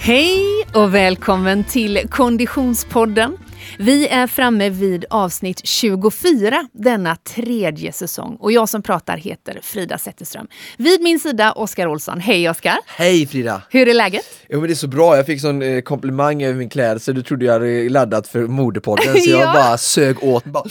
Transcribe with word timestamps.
Hej 0.00 0.66
och 0.74 0.94
välkommen 0.94 1.64
till 1.64 2.00
Konditionspodden. 2.10 3.36
Vi 3.78 4.08
är 4.08 4.26
framme 4.26 4.68
vid 4.70 5.04
avsnitt 5.10 5.60
24 5.66 6.68
denna 6.72 7.16
tredje 7.16 7.92
säsong 7.92 8.36
och 8.40 8.52
jag 8.52 8.68
som 8.68 8.82
pratar 8.82 9.16
heter 9.16 9.60
Frida 9.62 9.98
Zetterström. 9.98 10.46
Vid 10.78 11.00
min 11.02 11.20
sida 11.20 11.52
Oskar 11.52 11.86
Olsson. 11.86 12.20
Hej 12.20 12.50
Oskar! 12.50 12.76
Hej 12.86 13.26
Frida! 13.26 13.62
Hur 13.70 13.88
är 13.88 13.94
läget? 13.94 14.24
Jo 14.48 14.58
men 14.60 14.68
det 14.68 14.72
är 14.72 14.76
så 14.76 14.88
bra, 14.88 15.16
jag 15.16 15.26
fick 15.26 15.40
sån 15.40 15.62
eh, 15.62 15.80
komplimang 15.80 16.42
över 16.42 16.54
min 16.54 16.68
klädsel 16.70 17.14
du 17.14 17.22
trodde 17.22 17.44
jag 17.44 17.52
hade 17.52 17.88
laddat 17.88 18.28
för 18.28 18.46
modepodden 18.46 19.20
så 19.20 19.30
jag 19.30 19.40
Ja. 19.40 19.52
bara 19.52 19.78
sög 19.78 20.24
åt. 20.24 20.44
Bara, 20.44 20.64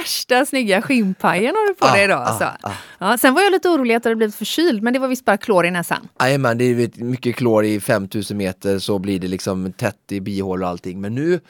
Värsta 0.00 0.46
snygga 0.46 0.82
skinnpajen 0.82 1.54
har 1.54 1.68
du 1.68 1.74
på 1.74 1.86
dig 1.86 2.00
Ah, 2.00 2.04
idag. 2.04 2.20
ah, 2.20 2.24
Alltså. 2.24 2.44
ah. 2.62 2.72
Ja, 2.98 3.18
sen 3.18 3.34
var 3.34 3.42
jag 3.42 3.52
lite 3.52 3.68
orolig 3.68 3.94
att 3.94 4.02
du 4.02 4.08
hade 4.08 4.16
blivit 4.16 4.34
förkyld 4.34 4.82
men 4.82 4.92
det 4.92 4.98
var 4.98 5.08
visst 5.08 5.24
bara 5.24 5.36
klor 5.36 5.66
i 5.66 5.70
näsan. 5.70 6.08
Jajamän, 6.20 6.58
det 6.58 6.64
är 6.64 7.04
mycket 7.04 7.36
klor 7.36 7.64
i 7.64 7.80
5000 7.80 8.36
meter 8.36 8.78
så 8.78 8.98
blir 8.98 9.18
det 9.20 9.28
liksom 9.28 9.72
tätt 9.72 9.96
i 10.12 10.20
bihålor 10.20 10.62
och 10.64 10.70
allting 10.70 11.00
men 11.00 11.14
nu 11.14 11.40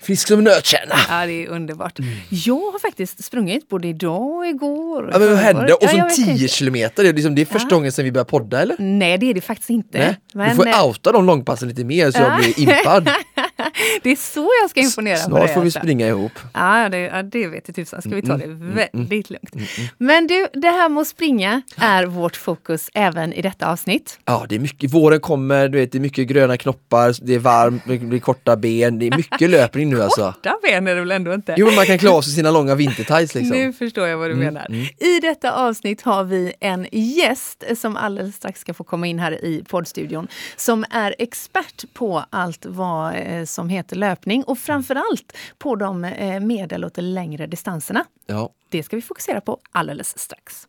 frisk 0.00 0.28
som 0.28 0.38
en 0.38 0.44
nötkärna. 0.44 0.94
Ja, 1.08 1.26
det 1.26 1.44
är 1.44 1.48
underbart. 1.48 1.98
Jag 2.30 2.54
har 2.72 2.78
faktiskt 2.78 3.24
sprungit 3.24 3.68
både 3.68 3.88
idag 3.88 4.22
och 4.36 4.46
igår. 4.46 4.98
Mm. 5.02 5.10
Ja, 5.12 5.18
men 5.18 5.28
vad 5.28 5.38
hände? 5.38 5.72
Och 5.74 5.78
Ja, 5.82 5.88
så 5.88 5.96
jag 5.96 6.04
vet 6.04 6.14
10 6.14 6.32
inte. 6.32 6.48
kilometer, 6.48 7.02
det 7.02 7.08
är, 7.08 7.12
liksom, 7.12 7.34
det 7.34 7.42
är 7.42 7.46
första 7.46 7.74
gången 7.74 7.92
sedan 7.92 8.04
vi 8.04 8.12
började 8.12 8.30
podda 8.30 8.62
eller? 8.62 8.76
Nej, 8.78 9.18
det 9.18 9.30
är 9.30 9.34
det 9.34 9.40
faktiskt 9.40 9.70
inte. 9.70 9.98
Nej? 9.98 10.16
Men, 10.34 10.48
du 10.50 10.56
får 10.56 10.66
eh, 10.68 10.86
outa 10.86 11.12
de 11.12 11.26
långpassen 11.26 11.68
lite 11.68 11.84
mer 11.84 12.10
så 12.10 12.18
jag 12.18 12.36
blir 12.38 12.60
impad. 12.60 13.10
det 14.02 14.10
är 14.10 14.16
så 14.16 14.48
jag 14.62 14.70
ska 14.70 14.80
imponera 14.80 15.16
på 15.16 15.22
Snart 15.22 15.40
dig. 15.46 15.54
får 15.54 15.60
vi 15.60 15.66
alltså. 15.66 15.78
springa 15.80 16.08
ihop. 16.08 16.32
Ja, 16.54 16.88
det, 16.88 16.98
ja, 16.98 17.22
det 17.22 17.46
vet 17.48 17.62
jag 17.68 17.74
tusan. 17.76 18.02
Ska 18.02 18.10
vi 18.10 18.22
ta 18.22 18.36
det 18.36 18.44
Mm, 18.44 18.74
väldigt 18.92 19.30
lugnt. 19.30 19.50
Men 19.98 20.26
du, 20.26 20.48
det 20.52 20.68
här 20.68 20.88
med 20.88 21.00
att 21.00 21.06
springa 21.08 21.62
är 21.76 22.04
vårt 22.06 22.36
fokus 22.36 22.90
även 22.94 23.32
i 23.32 23.42
detta 23.42 23.68
avsnitt. 23.70 24.18
Ja, 24.24 24.46
det 24.48 24.54
är 24.54 24.58
mycket, 24.58 24.90
våren 24.90 25.20
kommer, 25.20 25.68
du 25.68 25.78
vet, 25.78 25.92
det 25.92 25.98
är 25.98 26.00
mycket 26.00 26.26
gröna 26.28 26.56
knoppar, 26.56 27.14
det 27.26 27.34
är 27.34 27.38
varmt, 27.38 27.82
det 27.86 27.98
blir 27.98 28.20
korta 28.20 28.56
ben, 28.56 28.98
det 28.98 29.06
är 29.06 29.16
mycket 29.16 29.50
löpning 29.50 29.90
nu 29.90 30.02
alltså. 30.02 30.32
Korta 30.42 30.56
ben 30.62 30.86
är 30.86 30.94
det 30.94 31.00
väl 31.00 31.10
ändå 31.10 31.34
inte? 31.34 31.54
Jo, 31.58 31.66
men 31.66 31.74
man 31.74 31.86
kan 31.86 31.98
klä 31.98 32.10
av 32.10 32.22
sig 32.22 32.32
sina 32.32 32.50
långa 32.50 32.74
vintertights 32.74 33.34
liksom. 33.34 33.56
Nu 33.56 33.72
förstår 33.72 34.06
jag 34.08 34.18
vad 34.18 34.24
Mm, 34.30 34.38
du 34.38 34.44
menar. 34.44 34.70
I 34.98 35.20
detta 35.20 35.52
avsnitt 35.52 36.02
har 36.02 36.24
vi 36.24 36.52
en 36.60 36.86
gäst 36.92 37.64
som 37.76 37.96
alldeles 37.96 38.36
strax 38.36 38.60
ska 38.60 38.74
få 38.74 38.84
komma 38.84 39.06
in 39.06 39.18
här 39.18 39.44
i 39.44 39.64
poddstudion 39.68 40.28
som 40.56 40.84
är 40.90 41.14
expert 41.18 41.84
på 41.94 42.24
allt 42.30 42.66
vad 42.68 43.14
eh, 43.14 43.44
som 43.54 43.68
heter 43.68 43.96
löpning 43.96 44.44
och 44.44 44.58
framförallt 44.58 45.36
på 45.58 45.76
de 45.76 46.04
eh, 46.04 46.40
medel 46.40 46.84
och 46.84 46.90
de 46.94 47.02
längre 47.02 47.46
distanserna. 47.46 48.04
Ja. 48.26 48.50
Det 48.68 48.82
ska 48.82 48.96
vi 48.96 49.02
fokusera 49.02 49.40
på 49.40 49.58
alldeles 49.72 50.18
strax. 50.18 50.68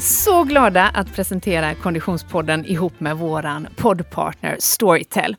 Är 0.00 0.04
så 0.04 0.44
glada 0.44 0.88
att 0.88 1.14
presentera 1.14 1.74
Konditionspodden 1.74 2.64
ihop 2.66 3.00
med 3.00 3.16
våran 3.16 3.68
poddpartner 3.76 4.56
Storytel. 4.60 5.36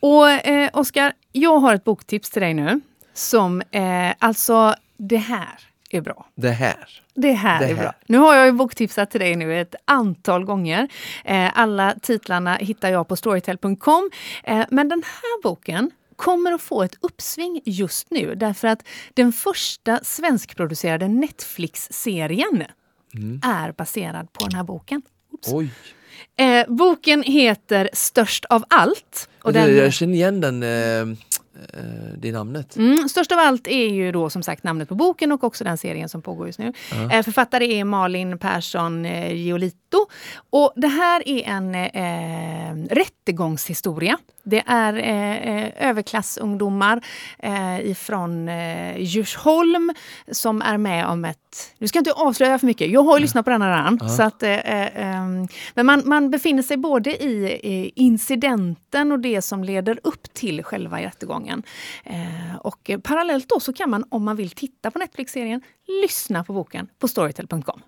Och 0.00 0.30
eh, 0.30 0.70
Oskar, 0.72 1.12
jag 1.32 1.58
har 1.58 1.74
ett 1.74 1.84
boktips 1.84 2.30
till 2.30 2.42
dig 2.42 2.54
nu 2.54 2.80
som 3.14 3.60
eh, 3.70 4.12
alltså 4.18 4.74
det 4.96 5.16
här 5.16 5.58
är 5.90 6.00
bra. 6.00 6.26
Det 6.34 6.50
här. 6.50 6.88
Det 7.14 7.32
här 7.32 7.58
Det 7.58 7.64
är 7.64 7.74
här. 7.74 7.82
bra. 7.82 7.92
Nu 8.06 8.18
har 8.18 8.34
jag 8.34 8.46
ju 8.46 8.52
boktipsat 8.52 9.10
till 9.10 9.20
dig 9.20 9.36
nu 9.36 9.60
ett 9.60 9.74
antal 9.84 10.44
gånger. 10.44 10.88
Eh, 11.24 11.58
alla 11.58 11.94
titlarna 12.02 12.54
hittar 12.54 12.88
jag 12.88 13.08
på 13.08 13.16
storytel.com. 13.16 14.10
Eh, 14.44 14.64
men 14.70 14.88
den 14.88 15.02
här 15.06 15.42
boken 15.42 15.90
kommer 16.16 16.52
att 16.52 16.62
få 16.62 16.82
ett 16.82 16.94
uppsving 17.00 17.60
just 17.64 18.10
nu 18.10 18.34
därför 18.34 18.68
att 18.68 18.82
den 19.14 19.32
första 19.32 20.00
svenskproducerade 20.02 21.08
Netflix-serien 21.08 22.64
är 23.42 23.72
baserad 23.72 24.32
på 24.32 24.46
den 24.46 24.54
här 24.56 24.64
boken. 24.64 25.02
Eh, 26.36 26.74
boken 26.74 27.22
heter 27.22 27.90
Störst 27.92 28.44
av 28.44 28.64
allt. 28.70 29.28
Och 29.42 29.48
jag, 29.48 29.54
den, 29.54 29.76
jag 29.76 29.92
känner 29.92 30.14
igen 30.14 30.40
den, 30.40 30.62
eh, 30.62 31.16
eh, 31.74 31.80
det 32.18 32.32
namnet. 32.32 32.76
Mm, 32.76 33.08
störst 33.08 33.32
av 33.32 33.38
allt 33.38 33.66
är 33.66 33.88
ju 33.88 34.12
då 34.12 34.30
som 34.30 34.42
sagt 34.42 34.64
namnet 34.64 34.88
på 34.88 34.94
boken 34.94 35.32
och 35.32 35.44
också 35.44 35.64
den 35.64 35.78
serien 35.78 36.08
som 36.08 36.22
pågår 36.22 36.46
just 36.46 36.58
nu. 36.58 36.72
Eh, 37.12 37.22
författare 37.22 37.78
är 37.80 37.84
Malin 37.84 38.38
Persson 38.38 39.06
eh, 39.06 39.32
Giolito. 39.32 40.06
Och 40.50 40.72
det 40.76 40.88
här 40.88 41.28
är 41.28 41.42
en 41.42 41.74
eh, 41.74 42.94
rättegångshistoria. 42.94 44.18
Det 44.44 44.62
är 44.66 44.94
eh, 44.94 45.88
överklassungdomar 45.88 47.04
eh, 47.38 47.90
ifrån 47.90 48.48
eh, 48.48 48.98
Djursholm 48.98 49.92
som 50.30 50.62
är 50.62 50.78
med 50.78 51.06
om 51.06 51.24
ett... 51.24 51.38
Nu 51.78 51.88
ska 51.88 51.96
jag 51.96 52.00
inte 52.00 52.12
avslöja 52.12 52.58
för 52.58 52.66
mycket. 52.66 52.90
Jag 52.90 53.02
har 53.02 53.16
ju 53.16 53.22
lyssnat 53.22 53.44
på 53.44 53.50
den 53.50 53.62
här 53.62 53.76
redan. 53.76 54.10
Så 54.10 54.22
att, 54.22 54.42
eh, 54.42 54.50
eh, 54.50 55.16
ehm, 55.16 55.48
men 55.74 55.86
man, 55.86 56.02
man 56.04 56.30
befinner 56.30 56.62
sig 56.62 56.76
både 56.76 57.10
i 57.24 57.92
incidenten 57.94 59.12
och 59.12 59.18
det 59.18 59.42
som 59.42 59.64
leder 59.64 60.00
upp 60.02 60.34
till 60.34 60.62
själva 60.64 61.00
rättegången. 61.00 61.41
Eh, 62.04 62.56
och 62.60 62.90
parallellt 63.02 63.48
då 63.48 63.60
så 63.60 63.72
kan 63.72 63.90
man, 63.90 64.04
om 64.08 64.24
man 64.24 64.36
vill 64.36 64.50
titta 64.50 64.90
på 64.90 64.98
Netflix-serien, 64.98 65.62
lyssna 66.02 66.44
på 66.44 66.52
boken 66.52 66.88
på 66.98 67.08
storytel.com. 67.08 67.82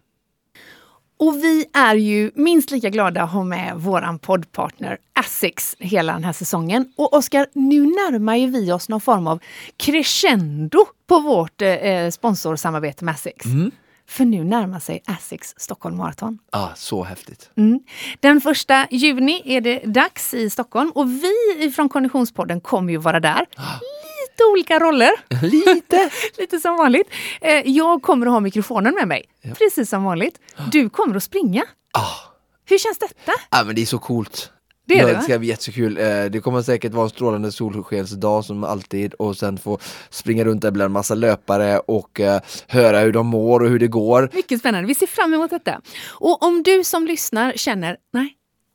Och 1.17 1.35
vi 1.35 1.67
är 1.73 1.95
ju 1.95 2.31
minst 2.35 2.71
lika 2.71 2.91
glada 2.91 3.23
att 3.23 3.31
ha 3.31 3.45
med 3.45 3.75
våran 3.77 4.19
poddpartner 4.19 4.99
Asics 5.13 5.77
hela 5.79 6.13
den 6.13 6.25
här 6.25 6.33
säsongen. 6.33 6.93
Och 6.97 7.15
Oskar, 7.15 7.47
nu 7.53 7.81
närmar 7.81 8.37
ju 8.37 8.47
vi 8.47 8.73
oss 8.73 8.89
någon 8.89 9.01
form 9.01 9.27
av 9.27 9.39
crescendo 9.77 10.87
på 11.07 11.19
vårt 11.19 11.63
eh, 11.63 11.69
eh 11.69 12.11
sponsorsamarbete 12.11 13.05
med 13.05 13.15
Asics. 13.15 13.47
Mm. 13.47 13.71
För 14.09 14.25
nu 14.25 14.45
närmar 14.45 14.81
sig 14.81 15.03
Asics 15.07 15.55
Stockholm 15.57 15.97
Marathon. 15.97 16.39
Ah, 16.53 16.69
så 16.75 17.05
häftigt. 17.05 17.51
Mm. 17.57 17.81
Den 18.21 18.41
första 18.41 18.87
juni 18.91 19.43
är 19.45 19.61
det 19.61 19.79
dags 19.79 20.35
i 20.35 20.51
Stockholm 20.51 20.91
och 20.91 21.09
vi 21.11 21.73
från 21.77 21.89
Konditionspodden 21.89 22.61
kommer 22.61 22.93
ju 22.93 22.99
vara 22.99 23.21
där. 23.21 23.41
Lite 23.41 24.45
olika 24.53 24.79
roller. 24.79 25.11
Lite. 25.43 26.11
Lite 26.39 26.59
som 26.61 26.77
vanligt. 26.77 27.09
Eh, 27.41 27.53
Jag 27.71 28.03
kommer 28.03 28.27
att 28.27 28.33
ha 28.33 28.41
mikrofonen 28.41 28.95
med 28.95 29.09
mig, 29.09 29.25
precis 29.59 29.91
som 29.91 30.05
vanligt. 30.05 30.39
Du 30.73 30.89
kommer 30.89 31.17
att 31.17 31.23
springa. 31.25 31.65
Ah. 31.99 32.11
Hur 32.67 32.79
känns 32.79 32.99
detta? 32.99 33.33
Ah, 33.49 33.65
men 33.65 33.75
det 33.75 33.83
är 33.83 33.87
så 33.87 33.99
coolt. 33.99 34.51
Det 34.87 34.99
är 34.99 35.07
det, 35.07 35.13
va? 35.13 35.21
ska 35.21 35.39
bli 35.39 35.49
jättekul. 35.49 35.99
Eh, 35.99 36.25
Det 36.25 36.43
kommer 36.43 36.63
säkert 36.63 36.93
vara 36.93 37.05
en 37.05 37.11
strålande 37.11 37.53
solskensdag 37.53 38.45
som 38.45 38.65
alltid 38.65 39.15
och 39.15 39.37
sen 39.37 39.59
få 39.59 39.79
springa 40.11 40.45
runt 40.45 40.63
där 40.63 40.71
bland 40.71 40.87
en 40.87 40.93
massa 40.93 41.15
löpare 41.15 41.79
och 41.79 42.21
eh, 42.21 42.41
höra 42.69 42.99
hur 43.01 43.13
de 43.13 43.27
mår 43.27 43.61
och 43.61 43.69
hur 43.69 43.79
det 43.79 43.89
går. 43.89 44.31
Mycket 44.35 44.61
spännande. 44.61 44.89
Vi 44.89 44.95
ser 44.95 45.07
fram 45.07 45.35
emot 45.35 45.51
detta. 45.51 45.81
Och 46.11 46.43
om 46.43 46.63
du 46.63 46.85
som 46.85 47.07
lyssnar 47.07 47.53
känner, 47.57 47.97
nej, 48.13 48.35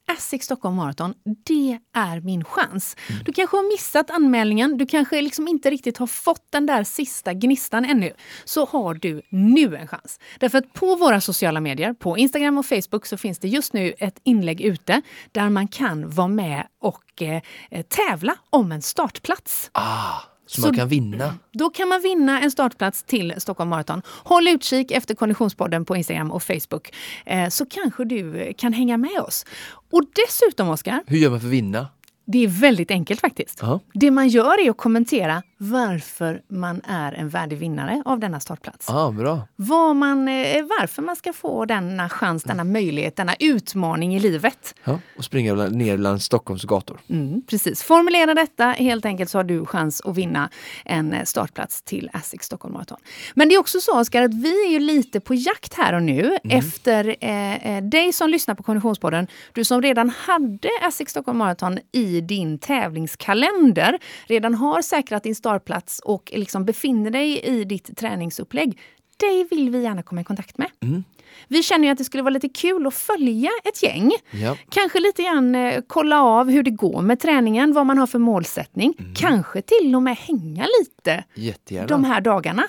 Asics 0.10 0.46
Stockholm 0.46 0.76
Marathon, 0.76 1.14
det 1.46 1.80
är 1.94 2.22
min 2.22 2.44
chans. 2.44 2.96
Du 3.26 3.34
kanske 3.34 3.58
har 3.58 3.74
missat 3.74 4.12
anmälningen, 4.12 4.78
du 4.78 4.86
kanske 4.86 5.22
liksom 5.22 5.48
inte 5.48 5.70
riktigt 5.70 5.98
har 5.98 6.08
fått 6.08 6.52
den 6.52 6.66
där 6.66 6.84
sista 6.84 7.34
gnistan 7.34 7.86
ännu. 7.86 8.14
Så 8.46 8.66
har 8.66 8.94
du 8.94 9.22
nu 9.30 9.76
en 9.76 9.88
chans. 9.88 10.20
Därför 10.40 10.58
att 10.58 10.74
på 10.74 10.96
våra 10.96 11.22
sociala 11.22 11.60
medier, 11.60 11.94
på 11.94 12.18
Instagram 12.18 12.58
och 12.58 12.66
Facebook, 12.66 13.06
så 13.06 13.18
finns 13.18 13.40
det 13.40 13.48
just 13.48 13.74
nu 13.74 13.94
ett 13.98 14.20
inlägg 14.24 14.62
ute 14.62 15.02
där 15.32 15.50
man 15.50 15.68
kan 15.68 16.10
vara 16.10 16.28
med 16.28 16.68
och 16.82 17.22
eh, 17.22 17.42
eh 17.72 17.82
tävla 17.82 18.36
om 18.50 18.72
en 18.72 18.82
startplats. 18.82 19.70
Ah, 19.74 20.29
så, 20.50 20.62
Så- 20.62 20.68
man 20.68 20.76
kan 20.76 20.88
vinna. 20.88 21.34
Då 21.54 21.70
kan 21.70 21.88
man 21.90 22.02
vinna 22.02 22.42
en 22.42 22.52
startplats 22.52 23.04
till 23.04 23.34
Stockholm 23.38 23.70
Marathon. 23.70 24.02
Håll 24.24 24.48
utkik 24.48 24.92
efter 24.92 25.16
Konditionspodden 25.16 25.86
på 25.86 25.96
Instagram 25.96 26.32
och 26.32 26.44
Facebook 26.44 26.94
eh, 27.26 27.50
så 27.50 27.66
kanske 27.66 28.06
du 28.06 28.54
kan 28.58 28.74
hänga 28.74 28.98
med 28.98 29.20
oss. 29.28 29.46
Och 29.92 30.02
dessutom, 30.28 30.70
Oskar, 30.70 31.04
Hur 31.08 31.18
gör 31.18 31.30
man 31.30 31.40
för 31.40 31.48
att 31.48 31.54
vinna? 31.54 31.88
det 32.28 32.44
är 32.44 32.48
väldigt 32.48 32.92
enkelt 32.92 33.22
faktiskt. 33.22 33.60
Ja. 33.62 33.80
Det 33.94 34.12
man 34.12 34.28
gör 34.28 34.66
är 34.66 34.70
att 34.70 34.78
kommentera 34.78 35.44
varför 35.62 36.42
man 36.48 36.82
är 36.88 37.14
en 37.14 37.30
värdig 37.30 37.58
vinnare 37.58 38.04
av 38.06 38.20
denna 38.20 38.40
startplats. 38.40 38.90
Ah, 38.90 39.12
bra. 39.12 39.48
Vad 39.56 39.96
man, 39.96 40.28
eh, 40.28 40.64
varför 40.80 41.02
man 41.02 41.16
ska 41.16 41.34
få 41.34 41.66
denna 41.66 42.10
chans, 42.10 42.44
denna 42.44 42.64
möjlighet, 42.64 43.16
denna 43.16 43.36
utmaning 43.40 44.16
i 44.16 44.20
livet. 44.20 44.76
Ja, 44.84 45.00
och 45.18 45.26
springa 45.26 45.54
ner 45.54 45.98
bland 45.98 46.22
Stockholms 46.22 46.64
gator. 46.64 47.00
Mm, 47.10 47.42
precis. 47.48 47.84
Formulera 47.84 48.34
detta 48.34 48.66
helt 48.66 49.06
enkelt 49.06 49.30
så 49.30 49.38
har 49.38 49.44
du 49.44 49.66
chans 49.66 50.02
att 50.06 50.18
vinna 50.18 50.50
en 50.86 51.14
eh, 51.14 51.24
startplats 51.24 51.82
till 51.82 52.10
Asics 52.14 52.46
Stockholm 52.46 52.74
Marathon. 52.74 53.00
Men 53.34 53.50
det 53.50 53.56
är 53.56 53.60
också 53.60 53.80
så 53.80 54.00
Oskar 54.00 54.22
att 54.22 54.34
vi 54.34 54.66
är 54.66 54.72
ju 54.72 54.80
lite 54.80 55.20
på 55.20 55.34
jakt 55.34 55.74
här 55.74 55.94
och 55.94 56.04
nu 56.04 56.38
efter 56.44 57.16
eh, 57.20 57.78
eh, 57.78 57.84
dig 57.84 58.14
som 58.14 58.30
lyssnar 58.30 58.56
på 58.56 58.64
Konditionspodden. 58.64 59.28
Du 59.54 59.64
som 59.64 59.82
redan 59.82 60.10
hade 60.10 60.70
Asics 60.82 61.12
Stockholm 61.12 61.38
Marathon 61.38 61.80
i 61.92 62.22
din 62.22 62.60
tävlingskalender, 62.60 64.00
redan 64.28 64.56
har 64.56 64.82
säkrat 64.82 65.24
din 65.24 65.36
startplats 65.54 66.00
och 66.00 66.32
liksom 66.36 66.66
befinner 66.66 67.12
dig 67.12 67.40
i 67.40 67.64
ditt 67.64 67.98
träningsupplägg. 67.98 68.80
dig 69.20 69.48
vill 69.52 69.70
vi 69.70 69.82
gärna 69.84 70.04
komma 70.04 70.22
i 70.22 70.24
kontakt 70.24 70.58
med. 70.58 70.68
Mm. 70.84 71.04
Vi 71.48 71.64
känner 71.64 71.86
ju 71.86 71.92
att 71.92 71.98
det 71.98 72.04
skulle 72.04 72.24
vara 72.24 72.34
lite 72.34 72.50
kul 72.50 72.88
att 72.88 72.94
följa 72.94 73.50
ett 73.64 73.84
gäng. 73.84 74.12
Ja. 74.32 74.58
Kanske 74.72 75.00
lite 75.00 75.24
grann 75.24 75.56
eh, 75.56 75.82
kolla 75.88 76.22
av 76.24 76.50
hur 76.50 76.64
det 76.64 76.72
går 76.72 77.02
med 77.02 77.20
träningen, 77.20 77.74
vad 77.74 77.86
man 77.86 77.98
har 77.98 78.08
för 78.08 78.20
målsättning. 78.20 78.94
Mm. 79.00 79.14
Kanske 79.16 79.62
till 79.62 79.96
och 79.96 80.04
med 80.04 80.18
hänga 80.18 80.66
lite 80.80 81.24
Jättegärna. 81.36 81.88
de 81.88 82.04
här 82.04 82.22
dagarna. 82.22 82.64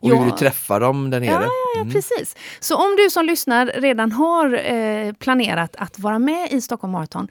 och 0.00 0.08
vi 0.10 0.14
Ja. 0.14 0.22
vill 0.22 0.30
ju 0.32 0.36
träffa 0.38 0.78
dem 0.78 1.10
där 1.10 1.20
nere. 1.20 1.30
Ja, 1.30 1.42
ja, 1.42 1.48
ja 1.76 1.84
precis. 1.92 2.36
Så 2.60 2.76
om 2.76 2.96
du 2.96 3.10
som 3.10 3.24
lyssnar 3.26 3.66
redan 3.66 4.12
har 4.12 4.72
eh, 4.72 5.12
planerat 5.12 5.76
att 5.76 5.98
vara 5.98 6.18
med 6.18 6.52
i 6.52 6.60
Stockholm 6.60 6.92
Marathon, 6.92 7.28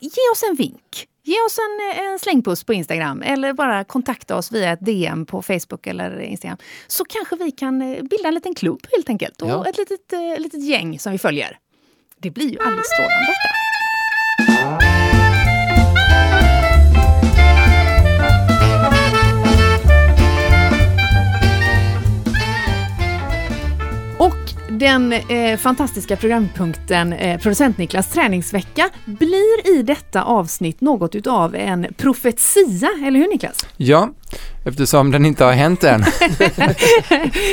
ge 0.00 0.30
oss 0.32 0.42
en 0.50 0.56
vink. 0.56 1.06
Ge 1.26 1.34
oss 1.46 1.58
en, 1.58 2.04
en 2.04 2.18
slängpuss 2.18 2.64
på 2.64 2.74
Instagram 2.74 3.22
eller 3.22 3.52
bara 3.52 3.84
kontakta 3.84 4.36
oss 4.36 4.52
via 4.52 4.72
ett 4.72 4.80
DM 4.84 5.26
på 5.26 5.42
Facebook 5.42 5.86
eller 5.86 6.20
Instagram. 6.20 6.58
Så 6.86 7.04
kanske 7.04 7.36
vi 7.36 7.50
kan 7.50 7.82
eh, 7.82 8.02
bilda 8.02 8.28
en 8.28 8.34
liten 8.34 8.54
klubb 8.54 8.86
helt 8.92 9.08
enkelt 9.08 9.42
och 9.42 9.48
Ja. 9.50 9.66
ett 9.68 9.76
litet, 9.78 10.12
eh, 10.12 10.38
litet 10.38 10.64
gäng 10.64 10.98
som 10.98 11.12
vi 11.12 11.18
följer. 11.18 11.58
Det 12.18 12.30
blir 12.30 12.50
ju 12.50 12.58
alldeles 12.58 12.86
strålande 12.86 13.26
detta. 13.26 15.23
Den 24.78 25.12
eh, 25.12 25.56
fantastiska 25.58 26.16
programpunkten 26.16 27.12
eh, 27.12 27.40
Producent 27.40 27.78
Niklas 27.78 28.10
träningsvecka 28.10 28.90
blir 29.04 29.78
i 29.78 29.82
detta 29.82 30.22
avsnitt 30.22 30.80
något 30.80 31.14
utav 31.14 31.54
en 31.54 31.86
profetia, 31.96 32.90
eller 33.06 33.20
hur 33.20 33.28
Niklas? 33.28 33.66
Ja, 33.76 34.10
eftersom 34.64 35.10
den 35.10 35.26
inte 35.26 35.44
har 35.44 35.52
hänt 35.52 35.84
än. 35.84 36.00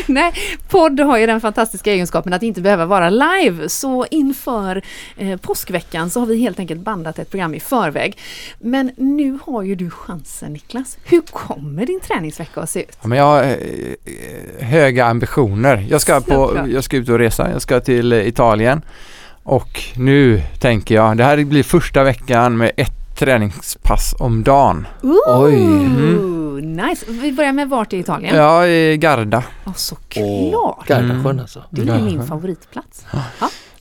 Nej, 0.07 0.33
podd 0.69 0.99
har 0.99 1.17
ju 1.17 1.25
den 1.25 1.41
fantastiska 1.41 1.91
egenskapen 1.91 2.33
att 2.33 2.43
inte 2.43 2.61
behöva 2.61 2.85
vara 2.85 3.09
live, 3.09 3.69
så 3.69 4.05
inför 4.11 4.81
eh, 5.17 5.37
påskveckan 5.37 6.09
så 6.09 6.19
har 6.19 6.27
vi 6.27 6.37
helt 6.37 6.59
enkelt 6.59 6.81
bandat 6.81 7.19
ett 7.19 7.29
program 7.31 7.53
i 7.53 7.59
förväg. 7.59 8.17
Men 8.59 8.91
nu 8.97 9.39
har 9.45 9.63
ju 9.63 9.75
du 9.75 9.89
chansen 9.89 10.53
Niklas. 10.53 10.97
Hur 11.03 11.21
kommer 11.21 11.85
din 11.85 11.99
träningsvecka 11.99 12.61
att 12.61 12.69
se 12.69 12.79
ut? 12.79 12.97
Ja, 13.01 13.07
men 13.07 13.17
jag 13.17 13.25
har 13.25 13.43
eh, 13.43 14.65
höga 14.67 15.05
ambitioner. 15.05 15.85
Jag 15.89 16.01
ska, 16.01 16.21
på, 16.21 16.67
jag 16.73 16.83
ska 16.83 16.97
ut 16.97 17.09
och 17.09 17.19
resa. 17.19 17.51
Jag 17.51 17.61
ska 17.61 17.79
till 17.79 18.13
eh, 18.13 18.27
Italien. 18.27 18.81
Och 19.43 19.81
nu 19.95 20.41
tänker 20.59 20.95
jag, 20.95 21.17
det 21.17 21.23
här 21.23 21.43
blir 21.43 21.63
första 21.63 22.03
veckan 22.03 22.57
med 22.57 22.71
ett 22.77 23.17
träningspass 23.19 24.15
om 24.19 24.43
dagen. 24.43 24.87
Ooh, 25.01 25.43
Oj. 25.43 26.40
Nice! 26.59 27.05
Vi 27.07 27.31
börjar 27.31 27.53
med 27.53 27.69
vart 27.69 27.93
i 27.93 27.97
Italien? 27.97 28.35
Ja, 28.35 28.67
i 28.67 28.97
Garda. 28.97 29.43
Ja, 29.65 29.73
såklart! 29.73 30.87
Gardasjön 30.87 31.25
Mm. 31.25 31.39
alltså. 31.39 31.63
Det 31.69 31.81
är 31.81 32.01
min 32.01 32.25
favoritplats. 32.27 33.05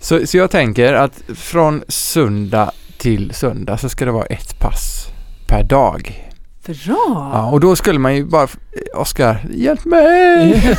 Så, 0.00 0.26
så 0.26 0.36
jag 0.36 0.50
tänker 0.50 0.92
att 0.94 1.22
från 1.34 1.82
söndag 1.88 2.70
till 2.98 3.34
söndag 3.34 3.78
så 3.78 3.88
ska 3.88 4.04
det 4.04 4.10
vara 4.12 4.26
ett 4.26 4.58
pass 4.60 5.06
per 5.48 5.64
dag. 5.64 6.26
Bra! 6.66 7.30
Ja, 7.34 7.50
och 7.50 7.60
då 7.60 7.76
skulle 7.76 7.98
man 7.98 8.16
ju 8.16 8.24
bara, 8.24 8.48
Oskar, 8.94 9.46
hjälp 9.54 9.84
mig! 9.84 10.62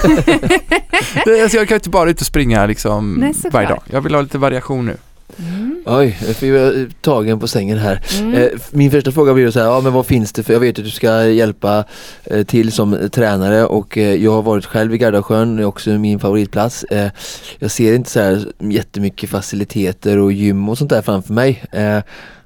Alltså 1.44 1.58
jag 1.58 1.68
kan 1.68 1.76
ju 1.76 1.76
inte 1.76 1.90
bara 1.90 2.10
ut 2.10 2.22
och 2.22 2.28
springa 2.28 2.66
liksom 2.66 3.14
Nej, 3.14 3.34
varje 3.52 3.68
dag. 3.68 3.80
Jag 3.86 4.02
vill 4.02 4.16
ha 4.16 4.22
lite 4.22 4.38
variation 4.38 4.86
nu. 4.86 4.98
Mm. 5.40 5.84
Oj, 5.86 6.18
jag 6.28 6.36
fick 6.36 7.02
tagen 7.02 7.40
på 7.40 7.48
sängen 7.48 7.78
här. 7.78 8.02
Mm. 8.20 8.34
Eh, 8.34 8.50
min 8.72 8.92
första 8.92 9.12
fråga 9.12 9.34
blir 9.34 9.52
så 9.52 9.60
här, 9.60 9.66
ja 9.66 9.82
men 9.82 9.94
vad 9.94 10.06
finns 10.06 10.34
det 10.34 10.44
för, 10.44 10.54
jag 10.54 10.60
vet 10.60 10.80
att 10.80 10.86
du 10.86 10.92
ska 10.92 11.26
hjälpa 11.26 11.84
eh, 12.24 12.46
till 12.46 12.72
som 12.72 13.10
tränare 13.12 13.66
och 13.66 13.98
eh, 13.98 14.24
jag 14.24 14.32
har 14.32 14.42
varit 14.42 14.66
själv 14.66 14.94
i 14.94 14.98
Gardasjön, 14.98 15.56
det 15.56 15.64
är 15.64 15.66
också 15.66 15.90
min 15.90 16.20
favoritplats. 16.20 16.86
Jag 17.60 17.72
ser 17.72 17.94
inte 17.94 18.10
så 18.10 18.20
här 18.20 18.46
jättemycket 18.60 19.30
faciliteter 19.30 20.18
och 20.18 20.32
gym 20.32 20.70
och 20.70 20.78
sånt 20.78 20.90
där 20.90 21.02
framför 21.02 21.34
mig. 21.34 21.64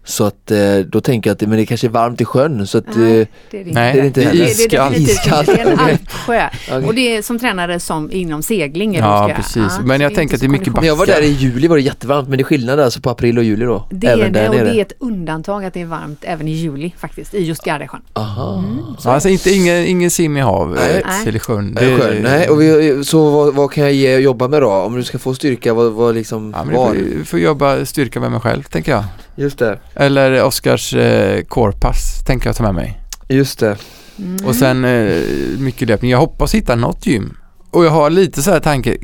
Så 0.07 0.23
att 0.23 0.51
eh, 0.51 0.77
då 0.87 1.01
tänker 1.01 1.29
jag 1.29 1.35
att 1.35 1.41
men 1.41 1.57
det 1.57 1.65
kanske 1.65 1.87
är 1.87 1.91
varmt 1.91 2.21
i 2.21 2.25
sjön 2.25 2.67
så 2.67 2.77
att 2.77 2.95
Nej, 2.95 3.19
eh, 3.21 3.27
det 3.51 3.59
är 3.59 3.65
det 3.65 3.71
Nej, 3.71 3.93
det 3.93 3.99
är 3.99 4.01
det 4.01 4.07
inte 4.07 4.19
det 4.19 4.25
är 4.25 4.29
heller. 4.29 4.45
iskallt. 4.45 5.45
Det 5.45 5.51
är, 5.51 5.65
det 5.65 5.71
en 5.71 5.79
alpsjö. 5.89 6.49
Okej. 6.69 6.85
Och 6.87 6.95
det 6.95 7.15
är 7.17 7.21
som 7.21 7.39
tränare 7.39 7.79
som 7.79 8.11
inom 8.11 8.41
segling. 8.43 8.95
Ja, 8.95 9.31
precis. 9.35 9.55
Ja, 9.55 9.69
Men 9.83 9.97
så 9.99 10.03
jag 10.03 10.15
tänker 10.15 10.35
att 10.35 10.41
det 10.41 10.45
är 10.45 10.47
så 10.47 10.51
mycket 10.51 10.65
kondition. 10.73 10.81
när 10.81 10.87
jag 10.87 10.95
var 10.95 11.05
där 11.05 11.21
i 11.21 11.31
juli 11.31 11.67
var 11.67 11.75
det 11.75 11.81
jättevarmt 11.81 12.29
men 12.29 12.37
det 12.37 12.41
är 12.41 12.45
skillnad 12.45 12.79
alltså 12.79 13.01
på 13.01 13.09
april 13.09 13.37
och 13.37 13.43
juli 13.43 13.65
då? 13.65 13.87
Det 13.91 14.07
är 14.07 14.17
det 14.29 14.49
och 14.49 14.55
nere? 14.55 14.63
det 14.63 14.77
är 14.77 14.81
ett 14.81 14.93
undantag 14.99 15.65
att 15.65 15.73
det 15.73 15.81
är 15.81 15.85
varmt 15.85 16.19
även 16.21 16.47
i 16.47 16.51
juli 16.51 16.93
faktiskt, 16.97 17.33
i 17.33 17.43
just 17.43 17.63
Gardasjön. 17.63 18.01
Aha. 18.13 18.63
Ja, 19.03 19.11
alltså 19.11 19.29
inte, 19.29 19.51
ingen, 19.51 19.85
ingen 19.85 20.11
sim 20.11 20.37
i 20.37 20.41
hav 20.41 20.69
Nej. 20.69 21.03
eh, 21.05 21.27
eller 21.27 21.39
sjön. 21.39 21.73
Det 21.79 21.97
skön. 21.97 22.21
Nej, 22.23 22.49
och 22.49 22.61
vi, 22.61 23.03
så 23.05 23.29
vad, 23.29 23.55
vad 23.55 23.71
kan 23.71 23.83
jag 23.83 23.93
ge 23.93 24.15
och 24.15 24.21
jobba 24.21 24.47
med 24.47 24.61
då? 24.61 24.71
Om 24.71 24.95
du 24.95 25.03
ska 25.03 25.17
få 25.19 25.33
styrka, 25.35 25.73
vad, 25.73 25.91
vad 25.91 26.15
liksom, 26.15 26.53
ja, 26.57 26.63
men 26.63 26.75
var? 26.75 26.93
du 26.93 27.17
får, 27.17 27.25
får 27.25 27.39
jobba 27.39 27.85
styrka 27.85 28.19
med 28.19 28.31
mig 28.31 28.39
själv, 28.39 28.63
tänker 28.63 28.91
jag. 28.91 29.03
Just 29.35 29.59
det, 29.59 29.79
Eller 29.93 30.43
Oskars 30.43 30.93
eh, 30.93 31.41
corepass, 31.43 32.23
tänker 32.25 32.47
jag 32.49 32.55
ta 32.55 32.63
med 32.63 32.75
mig. 32.75 32.99
just 33.27 33.59
det. 33.59 33.77
Mm. 34.19 34.45
Och 34.45 34.55
sen 34.55 34.85
eh, 34.85 35.21
mycket 35.59 35.87
löpning. 35.87 36.11
Jag 36.11 36.17
hoppas 36.19 36.55
hitta 36.55 36.75
något 36.75 37.05
gym. 37.05 37.37
Och 37.71 37.85
jag 37.85 37.91
har 37.91 38.09
lite 38.09 38.41
så 38.41 38.51
här 38.51 38.59
tanke, 38.59 38.91
eh, 38.91 38.97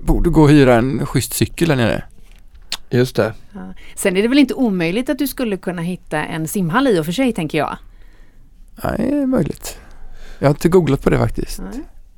borde 0.00 0.30
gå 0.30 0.42
och 0.42 0.50
hyra 0.50 0.74
en 0.74 1.06
schysst 1.06 1.32
cykel 1.32 1.68
där 1.68 1.76
nere. 1.76 2.02
Just 2.90 3.16
det. 3.16 3.32
Ja. 3.54 3.74
Sen 3.96 4.16
är 4.16 4.22
det 4.22 4.28
väl 4.28 4.38
inte 4.38 4.54
omöjligt 4.54 5.10
att 5.10 5.18
du 5.18 5.26
skulle 5.26 5.56
kunna 5.56 5.82
hitta 5.82 6.24
en 6.24 6.48
simhall 6.48 6.88
i 6.88 7.00
och 7.00 7.04
för 7.04 7.12
sig, 7.12 7.32
tänker 7.32 7.58
jag. 7.58 7.76
Nej, 8.84 8.94
det 8.98 9.16
är 9.16 9.26
möjligt. 9.26 9.78
Jag 10.38 10.48
har 10.48 10.54
inte 10.54 10.68
googlat 10.68 11.02
på 11.02 11.10
det 11.10 11.18
faktiskt. 11.18 11.60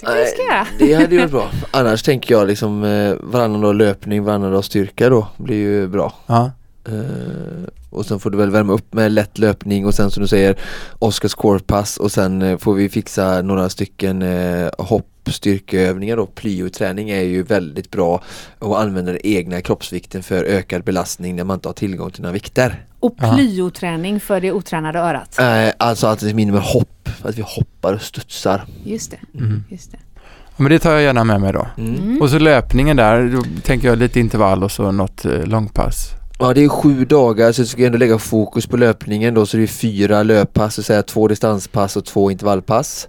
Nej, 0.03 0.27
göra. 0.49 0.67
det 0.79 0.95
hade 0.95 1.15
ju 1.15 1.19
varit 1.21 1.31
bra. 1.31 1.51
Annars 1.71 2.03
tänker 2.03 2.35
jag 2.35 2.47
liksom 2.47 2.85
eh, 2.85 3.15
varannan 3.21 3.61
dag 3.61 3.75
löpning, 3.75 4.25
varannan 4.25 4.53
dag 4.53 4.65
styrka 4.65 5.09
då 5.09 5.29
blir 5.37 5.57
ju 5.57 5.89
bra. 5.89 6.15
Ja. 6.27 6.51
Eh, 6.91 7.69
och 7.91 8.07
sen 8.07 8.21
får 8.21 8.31
du 8.31 8.39
väl 8.39 8.51
värma 8.51 8.73
upp 8.73 8.95
med 8.95 9.13
lätt 9.13 9.39
löpning 9.39 9.87
och 9.87 9.95
sen 9.95 10.11
som 10.11 10.23
du 10.23 10.29
säger 10.29 10.57
Oscars 10.99 11.35
corepass 11.35 11.97
och 11.97 12.13
sen 12.13 12.43
eh, 12.43 12.59
får 12.59 12.75
vi 12.75 12.89
fixa 12.89 13.43
några 13.43 13.69
stycken 13.69 14.23
eh, 14.23 14.71
hopp 14.79 15.07
styrkeövningar 15.27 16.17
då, 16.17 16.27
plyoträning 16.27 17.11
är 17.11 17.21
ju 17.21 17.43
väldigt 17.43 17.91
bra 17.91 18.23
att 18.59 18.77
använda 18.77 19.13
den 19.13 19.21
egna 19.25 19.61
kroppsvikten 19.61 20.23
för 20.23 20.45
ökad 20.45 20.85
belastning 20.85 21.37
när 21.37 21.45
man 21.45 21.55
inte 21.55 21.69
har 21.69 21.73
tillgång 21.73 22.11
till 22.11 22.23
några 22.23 22.33
vikter. 22.33 22.85
Och 23.01 23.17
plyoträning 23.17 24.21
för 24.21 24.41
det 24.41 24.53
otränade 24.53 24.99
örat. 24.99 25.39
Alltså 25.79 26.07
att 26.07 26.21
det 26.21 26.31
är 26.31 26.35
minimum 26.35 26.63
hopp, 26.65 27.09
att 27.23 27.39
vi 27.39 27.43
hoppar 27.47 27.95
och 27.95 28.03
studsar. 28.03 28.65
Just 28.85 29.11
det. 29.11 29.39
Mm. 29.39 29.65
Just 29.69 29.93
det. 29.93 29.99
Ja, 30.15 30.55
Men 30.57 30.71
det 30.71 30.79
tar 30.79 30.93
jag 30.93 31.03
gärna 31.03 31.25
med 31.25 31.41
mig 31.41 31.53
då. 31.53 31.67
Mm. 31.79 32.23
Och 32.23 32.31
så 32.31 32.39
löpningen 32.39 32.97
där, 32.97 33.29
då 33.29 33.43
tänker 33.63 33.89
jag 33.89 33.99
lite 33.99 34.21
intervall 34.21 34.65
och 34.65 34.73
så 34.73 34.93
något 34.93 35.25
långpass. 35.45 36.20
Ja 36.43 36.55
det 36.55 36.65
är 36.65 36.69
sju 36.69 37.05
dagar 37.05 37.53
så 37.53 37.61
jag 37.61 37.69
ska 37.69 37.87
ändå 37.87 37.99
lägga 37.99 38.19
fokus 38.19 38.67
på 38.67 38.77
löpningen 38.77 39.35
då 39.35 39.47
så 39.47 39.57
det 39.57 39.63
är 39.63 39.67
fyra 39.67 40.23
löppass, 40.23 40.75
så 40.75 40.83
säga 40.83 41.03
två 41.03 41.29
distanspass 41.29 41.97
och 41.97 42.05
två 42.05 42.31
intervallpass. 42.31 43.09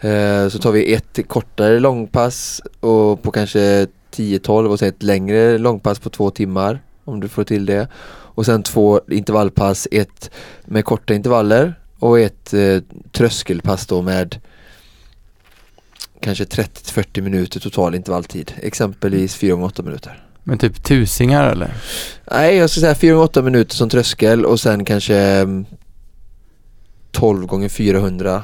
Eh, 0.00 0.48
så 0.48 0.58
tar 0.58 0.72
vi 0.72 0.94
ett 0.94 1.28
kortare 1.28 1.80
långpass 1.80 2.60
och 2.80 3.22
på 3.22 3.30
kanske 3.30 3.86
10-12 4.14 4.66
och 4.66 4.78
sen 4.78 4.88
ett 4.88 5.02
längre 5.02 5.58
långpass 5.58 5.98
på 5.98 6.10
två 6.10 6.30
timmar 6.30 6.80
om 7.04 7.20
du 7.20 7.28
får 7.28 7.44
till 7.44 7.66
det. 7.66 7.88
Och 8.08 8.46
sen 8.46 8.62
två 8.62 9.00
intervallpass, 9.10 9.88
ett 9.90 10.30
med 10.64 10.84
korta 10.84 11.14
intervaller 11.14 11.74
och 11.98 12.20
ett 12.20 12.54
eh, 12.54 12.78
tröskelpass 13.12 13.86
då 13.86 14.02
med 14.02 14.40
kanske 16.20 16.44
30-40 16.44 17.20
minuter 17.20 17.60
total 17.60 17.94
intervalltid. 17.94 18.52
Exempelvis 18.56 19.34
4 19.34 19.52
gånger 19.52 19.66
8 19.66 19.82
minuter. 19.82 20.27
Men 20.48 20.58
typ 20.58 20.82
tusingar 20.84 21.44
eller? 21.50 21.74
Nej, 22.30 22.56
jag 22.56 22.70
skulle 22.70 22.80
säga 22.80 22.94
4 22.94 23.12
gånger 23.12 23.24
8 23.24 23.42
minuter 23.42 23.74
som 23.76 23.88
tröskel 23.88 24.44
och 24.46 24.60
sen 24.60 24.84
kanske 24.84 25.16
mm, 25.16 25.66
12 27.12 27.46
gånger 27.46 27.68
400 27.68 28.42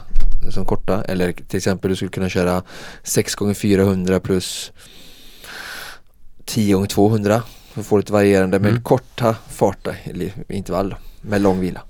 som 0.50 0.64
korta. 0.64 1.04
Eller 1.08 1.32
till 1.32 1.56
exempel 1.56 1.90
du 1.90 1.96
skulle 1.96 2.10
kunna 2.10 2.28
köra 2.28 2.62
6 3.02 3.34
gånger 3.34 3.54
400 3.54 4.20
plus 4.20 4.72
10 6.44 6.74
gånger 6.74 6.86
200 6.88 7.42
för 7.72 7.80
att 7.80 7.86
få 7.86 7.96
lite 7.96 8.12
varierande 8.12 8.58
men 8.58 8.70
Mm. 8.70 8.82
korta 8.82 9.36
farta 9.50 9.94
eller 10.04 10.32
intervall 10.48 10.94
med 11.20 11.40
lång 11.40 11.60
vila. 11.60 11.80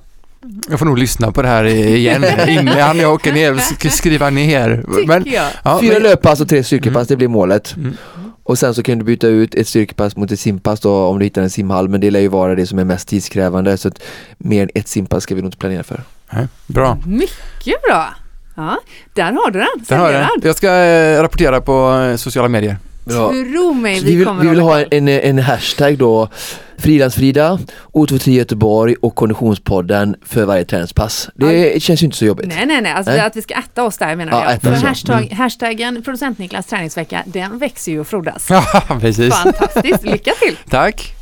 Jag 0.71 0.79
får 0.79 0.87
nog 0.87 0.99
lyssna 0.99 1.33
på 1.33 1.43
det 1.43 1.49
här 1.49 1.65
igen 1.65 2.25
innan 2.49 2.99
jag 2.99 3.13
åker 3.15 3.33
ner 3.33 3.53
och 3.53 3.59
sk- 3.59 3.89
skriva 3.89 4.31
ner. 4.31 4.85
Men, 5.07 5.25
ja, 5.65 5.79
Fyra 5.81 5.93
men, 5.93 6.03
löppass 6.03 6.41
och 6.41 6.49
tre 6.49 6.65
styrkepass, 6.65 6.97
Mm. 6.97 7.07
det 7.09 7.17
blir 7.17 7.29
målet. 7.29 7.77
Mm. 7.77 7.97
Och 8.47 8.59
sen 8.59 8.75
så 8.75 8.83
kan 8.83 8.99
du 8.99 9.05
byta 9.05 9.27
ut 9.27 9.55
ett 9.55 9.69
styrkepass 9.69 10.17
mot 10.17 10.31
ett 10.31 10.41
simpass 10.41 10.81
då 10.81 11.05
om 11.07 11.19
du 11.19 11.25
hittar 11.25 11.43
en 11.43 11.51
simhall 11.51 11.89
men 11.89 12.01
det 12.01 12.11
lär 12.11 12.21
ju 12.21 12.29
vara 12.29 12.55
det 12.55 12.67
som 12.67 12.79
är 12.79 12.85
mest 12.85 13.09
tidskrävande 13.09 13.77
så 13.77 13.89
att 13.89 14.03
mer 14.39 14.63
än 14.63 14.71
ett 14.75 14.89
simpass 14.89 15.23
ska 15.23 15.35
vi 15.35 15.41
nog 15.43 15.49
inte 15.49 15.59
planera 15.59 15.83
för. 15.83 16.01
nej, 16.31 16.49
bra. 16.67 16.99
Mycket 17.07 17.83
bra! 17.89 18.15
Ja, 18.57 18.79
där 19.15 19.33
har 19.33 19.51
du 19.51 19.59
den. 19.59 19.85
Där 19.89 19.97
har 19.97 20.11
jag. 20.11 20.29
Jag 20.43 20.57
ska 20.57 20.75
eh, 20.75 21.23
rapportera 21.23 21.61
på 21.61 21.93
eh, 21.93 22.17
sociala 22.17 22.49
medier. 22.49 22.77
Bra. 23.05 23.29
Tro 23.29 23.75
mig, 23.75 23.95
vi, 23.95 24.01
Vi 24.11 24.17
vill, 24.17 24.27
kommer 24.27 24.43
vi 24.43 24.49
vill 24.49 24.61
ha 24.61 24.81
en, 24.83 25.09
en 25.09 25.39
hashtag 25.39 25.99
då 25.99 26.29
Frilansfrida, 26.79 27.59
O23 27.93 28.31
Göteborg 28.31 28.95
och 29.03 29.15
Konditionspodden 29.15 30.17
för 30.27 30.45
varje 30.45 30.65
träningspass. 30.65 31.29
Det 31.35 31.83
känns 31.83 32.03
ju 32.03 32.05
inte 32.05 32.17
så 32.17 32.25
jobbigt. 32.25 32.47
Nej, 32.49 32.67
nej, 32.67 32.81
nej, 32.81 32.93
alltså 32.93 33.13
Nej. 33.13 33.21
att 33.21 33.37
vi 33.37 33.43
ska 33.43 33.55
äta 33.55 33.85
oss 33.85 33.99
där 33.99 34.17
menar 34.17 34.33
Ja, 34.33 34.51
jag. 34.51 34.63
För 34.63 34.71
ja. 34.71 34.89
hashtag, 34.89 35.33
hashtaggen 35.33 36.03
producent 36.03 36.39
Niklas 36.39 36.67
träningsvecka, 36.67 37.23
den 37.27 37.59
växer 37.59 37.93
ju 37.93 38.01
och 38.01 38.07
frodas. 38.07 38.47
Ja, 38.51 38.65
precis. 39.01 39.35
Fantastiskt, 39.35 40.03
lycka 40.05 40.33
till! 40.41 40.57
Tack. 40.71 41.14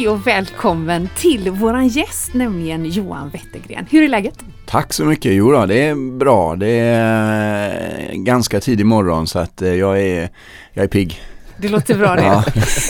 Hej 0.00 0.08
och 0.08 0.26
välkommen 0.26 1.08
till 1.16 1.50
våran 1.50 1.88
gäst, 1.88 2.34
nämligen 2.34 2.84
Johan 2.84 3.30
Wettergren. 3.30 3.86
Hur 3.90 4.02
är 4.02 4.08
läget? 4.08 4.44
Tack 4.66 4.92
så 4.92 5.04
mycket. 5.04 5.32
Jo 5.32 5.50
då, 5.50 5.66
det 5.66 5.82
är 5.82 6.18
bra. 6.18 6.56
Det 6.56 6.68
är 6.68 8.10
eh, 8.10 8.16
ganska 8.16 8.60
tidig 8.60 8.86
morgon 8.86 9.26
så 9.26 9.38
att 9.38 9.62
eh, 9.62 9.74
jag 9.74 10.00
är, 10.00 10.28
jag 10.72 10.84
är 10.84 10.88
pigg. 10.88 11.20
Det 11.60 11.68
låter 11.68 11.94
bra 11.94 12.14
det. 12.14 12.22
Ja. 12.22 12.44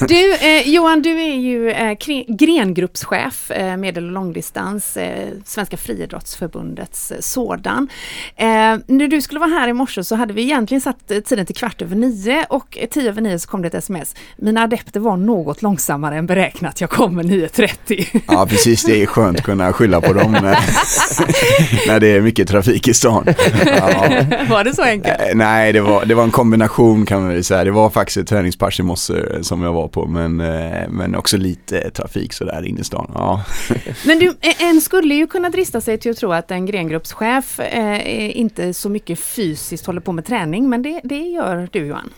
Du, 0.09 0.35
eh, 0.35 0.69
Johan, 0.69 1.03
du 1.03 1.11
är 1.23 1.35
ju 1.35 1.71
eh, 1.71 1.97
grengruppschef, 2.29 3.51
eh, 3.51 3.77
medel 3.77 4.05
och 4.05 4.13
långdistans, 4.13 4.97
eh, 4.97 5.29
Svenska 5.45 5.77
friidrottsförbundets 5.77 7.11
eh, 7.11 7.21
sådan. 7.21 7.89
Eh, 8.37 8.47
när 8.87 9.09
du 9.09 9.23
skulle 9.23 9.41
vara 9.41 9.51
här 9.51 9.69
i 9.69 9.73
morse 9.73 10.05
så 10.05 10.17
hade 10.17 10.33
vi 10.33 10.43
egentligen 10.43 10.81
satt 10.81 11.09
tiden 11.25 11.47
till 11.47 11.57
kvart 11.57 11.83
över 11.83 11.97
nio 11.97 12.47
och 12.49 12.79
tio 12.91 13.09
över 13.09 13.21
nio 13.21 13.39
så 13.39 13.49
kom 13.49 13.63
det 13.63 13.69
ett 13.69 13.75
sms. 13.75 14.15
Mina 14.37 14.63
adepter 14.63 15.01
var 15.01 15.17
något 15.17 15.63
långsammare 15.63 16.17
än 16.17 16.27
beräknat, 16.27 16.81
jag 16.81 16.91
kommer 16.91 17.23
9.30. 17.23 18.21
ja, 18.29 18.47
precis. 18.47 18.85
Det 18.85 19.03
är 19.03 19.07
skönt 19.07 19.39
att 19.39 19.45
kunna 19.45 19.73
skylla 19.73 20.01
på 20.01 20.13
dem 20.13 20.33
när, 20.33 20.43
när 21.89 22.01
det 22.01 22.07
är 22.07 22.21
mycket 22.21 22.49
trafik 22.49 22.89
i 22.89 22.95
stan. 22.95 23.25
Ja. 23.67 24.25
var 24.51 24.65
det 24.65 24.75
så 24.75 24.83
enkelt? 24.83 25.17
Nej, 25.35 25.73
det 25.73 25.81
var, 25.81 26.05
det 26.05 26.15
var 26.15 26.25
en 26.25 26.31
kombination 26.31 27.07
kan 27.07 27.21
man 27.21 27.29
väl 27.29 27.45
säga. 27.45 27.65
Det 27.65 27.71
var 27.71 27.91
faktiskt 27.91 28.17
ett 28.17 28.29
träningspass 28.29 28.60
i 28.81 28.83
morse 28.83 29.43
som 29.43 29.63
jag 29.63 29.73
var 29.73 29.89
på 29.89 30.07
men, 30.07 30.41
eh, 30.41 30.89
men 30.89 31.15
också 31.15 31.37
lite 31.37 31.91
trafik 31.91 32.33
sådär 32.33 32.67
inne 32.67 32.81
i 32.81 32.85
stan. 32.85 33.11
Ja. 33.15 33.45
Men 34.07 34.19
du, 34.19 34.27
eh, 34.27 34.63
en 34.63 34.81
skulle 34.81 35.15
ju 35.15 35.27
kunna 35.27 35.51
drista 35.51 35.81
sig 35.81 35.99
till 35.99 36.11
att 36.11 36.17
tro 36.17 36.33
att 36.33 36.51
en 36.51 36.67
grengruppschef 36.67 37.61
eh, 37.61 38.39
inte 38.39 38.75
så 38.75 38.89
mycket 38.89 39.19
fysiskt 39.19 39.87
håller 39.87 40.01
på 40.01 40.13
med 40.13 40.25
träning, 40.25 40.69
men 40.69 40.83
det, 40.83 41.01
det 41.05 41.19
gör 41.19 41.69
du 41.73 41.87
Johan. 41.87 42.11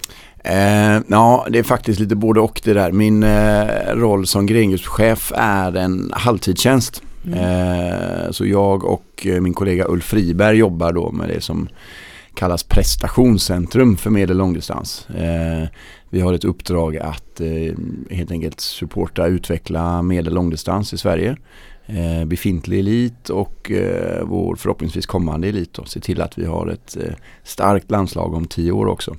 Eh, 0.44 1.00
ja, 1.08 1.46
det 1.50 1.58
är 1.58 1.62
faktiskt 1.62 2.00
lite 2.00 2.16
både 2.16 2.40
och 2.40 2.60
det 2.64 2.72
där. 2.72 2.92
Min 2.92 3.22
eh, 3.22 3.66
roll 3.94 4.26
som 4.26 4.46
grengruppschef 4.46 5.32
är 5.36 5.76
en 5.76 6.10
halvtidstjänst. 6.14 7.02
Eh, 7.34 8.30
så 8.30 8.46
jag 8.46 8.84
och 8.84 9.26
eh, 9.26 9.40
min 9.40 9.54
kollega 9.54 9.84
Ulf 9.88 10.04
Friberg 10.04 10.56
jobbar 10.56 10.92
då 10.92 11.12
med 11.12 11.28
det 11.28 11.40
som 11.40 11.68
kallas 12.34 12.62
prestationscentrum 12.62 13.96
för 13.96 14.10
medel 14.10 14.30
och 14.30 14.38
långdistans. 14.38 15.08
Eh, 15.10 15.68
vi 16.12 16.20
har 16.20 16.32
ett 16.32 16.44
uppdrag 16.44 16.96
att 16.96 17.40
eh, 17.40 17.74
helt 18.10 18.30
enkelt 18.30 18.60
supporta 18.60 19.26
utveckla 19.26 20.02
medel 20.02 20.26
och 20.28 20.34
långdistans 20.34 20.94
i 20.94 20.98
Sverige. 20.98 21.36
Eh, 21.86 22.24
befintlig 22.24 22.78
elit 22.78 23.30
och 23.30 23.70
eh, 23.70 24.24
vår 24.24 24.56
förhoppningsvis 24.56 25.06
kommande 25.06 25.48
elit. 25.48 25.78
och 25.78 25.88
Se 25.88 26.00
till 26.00 26.20
att 26.20 26.38
vi 26.38 26.44
har 26.44 26.66
ett 26.66 26.96
eh, 26.96 27.14
starkt 27.44 27.90
landslag 27.90 28.34
om 28.34 28.44
tio 28.44 28.72
år 28.72 28.86
också. 28.86 29.16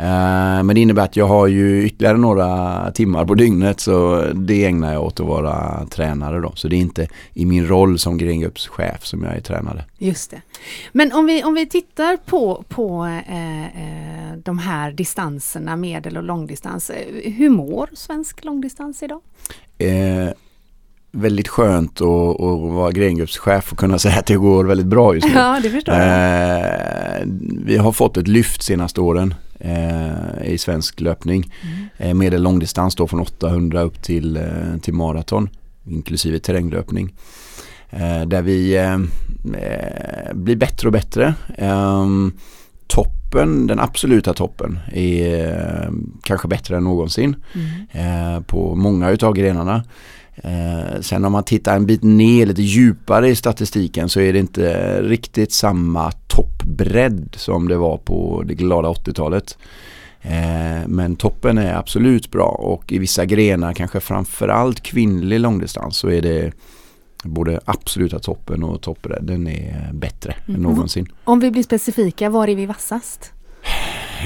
Eh, 0.00 0.62
Men 0.62 0.68
det 0.68 0.80
innebär 0.80 1.02
att 1.04 1.16
jag 1.16 1.26
har 1.26 1.46
ju 1.46 1.84
ytterligare 1.86 2.16
några 2.16 2.90
timmar 2.90 3.24
på 3.24 3.34
dygnet 3.34 3.80
så 3.80 4.24
det 4.34 4.64
ägnar 4.64 4.92
jag 4.92 5.04
åt 5.04 5.20
att 5.20 5.26
vara 5.26 5.86
tränare 5.90 6.40
då. 6.40 6.52
Så 6.54 6.68
det 6.68 6.76
är 6.76 6.80
inte 6.80 7.08
i 7.34 7.46
min 7.46 7.66
roll 7.66 7.98
som 7.98 8.18
grengruppschef 8.18 9.06
som 9.06 9.24
jag 9.24 9.36
är 9.36 9.40
tränare. 9.40 9.84
Just 9.98 10.30
det. 10.30 10.42
Men 10.92 11.12
om 11.12 11.26
vi, 11.26 11.44
om 11.44 11.54
vi 11.54 11.66
tittar 11.66 12.16
på, 12.16 12.64
på 12.68 13.04
eh, 13.28 13.64
eh, 13.64 14.36
de 14.44 14.58
här 14.58 14.92
distanserna, 14.92 15.76
medel 15.76 16.16
och 16.16 16.22
långdistans. 16.22 16.90
Hur 17.24 17.50
mår 17.50 17.88
svensk 17.92 18.44
långdistans 18.44 19.02
idag? 19.02 19.20
Eh, 19.78 20.28
väldigt 21.12 21.48
skönt 21.48 22.00
att, 22.00 22.40
att 22.40 22.72
vara 22.72 22.92
grengruppschef 22.92 23.72
och 23.72 23.78
kunna 23.78 23.98
säga 23.98 24.18
att 24.18 24.26
det 24.26 24.36
går 24.36 24.64
väldigt 24.64 24.86
bra 24.86 25.14
just 25.14 25.26
nu. 25.26 25.32
Ja, 25.34 25.60
det 25.62 25.70
förstår 25.70 25.94
jag. 25.94 27.20
Eh, 27.20 27.26
vi 27.64 27.76
har 27.76 27.92
fått 27.92 28.16
ett 28.16 28.28
lyft 28.28 28.62
senaste 28.62 29.00
åren 29.00 29.34
eh, 29.60 30.44
i 30.52 30.58
svensk 30.58 31.00
löpning. 31.00 31.52
Eh, 31.96 32.14
medel 32.14 32.42
långdistans 32.42 32.94
då 32.94 33.06
från 33.06 33.20
800 33.20 33.80
upp 33.82 34.02
till, 34.02 34.36
eh, 34.36 34.42
till 34.82 34.94
maraton 34.94 35.48
inklusive 35.86 36.38
terränglöpning. 36.38 37.14
Eh, 37.90 38.22
där 38.26 38.42
vi 38.42 38.76
eh, 38.76 38.98
blir 40.34 40.56
bättre 40.56 40.88
och 40.88 40.92
bättre. 40.92 41.34
Ehm, 41.58 42.32
toppen, 42.86 43.66
den 43.66 43.80
absoluta 43.80 44.34
toppen 44.34 44.78
är 44.92 45.90
kanske 46.22 46.48
bättre 46.48 46.76
än 46.76 46.84
någonsin 46.84 47.36
Mm. 47.92 48.42
på 48.44 48.74
många 48.74 49.10
utav 49.10 49.34
grenarna. 49.34 49.84
Eh, 50.44 51.00
sen 51.00 51.24
om 51.24 51.32
man 51.32 51.44
tittar 51.44 51.76
en 51.76 51.86
bit 51.86 52.02
ner 52.02 52.46
lite 52.46 52.62
djupare 52.62 53.28
i 53.28 53.34
statistiken 53.36 54.08
så 54.08 54.20
är 54.20 54.32
det 54.32 54.38
inte 54.38 55.02
riktigt 55.02 55.52
samma 55.52 56.12
toppbredd 56.12 57.34
som 57.36 57.68
det 57.68 57.76
var 57.76 57.96
på 57.96 58.42
det 58.46 58.54
glada 58.54 58.88
80-talet. 58.88 59.58
Eh, 60.22 60.86
men 60.86 61.16
toppen 61.16 61.58
är 61.58 61.74
absolut 61.74 62.30
bra 62.30 62.48
och 62.48 62.92
i 62.92 62.98
vissa 62.98 63.24
grenar, 63.24 63.72
kanske 63.72 64.00
framförallt 64.00 64.80
kvinnlig 64.82 65.40
långdistans 65.40 65.96
så 65.96 66.08
är 66.10 66.22
det 66.22 66.52
både 67.24 67.60
absoluta 67.64 68.18
toppen 68.18 68.62
och 68.62 68.80
toppbredden 68.82 69.46
är 69.46 69.90
bättre 69.92 70.34
Mm. 70.46 70.54
än 70.56 70.62
någonsin. 70.62 71.06
Om 71.24 71.40
vi 71.40 71.50
blir 71.50 71.62
specifika, 71.62 72.30
var 72.30 72.48
är 72.48 72.54
vi 72.56 72.66
vassast? 72.66 73.32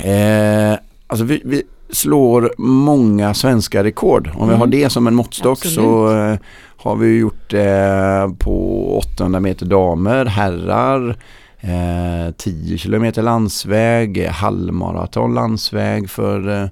Eh, 0.04 0.72
alltså 1.06 1.24
vi, 1.24 1.42
vi 1.44 1.62
slår 1.92 2.52
många 2.58 3.34
svenska 3.34 3.84
rekord. 3.84 4.30
Om 4.34 4.48
vi 4.48 4.54
Mm. 4.54 4.60
har 4.60 4.66
det 4.66 4.90
som 4.90 5.06
en 5.06 5.14
måttstock 5.14 5.58
Absolut. 5.58 5.74
så 5.74 6.16
eh, 6.18 6.36
har 6.76 6.96
vi 6.96 7.18
gjort 7.18 7.50
det 7.50 8.34
på 8.38 8.86
800 8.98 9.40
meter 9.40 9.66
damer, 9.66 10.24
herrar, 10.26 11.16
eh, 11.60 12.32
10 12.36 12.78
kilometer 12.78 13.22
landsväg, 13.22 14.26
halvmaraton 14.28 15.34
landsväg 15.34 16.10
för 16.10 16.48
eh, 16.48 16.62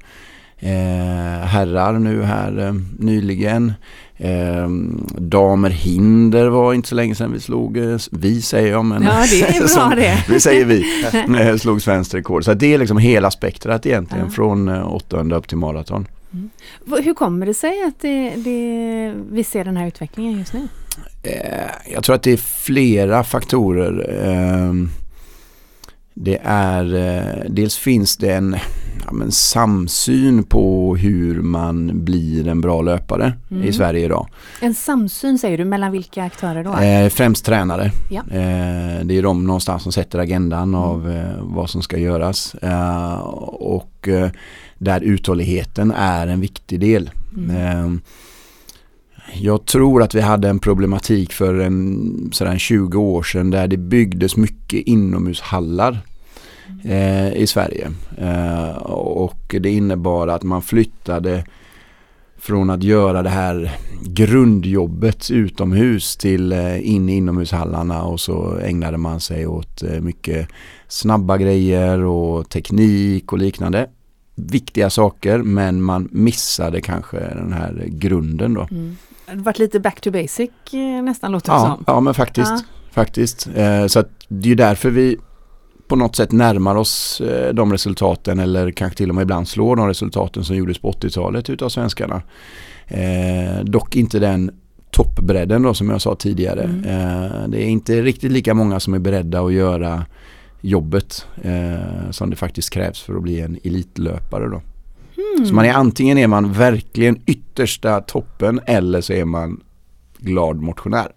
eh, 0.71 1.41
herrar 1.47 1.93
nu 1.93 2.23
här 2.23 2.67
eh, 2.67 2.75
nyligen. 2.99 3.73
Eh, 4.23 4.69
damer 5.19 5.71
hinder 5.71 6.49
var 6.49 6.75
inte 6.75 6.89
så 6.89 6.95
länge 6.95 7.15
sedan 7.15 7.33
vi 7.33 7.41
slog, 7.41 7.77
eh, 7.77 7.99
vi 8.11 8.43
säger 8.43 8.71
jag 8.73 8.85
men 8.85 9.03
Ja, 9.03 9.25
det 9.31 9.43
är 9.43 9.59
bra 9.59 9.69
som- 9.69 9.91
det. 9.91 10.25
det 10.29 10.41
säger 10.41 10.65
vi. 10.65 10.85
Eh, 11.50 11.57
slog 11.57 11.83
svenskt 11.83 12.15
rekord. 12.15 12.45
Så 12.45 12.55
det 12.55 12.75
är 12.75 12.79
liksom 12.79 12.99
hela 12.99 13.31
spektrat 13.31 13.87
egentligen 13.87 14.25
Ja. 14.25 14.31
från 14.33 14.69
eh, 14.69 14.95
800 14.95 15.37
upp 15.37 15.49
till 15.49 15.59
maraton. 15.59 16.07
V- 16.85 17.03
Hur 17.05 17.15
kommer 17.15 17.47
det 17.47 17.55
sig 17.55 17.83
att 17.89 18.00
det, 18.00 18.31
det, 18.37 19.15
vi 19.33 19.45
ser 19.45 19.65
den 19.65 19.77
här 19.77 19.87
utvecklingen 19.87 20.39
just 20.39 20.53
nu? 20.53 20.69
Eh, 21.23 21.93
jag 21.95 22.05
tror 22.05 22.17
att 22.17 22.23
det 22.23 22.33
är 22.33 22.37
flera 22.37 23.25
faktorer. 23.25 24.11
Eh, 24.25 24.73
det 26.14 26.38
är, 26.45 26.95
eh, 26.95 27.45
dels 27.50 27.76
finns 27.76 28.17
det 28.17 28.33
en 28.35 28.57
ja, 29.07 29.12
men 29.12 29.33
samsyn 29.33 30.43
på 30.45 30.97
hur 30.97 31.43
man 31.43 32.05
blir 32.05 32.49
en 32.49 32.61
bra 32.61 32.83
löpare 32.83 33.33
Mm. 33.50 33.64
i 33.64 33.73
Sverige 33.73 34.05
idag. 34.05 34.29
En 34.61 34.75
samsyn 34.75 35.38
säger 35.38 35.59
du, 35.59 35.64
mellan 35.64 35.93
vilka 35.93 36.23
aktörer 36.25 36.64
då? 36.64 36.76
Eh, 36.76 37.09
främst 37.09 37.45
tränare. 37.45 37.90
Ja. 38.11 38.21
Eh, 38.21 39.05
det 39.05 39.19
är 39.19 39.23
de 39.23 39.45
någonstans 39.47 39.83
som 39.83 39.93
sätter 39.93 40.19
agendan 40.19 40.75
av 40.75 41.11
eh, 41.11 41.31
vad 41.40 41.71
som 41.71 41.83
ska 41.83 41.99
göras. 41.99 42.55
Eh, 42.55 43.19
och 43.52 44.09
eh, 44.09 44.31
där 44.79 45.00
uthålligheten 45.00 45.90
är 45.97 46.26
en 46.26 46.40
viktig 46.40 46.81
del. 46.81 47.11
Mm. 47.37 48.00
Jag 49.35 49.67
tror 49.67 50.03
att 50.03 50.15
vi 50.15 50.21
hade 50.21 50.49
en 50.49 50.59
problematik 50.59 51.33
för 51.33 51.55
en, 51.55 52.31
sådär 52.33 52.59
20 52.59 52.99
år 52.99 53.23
sedan 53.23 53.51
där 53.51 53.69
det 53.69 53.77
byggdes 53.77 54.37
mycket 54.37 54.81
inomhushallar 54.81 55.99
eh, 56.85 57.33
i 57.33 57.47
Sverige. 57.47 57.91
Eh, 58.19 58.77
och 58.83 59.55
det 59.61 59.71
innebar 59.71 60.29
att 60.29 60.43
man 60.43 60.63
flyttade 60.63 61.45
från 62.41 62.71
att 62.71 62.83
göra 62.83 63.23
det 63.23 63.31
här 63.31 63.71
grundjobbet 64.03 65.31
utomhus 65.31 66.17
till 66.17 66.53
eh, 66.53 66.91
in 66.91 67.09
i 67.09 67.17
inomhushallarna 67.17 68.03
och 68.03 68.21
så 68.21 68.59
ägnade 68.59 68.97
man 68.97 69.21
sig 69.21 69.47
åt 69.47 69.83
eh, 69.83 70.01
mycket 70.01 70.49
snabba 70.89 71.39
grejer 71.39 72.05
och 72.05 72.49
teknik 72.49 73.33
och 73.33 73.39
liknande. 73.39 73.87
Viktiga 74.35 74.91
saker 74.91 75.39
men 75.39 75.83
man 75.83 76.09
missade 76.13 76.81
kanske 76.81 77.19
den 77.19 77.53
här 77.53 77.85
grunden 77.89 78.55
då. 78.55 78.69
Mm. 78.71 78.97
Det 79.35 79.43
varit 79.43 79.59
lite 79.59 79.81
back 79.81 80.01
to 80.01 80.11
basic 80.11 80.51
eh, 80.73 81.03
nästan 81.03 81.33
låter 81.33 81.53
det 81.53 81.59
Ja, 81.59 81.67
som. 81.67 81.85
ja 81.87 82.01
men 82.01 82.15
faktiskt. 82.15 82.51
Ja. 82.51 82.61
faktiskt. 82.91 83.49
Eh, 83.55 83.87
så 83.87 84.05
det 84.29 84.51
är 84.51 84.55
därför 84.55 84.91
vi 84.91 85.17
på 85.89 85.97
något 85.97 86.17
sätt 86.17 86.33
närmar 86.33 86.75
oss 86.75 87.21
eh, 87.21 87.55
de 87.55 87.73
resultaten 87.73 88.39
eller 88.39 88.71
kanske 88.71 88.97
till 88.97 89.09
och 89.09 89.15
med 89.15 89.23
ibland 89.23 89.49
slår 89.49 89.77
de 89.77 89.87
resultaten 89.89 90.45
som 90.45 90.57
gjordes 90.57 90.79
på 90.79 90.93
80-talet 90.93 91.51
utav 91.51 91.69
svenskarna. 91.69 92.23
Eh, 92.87 93.65
dock 93.65 93.97
inte 93.97 94.19
den 94.19 94.51
toppbredden 94.91 95.63
då 95.63 95.75
som 95.75 95.91
jag 95.91 96.01
sa 96.01 96.15
tidigare. 96.15 96.63
Mm. 96.63 96.85
Eh, 96.85 97.49
det 97.49 97.63
är 97.63 97.67
inte 97.69 98.03
riktigt 98.03 98.33
lika 98.33 98.55
många 98.55 98.81
som 98.81 98.95
är 98.95 98.99
beredda 98.99 99.41
att 99.41 99.53
göra 99.53 100.07
jobbet 100.61 101.27
eh, 101.43 102.11
som 102.11 102.31
det 102.31 102.37
faktiskt 102.37 102.71
krävs 102.71 103.01
för 103.01 103.15
att 103.15 103.23
bli 103.23 103.41
en 103.41 103.59
elitlöpare 103.65 104.49
då. 104.49 104.63
Mm. 105.40 105.49
Så 105.49 105.54
man 105.54 105.64
är 105.64 105.73
antingen 105.73 106.18
är 106.18 106.26
man 106.26 106.52
verkligen 106.52 107.20
yttersta 107.26 108.00
toppen 108.00 108.61
eller 108.66 109.00
så 109.00 109.12
är 109.12 109.25
man 109.25 109.61
glad 110.18 110.56
motionär. 110.56 111.12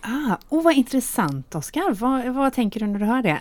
Ah, 0.00 0.36
oh, 0.48 0.62
vad 0.62 0.74
intressant 0.74 1.54
Oskar. 1.54 1.94
Vad, 1.94 2.34
vad 2.34 2.52
tänker 2.52 2.80
du 2.80 2.86
när 2.86 2.98
du 2.98 3.04
hör 3.04 3.22
det? 3.22 3.38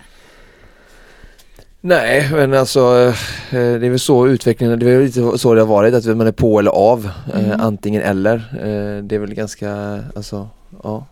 Nej, 1.82 2.30
men 2.32 2.54
alltså 2.54 2.80
eh, 3.10 3.14
det 3.52 3.86
är 3.86 3.90
väl 3.90 4.00
så 4.00 4.28
utvecklingen, 4.28 4.80
det 4.80 4.90
är 4.92 4.98
väl 4.98 5.06
lite 5.06 5.38
så 5.38 5.54
det 5.54 5.62
har 5.62 5.68
varit, 5.68 5.94
att 5.94 6.18
man 6.18 6.28
är 6.28 6.32
på 6.32 6.60
eller 6.60 6.72
av, 6.72 7.10
eh, 7.34 7.46
Mm. 7.46 7.62
antingen 7.62 8.02
eller. 8.02 8.36
Eh, 8.36 9.04
Det 9.04 9.16
är 9.16 9.20
väl 9.20 9.34
ganska, 9.34 10.00
alltså, 10.16 10.50
ja. 10.84 11.06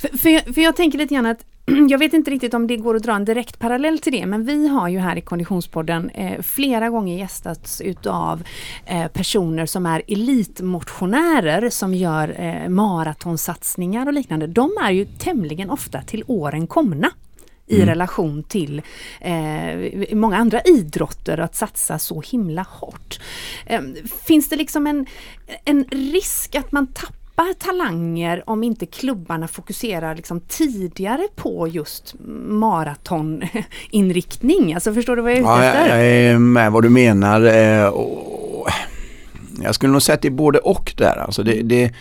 För, 0.00 0.18
för, 0.18 0.28
jag, 0.28 0.42
för 0.54 0.60
jag 0.60 0.76
tänker 0.76 0.98
lite 0.98 1.14
grann 1.14 1.26
att 1.26 1.44
jag 1.88 1.98
vet 1.98 2.12
inte 2.14 2.30
riktigt 2.30 2.54
om 2.54 2.66
det 2.66 2.76
går 2.76 2.94
att 2.94 3.02
dra 3.02 3.12
en 3.12 3.24
direkt 3.24 3.58
parallell 3.58 3.98
till 3.98 4.12
det, 4.12 4.26
men 4.26 4.44
vi 4.44 4.68
har 4.68 4.88
ju 4.88 4.98
här 4.98 5.16
i 5.16 5.20
Konditionspodden 5.20 6.10
eh, 6.10 6.42
flera 6.42 6.90
gånger 6.90 7.18
gästats 7.18 7.80
utav 7.80 8.42
eh, 8.86 9.06
personer 9.06 9.66
som 9.66 9.86
är 9.86 10.02
elitmotionärer 10.08 11.70
som 11.70 11.94
gör 11.94 12.40
eh, 12.40 12.68
maratonsatsningar 12.68 14.06
och 14.06 14.12
liknande. 14.12 14.46
De 14.46 14.70
är 14.82 14.90
ju 14.90 15.04
tämligen 15.04 15.70
ofta 15.70 16.02
till 16.02 16.24
åren 16.26 16.66
komna 16.66 17.10
i 17.66 17.74
Mm. 17.74 17.88
relation 17.88 18.42
till 18.42 18.82
eh, 19.20 20.14
många 20.16 20.36
andra 20.36 20.60
idrotter 20.60 21.38
att 21.38 21.56
satsa 21.56 21.98
så 21.98 22.20
himla 22.20 22.66
hårt. 22.68 23.20
Eh, 23.66 23.80
finns 24.26 24.48
det 24.48 24.56
liksom 24.56 24.86
en, 24.86 25.06
en 25.64 25.84
risk 25.84 26.54
att 26.54 26.72
man 26.72 26.86
tappar 26.86 27.23
talanger 27.58 28.42
om 28.50 28.62
inte 28.64 28.86
klubbarna 28.86 29.48
fokuserar 29.48 30.14
liksom 30.14 30.40
tidigare 30.40 31.28
på 31.36 31.68
just 31.68 32.14
maratoninriktning? 32.48 34.74
Alltså 34.74 34.94
förstår 34.94 35.16
du 35.16 35.22
vad 35.22 35.30
jag 35.32 35.38
är 35.38 35.42
ute 35.42 35.50
Ja, 35.50 35.64
jag, 35.64 35.82
efter? 35.84 35.98
är 35.98 36.38
med 36.38 36.72
vad 36.72 36.82
du 36.82 36.88
menar. 36.88 37.40
eh, 37.44 37.92
Jag 39.62 39.74
skulle 39.74 39.92
nog 39.92 40.02
säga 40.02 40.14
att 40.14 40.22
det 40.22 40.28
är 40.28 40.32
både 40.32 40.58
och 40.58 40.94
där. 40.96 41.16
Alltså 41.16 41.42
det, 41.42 41.62
det, 41.62 41.92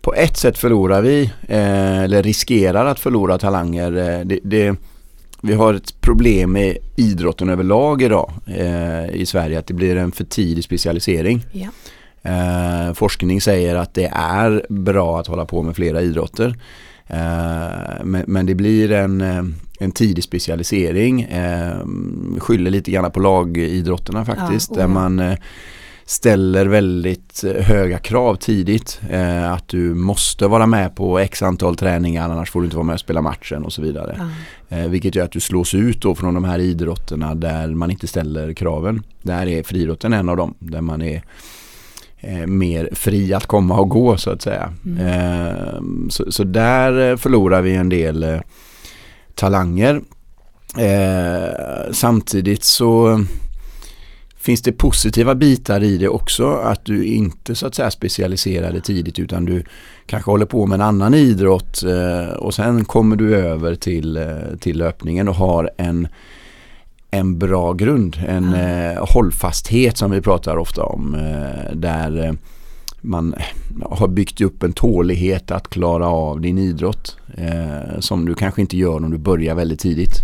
på 0.00 0.14
ett 0.14 0.36
sätt 0.36 0.58
förlorar 0.58 1.02
vi, 1.02 1.22
eh, 1.48 1.98
eller 1.98 2.22
riskerar 2.22 2.86
att 2.86 3.00
förlora 3.00 3.38
talanger. 3.38 3.96
eh, 3.96 4.20
Det, 4.26 4.38
det, 4.44 4.74
vi 5.42 5.54
har 5.54 5.74
ett 5.74 6.00
problem 6.00 6.52
med 6.52 6.76
idrotten 6.96 7.50
överlag 7.50 8.02
idag 8.02 8.32
i 9.12 9.26
Sverige, 9.26 9.58
att 9.58 9.66
det 9.66 9.74
blir 9.74 9.96
en 9.96 10.12
för 10.12 10.24
tidig 10.24 10.64
specialisering. 10.64 11.44
Ja. 11.52 11.68
Eh, 12.24 12.92
forskning 12.94 13.40
säger 13.40 13.74
att 13.74 13.94
det 13.94 14.10
är 14.14 14.66
bra 14.68 15.20
att 15.20 15.26
hålla 15.26 15.44
på 15.44 15.62
med 15.62 15.76
flera 15.76 16.02
idrotter. 16.02 16.56
Eh, 17.06 18.04
men, 18.04 18.24
men 18.26 18.46
det 18.46 18.54
blir 18.54 18.92
en, 18.92 19.20
eh, 19.20 19.42
en 19.78 19.92
tidig 19.92 20.24
specialisering. 20.24 21.22
Eh, 21.22 21.76
skyller 22.38 22.70
lite 22.70 22.90
grann 22.90 23.10
på 23.10 23.20
lagidrotterna 23.20 24.24
faktiskt. 24.24 24.70
Ja, 24.70 24.80
där 24.80 24.88
man 24.88 25.18
eh, 25.18 25.38
ställer 26.04 26.66
väldigt 26.66 27.44
eh, 27.44 27.62
höga 27.64 27.98
krav 27.98 28.34
tidigt. 28.34 29.00
Eh, 29.10 29.52
att 29.52 29.68
du 29.68 29.94
måste 29.94 30.46
vara 30.46 30.66
med 30.66 30.96
på 30.96 31.18
x 31.18 31.42
antal 31.42 31.76
träningar 31.76 32.30
annars 32.30 32.50
får 32.50 32.60
du 32.60 32.64
inte 32.64 32.76
vara 32.76 32.86
med 32.86 32.94
och 32.94 33.00
spela 33.00 33.22
matchen 33.22 33.64
och 33.64 33.72
så 33.72 33.82
vidare. 33.82 34.16
Ja. 34.68 34.76
Eh, 34.76 34.88
vilket 34.88 35.14
gör 35.14 35.24
att 35.24 35.32
du 35.32 35.40
slås 35.40 35.74
ut 35.74 36.02
då 36.02 36.14
från 36.14 36.34
de 36.34 36.44
här 36.44 36.58
idrotterna 36.58 37.34
där 37.34 37.68
man 37.68 37.90
inte 37.90 38.06
ställer 38.06 38.52
kraven. 38.52 39.02
Där 39.22 39.46
är 39.46 39.62
friidrotten 39.62 40.12
en 40.12 40.28
av 40.28 40.36
dem. 40.36 40.54
Där 40.58 40.80
man 40.80 41.02
är 41.02 41.22
eh, 42.26 42.46
mer 42.46 42.88
fri 42.92 43.34
att 43.34 43.46
komma 43.46 43.80
och 43.80 43.88
gå 43.88 44.16
så 44.16 44.30
att 44.30 44.42
säga. 44.42 44.72
Mm. 44.86 45.06
Eh, 45.06 46.08
så, 46.08 46.32
så 46.32 46.44
där 46.44 47.10
eh, 47.10 47.16
förlorar 47.16 47.62
vi 47.62 47.74
en 47.74 47.88
del 47.88 48.22
eh, 48.22 48.40
talanger. 49.34 50.02
Samtidigt 51.92 52.64
så 52.64 53.24
finns 54.36 54.62
det 54.62 54.72
positiva 54.72 55.34
bitar 55.34 55.82
i 55.82 55.98
det 55.98 56.08
också. 56.08 56.50
Att 56.50 56.84
du 56.84 57.04
inte 57.04 57.54
så 57.54 57.66
att 57.66 57.74
säga 57.74 57.90
specialiserar 57.90 58.72
dig 58.72 58.80
tidigt 58.80 59.18
utan 59.18 59.44
du 59.44 59.64
kanske 60.06 60.30
håller 60.30 60.46
på 60.46 60.66
med 60.66 60.74
en 60.74 60.80
annan 60.86 61.14
idrott 61.14 61.82
och 62.38 62.54
sen 62.54 62.84
kommer 62.84 63.16
du 63.16 63.36
över 63.36 63.74
till, 63.74 64.18
till 64.60 64.78
löpningen 64.78 65.28
och 65.28 65.34
har 65.34 65.70
en 65.76 66.08
en 67.14 67.38
bra 67.38 67.72
grund, 67.72 68.16
en 68.28 68.54
eh, 68.54 69.04
hållfasthet 69.14 69.98
som 69.98 70.10
vi 70.10 70.20
pratar 70.20 70.56
ofta 70.56 70.84
om 70.84 71.14
eh, 71.14 71.76
där 71.76 72.24
eh, 72.24 72.32
man 73.00 73.34
har 73.82 74.08
byggt 74.08 74.40
upp 74.40 74.62
en 74.62 74.72
tålighet 74.72 75.50
att 75.50 75.68
klara 75.68 76.08
av 76.08 76.40
din 76.40 76.58
idrott 76.58 77.16
eh, 77.36 78.00
som 78.00 78.24
du 78.24 78.34
kanske 78.34 78.60
inte 78.60 78.76
gör 78.76 78.96
om 78.96 79.10
du 79.10 79.18
börjar 79.18 79.54
väldigt 79.54 79.80
tidigt. 79.80 80.14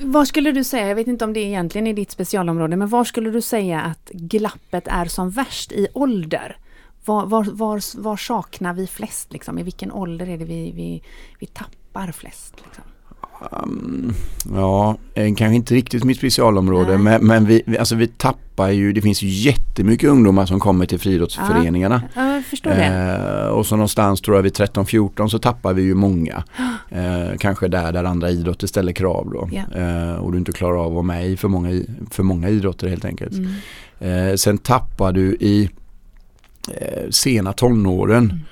Vad 0.00 0.28
skulle 0.28 0.52
du 0.52 0.64
säga, 0.64 0.88
jag 0.88 0.94
vet 0.94 1.06
inte 1.06 1.24
om 1.24 1.32
det 1.32 1.40
egentligen 1.40 1.86
är 1.86 1.94
ditt 1.94 2.10
specialområde, 2.10 2.76
men 2.76 2.88
var 2.88 3.04
skulle 3.04 3.30
du 3.30 3.40
säga 3.40 3.80
att 3.80 4.10
glappet 4.10 4.88
är 4.88 5.04
som 5.04 5.30
värst 5.30 5.72
i 5.72 5.86
ålder? 5.94 6.56
Var, 7.04 7.26
var, 7.26 7.44
var, 7.44 8.00
var 8.02 8.16
saknar 8.16 8.74
vi 8.74 8.86
flest? 8.86 9.32
Liksom? 9.32 9.58
I 9.58 9.62
vilken 9.62 9.92
ålder 9.92 10.28
är 10.28 10.38
det 10.38 10.44
vi, 10.44 10.72
vi, 10.72 11.02
vi 11.38 11.46
tappar 11.46 12.12
flest? 12.12 12.54
Liksom? 12.64 12.84
Um, 13.40 14.14
ja, 14.54 14.96
eh, 15.14 15.34
kanske 15.34 15.54
inte 15.54 15.74
riktigt 15.74 16.04
mitt 16.04 16.16
specialområde 16.18 16.98
Nej. 16.98 16.98
men, 16.98 17.26
men 17.26 17.46
vi, 17.46 17.78
alltså 17.78 17.94
vi 17.94 18.06
tappar 18.06 18.70
ju, 18.70 18.92
det 18.92 19.02
finns 19.02 19.22
ju 19.22 19.28
jättemycket 19.28 20.08
ungdomar 20.10 20.46
som 20.46 20.60
kommer 20.60 20.86
till 20.86 20.98
friidrottsföreningarna. 20.98 22.02
Ja, 22.14 22.34
jag 22.34 22.44
förstår 22.44 22.70
det. 22.70 22.84
Eh, 22.84 23.48
och 23.48 23.66
så 23.66 23.76
någonstans 23.76 24.20
tror 24.20 24.36
jag 24.36 24.42
vid 24.42 24.52
13-14 24.52 25.28
så 25.28 25.38
tappar 25.38 25.72
vi 25.72 25.82
ju 25.82 25.94
många. 25.94 26.44
Eh, 26.92 27.36
kanske 27.38 27.68
där, 27.68 27.92
där 27.92 28.04
andra 28.04 28.30
idrotter 28.30 28.66
ställer 28.66 28.92
krav 28.92 29.30
då. 29.32 29.48
Ja. 29.52 29.80
Eh, 29.80 30.14
och 30.14 30.32
du 30.32 30.38
inte 30.38 30.52
klarar 30.52 30.76
av 30.76 30.86
att 30.86 30.92
vara 30.92 31.02
med 31.02 31.26
i 31.26 31.36
för 31.36 31.48
många, 31.48 31.82
för 32.10 32.22
många 32.22 32.48
idrotter 32.48 32.88
helt 32.88 33.04
enkelt. 33.04 33.32
Mm. 33.32 34.28
Eh, 34.30 34.34
sen 34.34 34.58
tappar 34.58 35.12
du 35.12 35.34
i 35.40 35.70
eh, 36.68 37.10
sena 37.10 37.52
tonåren 37.52 38.44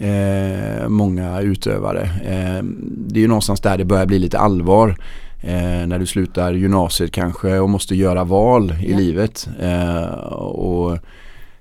eh, 0.00 0.88
många 0.88 1.40
utövare. 1.40 2.02
Eh, 2.24 2.64
det 2.82 3.18
är 3.18 3.22
ju 3.22 3.28
någonstans 3.28 3.60
där 3.60 3.78
det 3.78 3.84
börjar 3.84 4.06
bli 4.06 4.18
lite 4.18 4.38
allvar. 4.38 4.96
Eh, 5.42 5.86
när 5.86 5.98
du 5.98 6.06
slutar 6.06 6.52
gymnasiet 6.52 7.12
kanske 7.12 7.58
och 7.58 7.70
måste 7.70 7.94
göra 7.96 8.24
val 8.24 8.74
i 8.82 8.90
Ja. 8.90 8.96
livet. 8.98 9.48
Eh, 9.60 10.04
och 10.34 10.98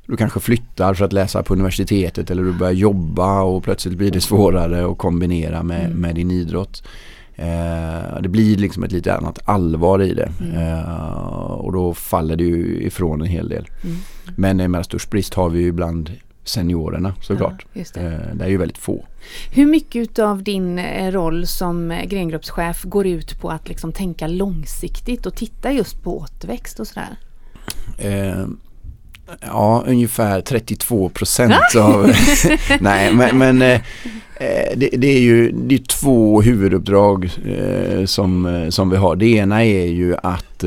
du 0.05 0.17
kanske 0.17 0.39
flyttar 0.39 0.93
för 0.93 1.05
att 1.05 1.13
läsa 1.13 1.43
på 1.43 1.53
universitetet 1.53 2.31
eller 2.31 2.43
du 2.43 2.53
börjar 2.53 2.73
jobba 2.73 3.41
och 3.41 3.63
plötsligt 3.63 3.97
blir 3.97 4.11
det 4.11 4.21
svårare 4.21 4.91
att 4.91 4.97
kombinera 4.97 5.63
med, 5.63 5.85
Mm. 5.85 5.97
med 5.97 6.15
din 6.15 6.31
idrott. 6.31 6.83
Eh, 7.35 8.21
det 8.21 8.29
blir 8.29 8.57
liksom 8.57 8.83
ett 8.83 8.91
lite 8.91 9.13
annat 9.15 9.39
allvar 9.45 10.01
i 10.01 10.13
det 10.13 10.29
Mm. 10.41 10.55
eh, 10.57 10.89
och 11.51 11.73
då 11.73 11.93
faller 11.93 12.35
det 12.35 12.43
ju 12.43 12.81
ifrån 12.83 13.21
en 13.21 13.27
hel 13.27 13.49
del. 13.49 13.67
Mm. 13.83 13.97
Men 14.35 14.71
med 14.71 14.85
störst 14.85 15.09
brist 15.11 15.33
har 15.33 15.49
vi 15.49 15.59
ju 15.59 15.71
bland 15.71 16.11
seniorerna 16.49 17.13
såklart. 17.21 17.65
Ja, 17.73 17.83
det. 17.93 17.99
Eh, 17.99 18.35
det 18.35 18.45
är 18.45 18.49
ju 18.49 18.57
väldigt 18.57 18.77
få. 18.77 19.05
Hur 19.51 19.65
mycket 19.65 20.19
av 20.19 20.43
din 20.43 20.79
eh, 20.79 21.11
roll 21.11 21.47
som 21.47 21.91
eh, 21.91 22.05
grengruppschef 22.05 22.83
går 22.83 23.07
ut 23.07 23.41
på 23.41 23.49
att 23.49 23.69
liksom 23.69 23.91
tänka 23.91 24.27
långsiktigt 24.27 25.25
och 25.25 25.35
titta 25.35 25.71
just 25.71 26.03
på 26.03 26.17
återväxt 26.17 26.79
och 26.79 26.87
sådär? 26.87 27.15
Eh, 27.97 28.45
ja, 29.41 29.83
ungefär 29.87 30.41
32 30.41 31.09
procent 31.09 31.75
av... 31.77 32.11
Nej, 32.79 33.13
men, 33.13 33.37
men 33.37 33.61
eh, 33.61 33.81
det, 34.75 34.89
det 34.97 35.07
är 35.07 35.21
ju 35.21 35.51
det 35.51 35.75
är 35.75 35.79
två 35.79 36.41
huvuduppdrag 36.41 37.31
eh, 37.45 38.05
som, 38.05 38.65
som 38.69 38.89
vi 38.89 38.97
har. 38.97 39.15
Det 39.15 39.27
ena 39.27 39.65
är 39.65 39.85
ju 39.85 40.15
att 40.23 40.63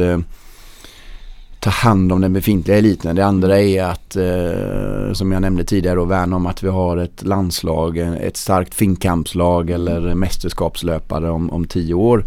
ta 1.63 1.71
hand 1.71 2.13
om 2.13 2.21
den 2.21 2.33
befintliga 2.33 2.79
eliten. 2.79 3.17
Det 3.17 3.27
andra 3.27 3.61
är 3.61 3.83
att, 3.83 4.17
eh, 4.17 5.13
som 5.13 5.33
jag 5.33 5.43
nämnde 5.43 5.65
tidigare, 5.65 5.97
då, 5.97 6.05
värna 6.05 6.37
om 6.37 6.47
att 6.47 6.63
vi 6.63 6.69
har 6.69 6.97
ett 6.97 7.23
landslag, 7.23 7.99
ett 7.99 8.37
starkt 8.37 8.75
finkampslag 8.75 9.71
eller 9.71 10.15
mästerskapslöpare 10.15 11.31
om, 11.31 11.51
om 11.51 11.65
tio 11.65 11.95
år. 11.95 12.25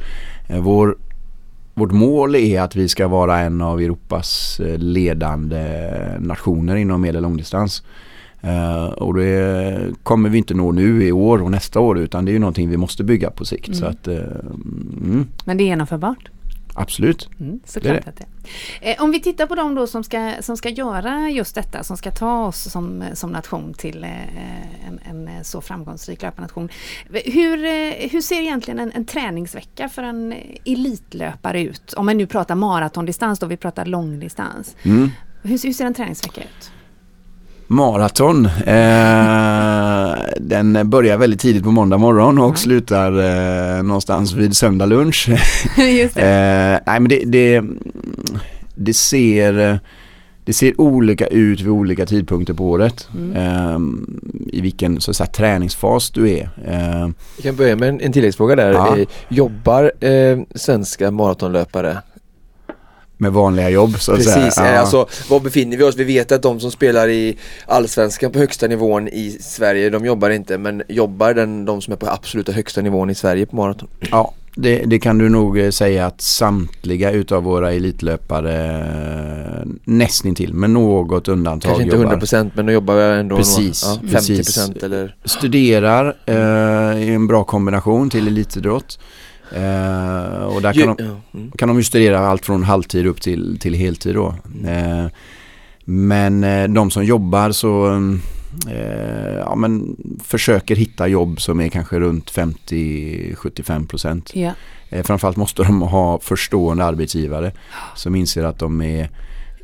Eh, 0.47 0.61
vår, 0.61 0.97
vårt 1.73 1.91
mål 1.91 2.35
är 2.35 2.61
att 2.61 2.75
vi 2.75 2.87
ska 2.87 3.07
vara 3.07 3.39
en 3.39 3.61
av 3.61 3.81
Europas 3.81 4.59
eh, 4.59 4.77
ledande 4.77 5.65
nationer 6.19 6.75
inom 6.75 7.01
medel 7.01 7.15
och 7.15 7.21
långdistans. 7.21 7.83
Eh, 8.41 8.85
och 8.85 9.13
det 9.13 9.79
kommer 10.03 10.29
vi 10.29 10.37
inte 10.37 10.53
nå 10.53 10.71
nu 10.71 11.03
i 11.03 11.11
år 11.11 11.41
och 11.41 11.51
nästa 11.51 11.79
år 11.79 11.99
utan 11.99 12.25
det 12.25 12.31
är 12.31 12.33
ju 12.33 12.39
någonting 12.39 12.69
vi 12.69 12.77
måste 12.77 13.03
bygga 13.03 13.29
på 13.29 13.45
sikt. 13.45 13.67
Mm. 13.67 13.79
Så 13.79 13.85
att, 13.85 14.07
eh, 14.07 14.17
mm, 14.17 15.27
Men 15.45 15.57
det 15.57 15.63
är 15.63 15.65
genomförbart? 15.65 16.29
Absolut. 16.75 17.29
Mm, 17.39 17.59
såklart 17.65 18.07
att 18.07 18.15
det. 18.15 18.25
Eh, 18.81 19.03
om 19.03 19.11
vi 19.11 19.19
tittar 19.19 19.45
på 19.45 19.55
de 19.55 19.75
då 19.75 19.87
som 19.87 20.03
ska, 20.03 20.33
som 20.39 20.57
ska 20.57 20.69
göra 20.69 21.29
just 21.29 21.55
detta, 21.55 21.83
som 21.83 21.97
ska 21.97 22.11
ta 22.11 22.45
oss 22.45 22.71
som, 22.71 23.03
som 23.13 23.31
nation 23.31 23.73
till 23.73 24.03
eh, 24.03 24.87
en, 24.87 25.27
en 25.27 25.43
så 25.43 25.61
framgångsrik 25.61 26.21
löparnation. 26.21 26.69
Hur, 27.25 27.65
eh, 27.65 28.09
hur 28.11 28.21
ser 28.21 28.41
egentligen 28.41 28.79
en, 28.79 28.91
en 28.91 29.05
träningsvecka 29.05 29.89
för 29.89 30.03
en 30.03 30.35
elitlöpare 30.65 31.61
ut? 31.63 31.93
Om 31.93 32.05
man 32.05 32.17
nu 32.17 32.27
pratar 32.27 32.55
maratondistans 32.55 33.39
då, 33.39 33.45
vi 33.45 33.57
pratar 33.57 33.85
långdistans. 33.85 34.75
Mm. 34.83 35.11
Hur, 35.43 35.63
hur 35.63 35.73
ser 35.73 35.85
en 35.85 35.93
träningsvecka 35.93 36.41
ut? 36.41 36.71
Maraton. 37.67 38.45
Eh, 38.45 40.15
den 40.63 40.89
börjar 40.89 41.17
väldigt 41.17 41.39
tidigt 41.39 41.63
på 41.63 41.71
måndag 41.71 41.97
morgon 41.97 42.39
och 42.39 42.57
slutar 42.57 43.11
eh, 43.77 43.83
någonstans 43.83 44.33
vid 44.33 44.57
söndag 44.57 44.85
lunch. 44.85 45.29
Just 45.99 46.15
det. 46.15 46.21
Eh, 46.21 46.91
nej 46.91 46.99
men 46.99 47.09
det, 47.09 47.23
det, 47.25 47.63
det 48.75 48.93
ser 48.93 49.79
det 50.45 50.53
ser 50.53 50.81
olika 50.81 51.27
ut 51.27 51.61
vid 51.61 51.69
olika 51.69 52.05
tidpunkter 52.05 52.53
på 52.53 52.69
året. 52.69 53.07
Mm. 53.15 53.35
Eh, 53.35 53.79
I 54.57 54.61
vilken 54.61 55.01
så 55.01 55.11
att 55.11 55.17
säga, 55.17 55.27
träningsfas 55.27 56.11
du 56.11 56.29
är. 56.29 56.49
Eh, 56.67 57.09
Vi 57.37 57.43
kan 57.43 57.55
börja 57.55 57.75
med 57.75 57.89
en, 57.89 58.01
en 58.01 58.11
tilläggsfråga 58.13 58.55
där. 58.55 58.71
Ja. 58.73 58.97
Eh, 58.97 59.07
Jobbar 59.29 59.91
eh, 60.05 60.39
svenska 60.55 61.11
maratonlöpare? 61.11 61.97
Med 63.17 63.33
vanliga 63.33 63.69
jobb 63.69 63.99
så 63.99 64.11
att 64.11 64.17
Precis, 64.17 64.53
säga. 64.53 64.73
eh, 64.73 64.79
alltså 64.79 65.07
var 65.29 65.39
befinner 65.39 65.77
vi 65.77 65.83
oss? 65.83 65.95
Vi 65.95 66.03
vet 66.03 66.31
att 66.31 66.41
de 66.41 66.59
som 66.59 66.71
spelar 66.71 67.09
i 67.09 67.37
Allsvenskan 67.65 68.31
på 68.31 68.39
högsta 68.39 68.67
nivån 68.67 69.07
i 69.07 69.37
Sverige, 69.41 69.89
de 69.89 70.05
jobbar 70.05 70.29
inte 70.29 70.57
men 70.57 70.83
jobbar 70.89 71.33
den, 71.33 71.65
de 71.65 71.81
som 71.81 71.93
är 71.93 71.97
på 71.97 72.07
absoluta 72.09 72.51
högsta 72.51 72.81
nivån 72.81 73.09
i 73.09 73.15
Sverige 73.15 73.45
på 73.45 73.55
maraton? 73.55 73.87
Ja, 74.11 74.33
det, 74.55 74.77
det 74.85 74.99
kan 74.99 75.17
du 75.17 75.29
nog 75.29 75.59
eh, 75.59 75.69
säga 75.69 76.05
att 76.05 76.21
samtliga 76.21 77.11
utav 77.11 77.43
våra 77.43 77.71
elitlöpare 77.73 78.65
eh, 79.61 79.67
nästintill 79.83 80.53
med 80.53 80.69
något 80.69 81.27
undantag 81.27 81.69
Kanske 81.69 81.83
inte 81.83 81.95
jobbar. 81.95 82.15
100% 82.15 82.51
men 82.53 82.65
de 82.65 82.73
jobbar 82.73 82.95
ändå 82.95 83.35
Precis, 83.37 83.85
några, 83.85 83.99
ja, 84.03 84.09
precis. 84.11 84.57
50% 84.57 84.85
eller 84.85 85.15
Studerar 85.25 86.15
eh, 86.25 87.03
i 87.03 87.13
en 87.13 87.27
bra 87.27 87.43
kombination 87.43 88.09
till 88.09 88.27
elitidrott. 88.27 88.99
Eh, 89.51 90.43
och 90.43 90.61
där 90.61 90.73
kan, 90.73 90.81
Ju- 90.81 90.95
de, 90.97 91.05
ja, 91.05 91.21
mm. 91.33 91.51
kan 91.51 91.67
de 91.67 91.77
ju 91.77 91.83
studera 91.83 92.19
allt 92.19 92.45
från 92.45 92.63
halvtid 92.63 93.05
upp 93.05 93.21
till, 93.21 93.59
till 93.59 93.73
heltid 93.73 94.15
då. 94.15 94.35
Eh, 94.67 95.05
men 95.85 96.43
eh, 96.43 96.67
de 96.67 96.91
som 96.91 97.05
jobbar 97.05 97.51
så 97.51 97.91
eh, 98.69 99.35
ja, 99.37 99.55
men 99.55 99.95
försöker 100.23 100.75
hitta 100.75 101.07
jobb 101.07 101.41
som 101.41 101.61
är 101.61 101.69
kanske 101.69 101.99
runt 101.99 102.31
50-75 102.31 103.87
procent. 103.87 104.31
Ja. 104.35 104.51
Eh, 104.89 105.03
framförallt 105.03 105.37
måste 105.37 105.63
de 105.63 105.81
ha 105.81 106.19
förstående 106.19 106.85
arbetsgivare 106.85 107.51
som 107.95 108.15
inser 108.15 108.43
att 108.43 108.59
de 108.59 108.81
är 108.81 109.09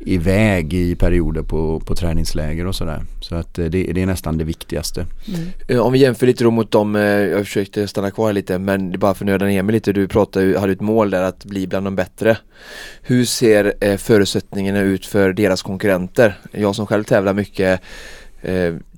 iväg 0.06 0.74
i 0.74 0.94
perioder 0.94 1.42
på, 1.42 1.80
på 1.80 1.94
träningsläger 1.94 2.66
och 2.66 2.74
sådär. 2.74 3.02
Så 3.20 3.34
att 3.34 3.58
eh, 3.58 3.64
det, 3.64 3.82
det 3.92 4.02
är 4.02 4.06
nästan 4.06 4.38
det 4.38 4.44
viktigaste. 4.44 5.06
Mm. 5.28 5.48
Eh, 5.68 5.78
om 5.78 5.92
vi 5.92 5.98
jämför 5.98 6.26
lite 6.26 6.44
då 6.44 6.50
mot 6.50 6.70
dem, 6.70 6.96
eh, 6.96 7.02
jag 7.02 7.46
försökte 7.46 7.88
stanna 7.88 8.10
kvar 8.10 8.32
lite 8.32 8.58
men 8.58 8.90
det 8.90 8.96
är 8.96 8.98
bara 8.98 9.14
för 9.14 9.24
att 9.24 9.26
nöda 9.26 9.46
ner 9.46 9.62
mig 9.62 9.72
lite, 9.72 9.92
du 9.92 10.08
pratade, 10.08 10.46
ju- 10.46 10.56
hade 10.56 10.72
ett 10.72 10.80
mål 10.80 11.10
där 11.10 11.22
att 11.22 11.44
bli 11.44 11.66
bland 11.66 11.86
de 11.86 11.96
bättre. 11.96 12.38
Hur 13.02 13.24
ser 13.24 13.96
förutsättningarna 13.96 14.80
ut 14.80 15.06
för 15.06 15.32
deras 15.32 15.62
konkurrenter? 15.62 16.38
Jag 16.52 16.76
som 16.76 16.86
själv 16.86 17.04
tävlar 17.04 17.34
mycket 17.34 17.80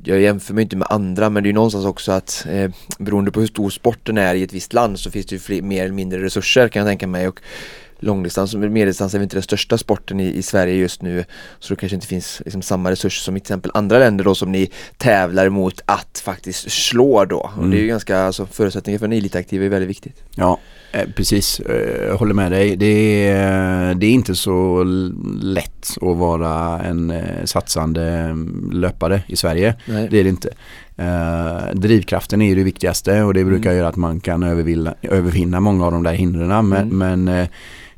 jag 0.04 0.20
jämför 0.20 0.54
mig 0.54 0.62
inte 0.62 0.76
med 0.76 0.86
andra 0.90 1.30
men 1.30 1.42
det 1.42 1.46
är 1.46 1.50
ju 1.50 1.54
någonstans 1.54 1.84
också 1.86 2.12
att 2.12 2.46
eh, 2.50 2.70
beroende 2.98 3.30
på 3.30 3.40
hur 3.40 3.46
stor 3.46 3.70
sporten 3.70 4.18
är 4.18 4.34
i 4.34 4.42
ett 4.42 4.52
visst 4.52 4.72
land 4.72 4.98
så 5.00 5.10
finns 5.10 5.26
det 5.26 5.34
ju 5.34 5.38
fler, 5.38 5.62
mer 5.62 5.84
eller 5.84 5.94
mindre 5.94 6.22
resurser 6.22 6.68
kan 6.68 6.80
jag 6.80 6.88
tänka 6.88 7.06
mig 7.06 7.28
och 7.28 7.40
långdistans 8.04 8.54
och 8.54 8.60
medeldistans 8.60 9.14
är 9.14 9.18
väl 9.18 9.22
inte 9.22 9.36
den 9.36 9.42
största 9.42 9.78
sporten 9.78 10.20
i, 10.20 10.26
i 10.34 10.42
Sverige 10.42 10.74
just 10.74 11.02
nu 11.02 11.24
så 11.58 11.74
det 11.74 11.80
kanske 11.80 11.94
inte 11.94 12.06
finns 12.06 12.42
liksom 12.44 12.62
samma 12.62 12.90
resurser 12.90 13.22
som 13.24 13.36
i 13.36 13.40
till 13.40 13.44
exempel 13.44 13.70
andra 13.74 13.98
länder 13.98 14.24
då 14.24 14.34
som 14.34 14.52
ni 14.52 14.70
tävlar 14.96 15.48
mot 15.48 15.80
att 15.86 16.22
faktiskt 16.24 16.70
slå 16.70 17.24
då 17.24 17.36
och 17.36 17.58
Mm. 17.58 17.70
det 17.70 17.76
är 17.76 17.80
ju 17.80 17.86
ganska, 17.86 18.18
alltså 18.20 18.46
förutsättningar 18.46 18.98
för 18.98 19.06
en 19.06 19.12
elitaktiv 19.12 19.62
är 19.62 19.68
väldigt 19.68 19.90
viktigt. 19.90 20.22
Ja, 20.36 20.58
eh, 20.92 21.08
precis. 21.16 21.60
Eh, 21.60 22.06
Jag 22.06 22.16
håller 22.16 22.34
med 22.34 22.52
dig. 22.52 22.76
Det 22.76 23.28
är, 23.28 23.94
det 23.94 24.06
är 24.06 24.10
inte 24.10 24.34
så 24.34 24.82
lätt 25.42 25.96
att 26.00 26.16
vara 26.16 26.80
en 26.82 27.10
eh, 27.10 27.44
satsande 27.44 28.02
mm, 28.12 28.70
löpare 28.72 29.22
i 29.26 29.36
Sverige. 29.36 29.74
Nej. 29.86 30.08
Det 30.10 30.18
är 30.20 30.24
det 30.24 30.30
inte. 30.30 30.48
Eh, 30.96 31.74
drivkraften 31.74 32.42
är 32.42 32.48
ju 32.48 32.54
det 32.54 32.62
viktigaste 32.62 33.22
och 33.22 33.34
det 33.34 33.44
brukar 33.44 33.70
Mm. 33.70 33.78
göra 33.78 33.88
att 33.88 33.96
man 33.96 34.20
kan 34.20 34.42
övervinna, 34.42 34.94
övervinna 35.02 35.60
många 35.60 35.86
av 35.86 35.92
de 35.92 36.02
där 36.02 36.12
hindren. 36.12 36.68
Men, 36.68 36.92
Mm. 36.92 36.98
men 37.24 37.28
eh, 37.38 37.48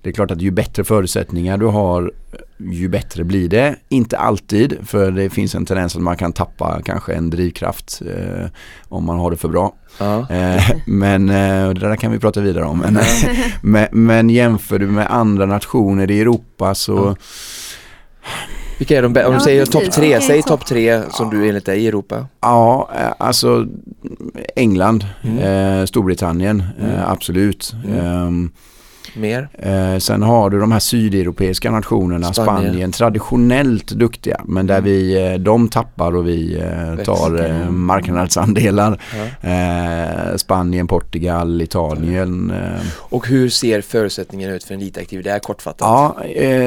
det 0.06 0.10
är 0.10 0.12
klart 0.12 0.30
att 0.30 0.40
ju 0.42 0.50
bättre 0.50 0.84
förutsättningar 0.84 1.58
du 1.58 1.66
har 1.66 2.12
ju 2.58 2.88
bättre 2.88 3.24
blir 3.24 3.48
det. 3.48 3.76
Inte 3.88 4.18
alltid 4.18 4.76
för 4.84 5.10
det 5.10 5.30
finns 5.30 5.54
en 5.54 5.66
tendens 5.66 5.96
att 5.96 6.02
man 6.02 6.16
kan 6.16 6.32
tappa 6.32 6.80
kanske 6.84 7.12
en 7.14 7.30
drivkraft 7.30 8.02
eh, 8.06 8.46
om 8.88 9.04
man 9.04 9.18
har 9.18 9.30
det 9.30 9.36
för 9.36 9.48
bra. 9.48 9.74
Ja. 9.98 10.30
Eh, 10.30 10.62
men 10.86 11.28
eh, 11.28 11.68
det 11.68 11.80
där 11.80 11.96
kan 11.96 12.12
vi 12.12 12.18
prata 12.18 12.40
vidare 12.40 12.64
om. 12.64 12.78
Men, 12.78 12.98
men, 13.62 13.86
men 14.06 14.30
jämför 14.30 14.78
du 14.78 14.86
med 14.86 15.06
andra 15.10 15.46
nationer 15.46 16.10
i 16.10 16.20
Europa 16.20 16.74
så 16.74 16.92
Ja. 16.96 17.14
Vilka 18.78 18.98
är 18.98 19.02
de 19.02 19.14
bä- 19.16 19.24
Om 19.24 19.34
du 19.34 19.40
säger 19.40 19.66
topp 19.66 19.90
tre, 19.92 20.20
säg 20.20 20.42
topp 20.42 20.66
tre 20.66 21.02
som 21.10 21.30
du 21.30 21.48
enligt 21.48 21.66
dig 21.66 21.80
i 21.84 21.88
Europa. 21.88 22.26
Ja, 22.40 22.90
eh, 22.98 23.12
alltså 23.18 23.66
England, 24.56 25.06
Mm. 25.22 25.38
eh, 25.38 25.84
Storbritannien, 25.86 26.64
Mm. 26.80 26.90
eh, 26.90 27.10
absolut. 27.10 27.74
Mm. 27.84 28.50
Mer? 29.16 29.48
eh, 29.52 29.98
sen 29.98 30.22
har 30.22 30.50
du 30.50 30.60
de 30.60 30.72
här 30.72 30.78
sydeuropeiska 30.80 31.70
nationerna, 31.70 32.32
Spanien. 32.32 32.62
Spanien, 32.72 32.92
traditionellt 32.92 33.88
duktiga 33.92 34.40
men 34.44 34.66
där 34.66 34.78
Mm. 34.78 34.84
vi, 34.90 35.26
eh, 35.32 35.34
de 35.38 35.68
tappar 35.68 36.16
och 36.16 36.28
vi 36.28 36.58
eh, 36.60 37.04
tar 37.04 37.44
eh, 37.44 37.70
marknadsandelar. 37.70 39.00
Ja. 39.42 39.50
Eh, 39.50 40.36
Spanien, 40.36 40.86
Portugal, 40.86 41.62
Italien. 41.62 42.52
Och 42.98 43.26
hur 43.28 43.48
ser 43.48 43.80
förutsättningarna 43.80 44.54
ut 44.54 44.64
för 44.64 44.74
en 44.74 44.80
elitaktiv? 44.80 45.22
Det 45.22 45.30
är 45.30 45.38
kortfattat. 45.38 45.80
Ja, 45.80 46.16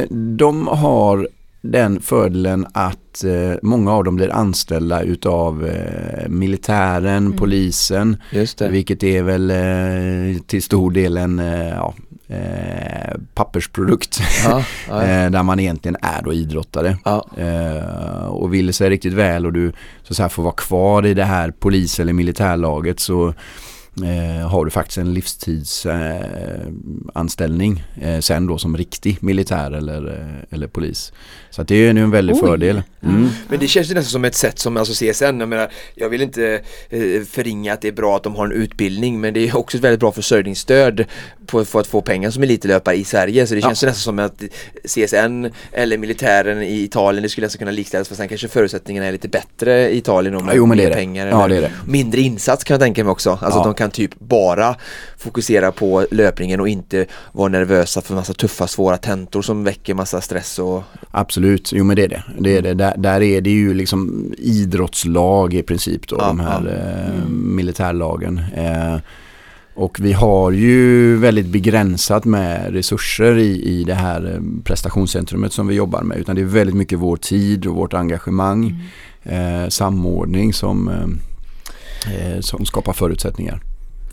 de 0.09 0.67
har 0.67 1.27
den 1.62 2.02
fördelen 2.02 2.67
att 2.74 3.24
eh, 3.24 3.58
många 3.62 3.91
av 3.93 4.04
dem 4.04 4.15
blir 4.15 4.34
anställda 4.34 5.02
utav 5.02 5.65
eh, 5.67 6.30
militären, 6.30 7.26
Mm. 7.26 7.38
polisen, 7.38 8.17
vilket 8.72 9.04
är 9.04 9.24
väl 9.24 9.50
eh, 9.52 10.41
till 10.48 10.63
stor 10.63 10.91
del 10.91 11.17
en 11.17 11.39
eh, 11.39 11.69
ja, 11.69 11.93
eh, 12.28 13.17
pappersprodukt 13.34 14.19
Ja, 14.45 14.63
ja, 14.89 15.02
eh, 15.04 15.30
där 15.32 15.43
man 15.43 15.60
egentligen 15.60 15.98
är 16.02 16.22
då 16.24 16.34
idrottare. 16.34 16.98
och 18.28 18.54
vill 18.54 18.74
sig 18.74 18.89
riktigt 18.89 19.13
väl 19.13 19.45
och 19.45 19.54
du 19.54 19.72
så 20.04 20.12
att 20.13 20.17
säga, 20.17 20.30
får 20.30 20.43
vara 20.43 20.54
kvar 20.54 21.06
i 21.06 21.13
det 21.13 21.26
här 21.26 21.52
polis 21.52 22.00
eller 22.00 22.13
militärlaget 22.13 23.00
så 23.00 23.34
eh, 24.03 24.47
har 24.49 24.65
du 24.65 24.71
faktiskt 24.71 24.97
en 24.97 25.13
livstidsanställning 25.13 27.83
eh, 28.01 28.13
eh, 28.15 28.19
sen 28.19 28.47
då 28.47 28.57
som 28.57 28.77
riktig 28.77 29.17
militär 29.23 29.71
eller, 29.71 30.07
eh, 30.07 30.53
eller 30.55 30.67
polis. 30.67 31.13
Så 31.49 31.62
att 31.62 31.67
det 31.67 31.75
är 31.75 31.79
ju 31.79 31.89
en 31.89 32.12
väldig 32.12 32.35
Oj. 32.35 32.39
fördel. 32.41 32.81
Mm. 33.03 33.27
Men 33.49 33.59
det 33.59 33.67
känns 33.67 33.89
ju 33.89 33.93
nästan 33.93 34.12
som 34.12 34.25
ett 34.25 34.35
sätt 34.35 34.59
som 34.59 34.77
alltså 34.77 34.93
CSN, 34.93 35.23
jag 35.39 35.49
menar 35.49 35.69
jag 35.95 36.09
vill 36.09 36.21
inte 36.21 36.62
eh, 36.89 37.21
förringa 37.29 37.73
att 37.73 37.81
det 37.81 37.88
är 37.88 37.91
bra 37.91 38.15
att 38.15 38.23
de 38.23 38.35
har 38.35 38.45
en 38.45 38.51
utbildning 38.51 39.21
men 39.21 39.33
det 39.33 39.49
är 39.49 39.57
också 39.57 39.77
ett 39.77 39.83
väldigt 39.83 39.99
bra 39.99 40.12
försörjningsstöd 40.12 41.05
på, 41.45 41.65
för 41.65 41.79
att 41.79 41.88
få 41.88 42.01
pengar 42.01 42.29
som 42.31 42.43
elitlöpare 42.43 42.95
i 42.95 43.03
Sverige 43.03 43.47
så 43.47 43.55
det 43.55 43.62
känns 43.62 43.83
ju 43.83 43.88
nästan 43.88 44.01
som 44.01 44.19
att 44.19 44.43
CSN 44.85 45.45
eller 45.71 45.97
militären 45.97 46.62
i 46.62 46.83
Italien 46.83 47.23
det 47.23 47.29
skulle 47.29 47.45
nästan 47.45 47.59
kunna 47.59 47.71
likställas 47.71 48.07
för 48.07 48.15
sen 48.15 48.27
kanske 48.27 48.47
förutsättningarna 48.47 49.07
är 49.07 49.12
lite 49.12 49.27
bättre 49.27 49.89
i 49.89 49.97
Italien 49.97 50.35
om 50.35 50.45
Ja, 50.47 50.53
jo, 50.55 50.65
men 50.65 50.77
det 50.77 50.83
mer 50.83 50.91
är 50.91 50.95
det. 50.95 51.01
pengar 51.01 51.27
Ja, 51.27 51.47
det 51.47 51.57
är 51.57 51.62
det. 51.62 51.71
mindre 51.88 52.21
insats 52.21 52.63
kan 52.63 52.73
jag 52.73 52.81
tänka 52.81 53.03
mig 53.03 53.12
också. 53.12 53.29
Alltså 53.29 53.45
Ja. 53.49 53.57
att 53.59 53.63
de 53.63 53.73
kan 53.73 53.88
typ 53.91 54.19
bara 54.19 54.75
fokusera 55.17 55.71
på 55.71 56.06
löpningen 56.12 56.60
och 56.60 56.67
inte 56.67 57.06
vara 57.32 57.47
nervösa 57.49 58.02
för 58.02 58.15
massa 58.15 58.34
tuffa 58.34 58.67
svåra 58.67 58.97
tentor 58.97 59.41
som 59.41 59.63
väcker 59.63 59.93
massa 59.93 60.21
stress 60.21 60.60
och 60.60 60.84
Absolut, 61.12 61.71
jo 61.73 61.84
men 61.84 61.95
det 61.95 62.04
är 62.04 62.08
det. 62.08 62.23
det, 62.39 62.58
är 62.58 62.62
det. 62.62 62.73
Där, 62.73 62.93
där 62.97 63.21
är 63.21 63.41
det 63.41 63.49
ju 63.49 63.73
liksom 63.73 64.34
idrottslag 64.38 65.54
i 65.54 65.63
princip 65.63 66.08
då, 66.08 66.15
Ja, 66.19 66.28
de 66.28 66.39
här 66.39 66.65
ja. 66.65 67.13
eh, 67.13 67.30
militärlagen. 67.30 68.41
Eh, 68.56 68.97
och 69.75 69.99
vi 69.99 70.13
har 70.13 70.52
ju 70.52 71.15
väldigt 71.17 71.45
begränsat 71.47 72.25
med 72.25 72.73
resurser 72.73 73.38
i, 73.38 73.63
i 73.63 73.84
det 73.84 73.93
här 73.93 74.34
eh, 74.34 74.63
prestationscentrumet 74.63 75.54
som 75.54 75.67
vi 75.67 75.75
jobbar 75.75 76.02
med. 76.02 76.17
Utan 76.17 76.36
det 76.36 76.41
är 76.41 76.45
väldigt 76.45 76.75
mycket 76.75 76.99
vår 76.99 77.17
tid 77.17 77.65
och 77.65 77.75
vårt 77.75 77.93
engagemang, 77.93 78.84
eh, 79.23 79.67
samordning 79.69 80.54
som, 80.54 80.88
eh, 80.89 82.34
eh, 82.34 82.39
som 82.39 82.65
skapar 82.65 82.93
förutsättningar. 82.93 83.62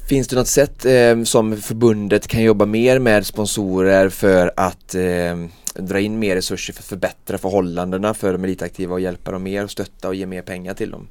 Finns 0.08 0.28
det 0.28 0.36
något 0.36 0.48
sätt 0.48 0.84
eh, 0.84 1.22
som 1.22 1.56
förbundet 1.56 2.26
kan 2.26 2.42
jobba 2.42 2.66
mer 2.66 2.98
med 2.98 3.26
sponsorer 3.26 4.08
för 4.08 4.52
att 4.56 4.94
eh, 4.94 5.36
dra 5.74 6.00
in 6.00 6.18
mer 6.18 6.34
resurser 6.34 6.72
för 6.72 6.80
att 6.80 6.86
förbättra 6.86 7.38
förhållandena 7.38 8.14
för 8.14 8.32
de 8.32 8.44
elitaktiva 8.44 8.94
och 8.94 9.00
hjälpa 9.00 9.30
dem 9.30 9.42
mer 9.42 9.64
och 9.64 9.70
stötta 9.70 10.08
och 10.08 10.14
ge 10.14 10.26
mer 10.26 10.42
pengar 10.42 10.74
till 10.74 10.90
dem? 10.90 11.08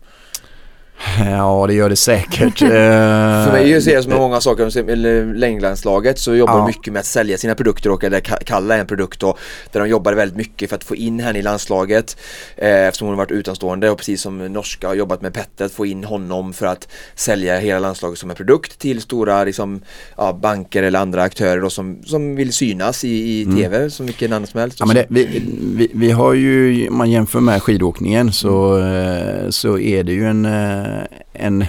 Ja, 1.25 1.65
det 1.67 1.73
gör 1.73 1.89
det 1.89 1.95
säkert. 1.95 2.59
För 2.59 3.51
mig 3.51 3.81
ser 3.81 3.93
jag 3.93 4.03
som 4.03 4.13
många 4.13 4.41
saker, 4.41 5.33
längdlandslaget 5.33 6.19
så 6.19 6.35
jobbar 6.35 6.53
Ja. 6.53 6.57
de 6.59 6.67
mycket 6.67 6.93
med 6.93 6.99
att 6.99 7.05
sälja 7.05 7.37
sina 7.37 7.55
produkter 7.55 7.89
och 7.91 8.03
eller 8.03 8.19
ka- 8.19 8.43
kalla 8.45 8.77
en 8.77 8.87
produkt 8.87 9.23
och 9.23 9.39
där 9.71 9.79
de 9.79 9.89
jobbar 9.89 10.13
väldigt 10.13 10.37
mycket 10.37 10.69
för 10.69 10.75
att 10.75 10.83
få 10.83 10.95
in 10.95 11.19
henne 11.19 11.39
i 11.39 11.41
landslaget 11.41 12.17
eh, 12.57 12.87
eftersom 12.87 13.07
hon 13.07 13.17
har 13.17 13.25
varit 13.25 13.31
utanstående 13.31 13.89
och 13.89 13.97
precis 13.97 14.21
som 14.21 14.37
norska 14.53 14.87
har 14.87 14.95
jobbat 14.95 15.21
med 15.21 15.33
Petter 15.33 15.65
att 15.65 15.71
få 15.71 15.85
in 15.85 16.03
honom 16.03 16.53
för 16.53 16.65
att 16.65 16.87
sälja 17.15 17.57
hela 17.59 17.79
landslaget 17.79 18.19
som 18.19 18.29
en 18.29 18.35
produkt 18.35 18.79
till 18.79 19.01
stora 19.01 19.43
liksom, 19.43 19.81
ja, 20.17 20.33
banker 20.41 20.83
eller 20.83 20.99
andra 20.99 21.21
aktörer 21.23 21.61
då, 21.61 21.69
som, 21.69 21.97
som 22.05 22.35
vill 22.35 22.53
synas 22.53 23.03
i, 23.03 23.09
i 23.41 23.45
TV 23.57 23.89
som 23.89 24.05
vilken 24.05 24.33
annan 24.33 24.47
som 24.47 24.59
helst. 24.59 24.77
Ja, 24.79 24.85
men 24.85 24.95
det, 24.95 25.05
vi, 25.09 25.41
vi, 25.75 25.89
vi 25.93 26.11
har 26.11 26.33
ju, 26.33 26.87
om 26.89 26.97
man 26.97 27.11
jämför 27.11 27.39
med 27.39 27.63
skidåkningen 27.63 28.31
så, 28.31 28.77
eh, 28.79 29.49
så 29.49 29.79
är 29.79 30.03
det 30.03 30.11
ju 30.11 30.25
en, 30.25 30.45
eh, 30.45 30.84
en 31.33 31.65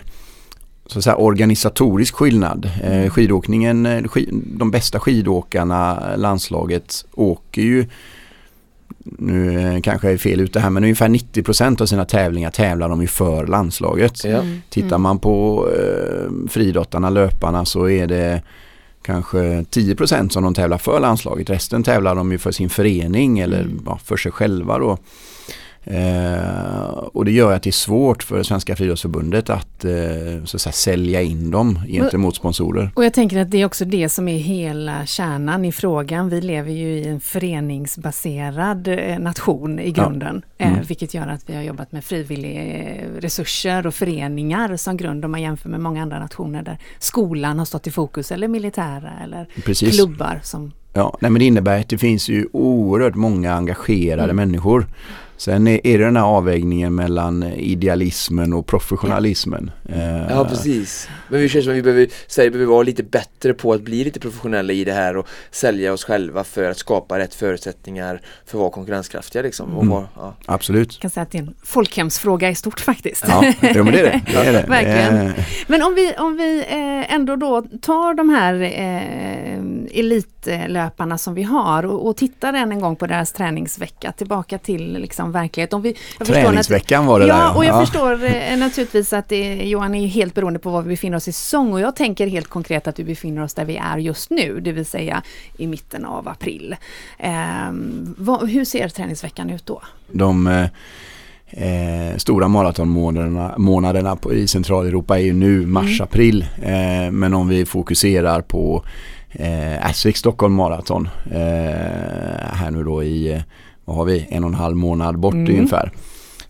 så 0.87 0.99
att 0.99 1.05
säga, 1.05 1.17
organisatorisk 1.17 2.15
skillnad. 2.15 2.71
Eh, 2.83 3.11
Skidåkningen, 3.11 3.87
eh, 3.87 4.03
de 4.33 4.71
bästa 4.71 5.01
skidåkarna, 5.01 6.03
landslaget, 6.17 7.05
åker 7.13 7.63
ju 7.63 7.87
nu 9.05 9.61
eh, 9.61 9.81
kanske 9.81 10.07
jag 10.07 10.15
är 10.15 10.19
fel 10.19 10.41
ute 10.41 10.61
här 10.61 10.71
men 10.71 10.85
ungefär 10.85 11.09
90% 11.09 11.83
av 11.83 11.87
sina 11.87 12.05
tävlingar 12.05 12.51
tävlar 12.51 12.89
de 12.89 13.01
ju 13.03 13.07
för 13.07 13.47
landslaget. 13.47 14.25
Ja. 14.25 14.31
Mm. 14.31 14.63
Tittar 14.69 14.99
man 14.99 15.19
på 15.19 15.69
eh, 15.79 16.49
friidrottarna, 16.49 17.11
löparna 17.11 17.65
så 17.65 17.89
är 17.89 18.07
det 18.07 18.43
kanske 19.03 19.39
10% 19.39 20.29
som 20.29 20.43
de 20.43 20.55
tävlar 20.55 20.79
för 20.79 21.01
landslaget. 21.01 21.51
Resten 21.51 21.83
tävlar 21.83 22.15
de 22.15 22.33
ju 22.33 22.39
för 22.39 22.53
sin 22.53 22.71
förening 22.71 23.39
eller 23.39 23.61
Mm. 23.61 23.83
ja, 23.87 23.99
för 24.05 24.17
sig 24.17 24.33
själva 24.33 24.79
då. 24.79 24.99
Eh, 25.89 26.89
och 26.89 27.25
det 27.25 27.31
gör 27.33 27.53
att 27.53 27.63
det 27.63 27.71
är 27.71 27.73
svårt 27.73 28.23
för 28.23 28.43
Svenska 28.43 28.77
friidrottsförbundet 28.77 29.51
att, 29.51 29.85
eh, 29.85 29.93
så 30.45 30.57
att 30.57 30.61
säga, 30.61 30.73
sälja 30.73 31.23
in 31.23 31.51
dem 31.51 31.81
gentemot 31.89 32.37
sponsorer. 32.37 32.91
Och 32.95 33.05
jag 33.05 33.15
tänker 33.15 33.39
att 33.41 33.51
det 33.51 33.63
är 33.63 33.67
också 33.67 33.85
det 33.85 34.09
som 34.09 34.29
är 34.29 34.39
hela 34.39 35.07
kärnan 35.07 35.65
i 35.65 35.73
frågan. 35.73 36.29
Vi 36.29 36.41
lever 36.41 36.73
ju 36.73 36.89
i 36.89 37.09
en 37.09 37.21
föreningsbaserad 37.21 38.89
eh, 38.89 39.19
nation 39.19 39.79
i 39.81 39.93
Ja. 39.97 40.03
grunden. 40.05 40.43
Eh, 40.59 40.73
Mm. 40.73 40.85
vilket 40.89 41.15
gör 41.15 41.27
att 41.29 41.51
vi 41.51 41.55
har 41.57 41.63
jobbat 41.63 41.93
med 41.93 42.05
frivilliga 42.05 42.63
eh, 42.63 43.09
resurser 43.21 43.87
och 43.87 43.95
föreningar 43.95 44.77
som 44.77 44.97
grund 44.97 45.25
om 45.25 45.31
man 45.31 45.43
jämför 45.43 45.69
med 45.69 45.81
många 45.81 46.03
andra 46.03 46.19
nationer 46.19 46.63
där 46.63 46.79
skolan 46.99 47.59
har 47.59 47.67
stått 47.67 47.87
i 47.87 47.91
fokus 47.91 48.33
eller 48.33 48.49
militära 48.49 49.11
eller 49.25 49.49
Precis. 49.65 49.97
klubbar 49.97 50.41
som 50.43 50.73
Ja, 50.93 51.19
nej, 51.21 51.31
men 51.31 51.39
det 51.39 51.45
innebär 51.45 51.81
att 51.81 51.89
det 51.89 51.99
finns 51.99 52.29
ju 52.29 52.47
oerhört 52.53 53.15
många 53.15 53.55
engagerade 53.55 54.23
Mm. 54.23 54.37
människor. 54.37 54.87
Sen 55.37 55.67
är 55.67 55.87
är 55.87 55.99
det 55.99 56.05
den 56.05 56.17
här 56.17 56.25
avvägningen 56.25 56.95
mellan 56.95 57.43
idealismen 57.43 58.53
och 58.53 58.67
professionalismen. 58.67 59.71
Eh, 59.89 60.31
Ja 60.31 60.45
precis. 60.45 61.09
Men 61.29 61.41
vi 61.41 61.49
känns 61.49 61.65
som 61.65 61.73
att 61.73 61.79
vi 61.79 61.83
behöver, 61.83 62.09
Sverige 62.27 62.51
behöver 62.51 62.73
vara 62.73 62.83
lite 62.83 63.03
bättre 63.03 63.55
på 63.55 63.73
att 63.73 63.83
bli 63.83 64.05
lite 64.05 64.21
professionella 64.21 64.73
i 64.73 64.85
det 64.85 64.93
här 64.93 65.17
och 65.17 65.27
sälja 65.51 65.93
oss 65.93 66.05
själva 66.05 66.45
för 66.45 66.71
att 66.71 66.79
skapa 66.79 67.19
rätt 67.19 67.35
förutsättningar 67.35 68.21
för 68.47 68.59
att 68.59 68.61
vara 68.61 68.71
konkurrenskraftiga 68.71 69.43
liksom. 69.43 69.75
Och 69.77 69.83
Mm. 69.83 69.95
vara, 69.95 70.09
ja. 70.17 70.35
Absolut. 70.47 70.93
Jag 70.95 71.01
kan 71.01 71.11
säga 71.11 71.23
att 71.23 71.31
det 71.31 71.39
är 71.39 71.43
en 71.43 71.55
folkhemsfråga 71.63 72.51
i 72.51 72.55
stort 72.55 72.81
faktiskt. 72.81 73.25
Ja, 73.29 73.41
men 73.61 73.85
det 73.87 74.01
är 74.01 74.03
det. 74.03 74.21
det, 74.33 74.39
är 74.39 74.53
det. 74.53 74.65
Verkligen. 74.69 75.27
Eh, 75.27 75.45
Men 75.67 75.83
om 75.83 75.95
vi, 75.95 76.15
om 76.19 76.37
vi 76.37 76.59
eh, 76.59 77.15
ändå 77.15 77.37
då 77.37 77.63
tar 77.83 78.15
de 78.15 78.29
här 78.31 78.55
eh, 78.63 80.01
elitlöparna 80.01 81.19
som 81.19 81.35
vi 81.35 81.43
har 81.43 81.87
och, 81.87 82.07
och 82.07 82.17
tittar 82.17 82.53
än 82.53 82.73
en 82.73 82.81
gång 82.81 82.97
på 82.97 83.07
deras 83.07 83.33
träningsvecka 83.33 84.13
tillbaka 84.13 84.59
till 84.59 84.93
liksom 84.93 85.26
verklighet. 85.33 85.73
Om 85.73 85.83
vi, 85.83 85.89
jag 85.89 85.97
förstår 86.27 86.35
att- 86.35 86.47
Träningsveckan 86.47 87.07
var 87.07 87.21
det 87.21 87.27
ja, 87.27 87.37
där. 87.37 87.57
och 87.57 87.65
jag 87.65 87.81
förstår 87.87 88.25
eh, 88.25 88.59
naturligtvis 88.59 89.13
att 89.13 89.29
det, 89.29 89.55
Johan 89.55 89.95
är 89.95 90.07
helt 90.07 90.35
beroende 90.35 90.59
på 90.59 90.71
var 90.71 90.83
vi 90.83 90.89
befinner 90.89 91.17
oss 91.17 91.29
i 91.29 91.33
säsong 91.33 91.73
och 91.73 91.81
jag 91.81 91.97
tänker 91.97 92.27
helt 92.27 92.49
konkret 92.49 92.87
att 92.89 92.99
vi 92.99 93.05
befinner 93.05 93.43
oss 93.43 93.55
där 93.55 93.65
vi 93.65 93.77
är 93.77 93.99
just 93.99 94.31
nu, 94.31 94.61
det 94.61 94.73
vill 94.73 94.87
säga 94.87 95.23
i 95.57 95.67
mitten 95.67 96.05
av 96.05 96.29
april. 96.29 96.77
Ehm, 97.19 98.15
vad, 98.19 98.49
hur 98.49 98.65
ser 98.65 98.89
träningsveckan 98.89 99.51
ut 99.51 99.67
då? 99.67 99.83
De 100.13 100.47
eh, 100.47 100.67
eh, 101.51 102.17
stora 102.17 102.49
maratonmånaderna 102.49 103.55
månaderna 103.59 104.17
på, 104.17 104.35
i 104.35 104.47
Centraleuropa 104.49 105.19
är 105.19 105.23
ju 105.23 105.33
nu 105.33 105.67
mars-april. 105.67 106.47
Eh, 106.63 107.11
men 107.11 107.35
om 107.35 107.49
vi 107.49 107.67
fokuserar 107.67 108.41
på 108.41 108.85
eh, 109.31 109.87
Asvik 109.87 110.17
Stockholm 110.17 110.55
Marathon 110.55 111.09
eh, 111.31 111.41
här 112.53 112.71
nu 112.71 112.85
då 112.85 113.03
i, 113.03 113.33
eh, 113.33 113.41
vad 113.87 113.97
har 113.97 114.05
vi, 114.05 114.27
en 114.31 114.45
och 114.45 114.51
en 114.51 114.55
halv 114.55 114.77
månad 114.77 115.19
bort 115.19 115.35
Mm. 115.35 115.51
ungefär. 115.57 115.93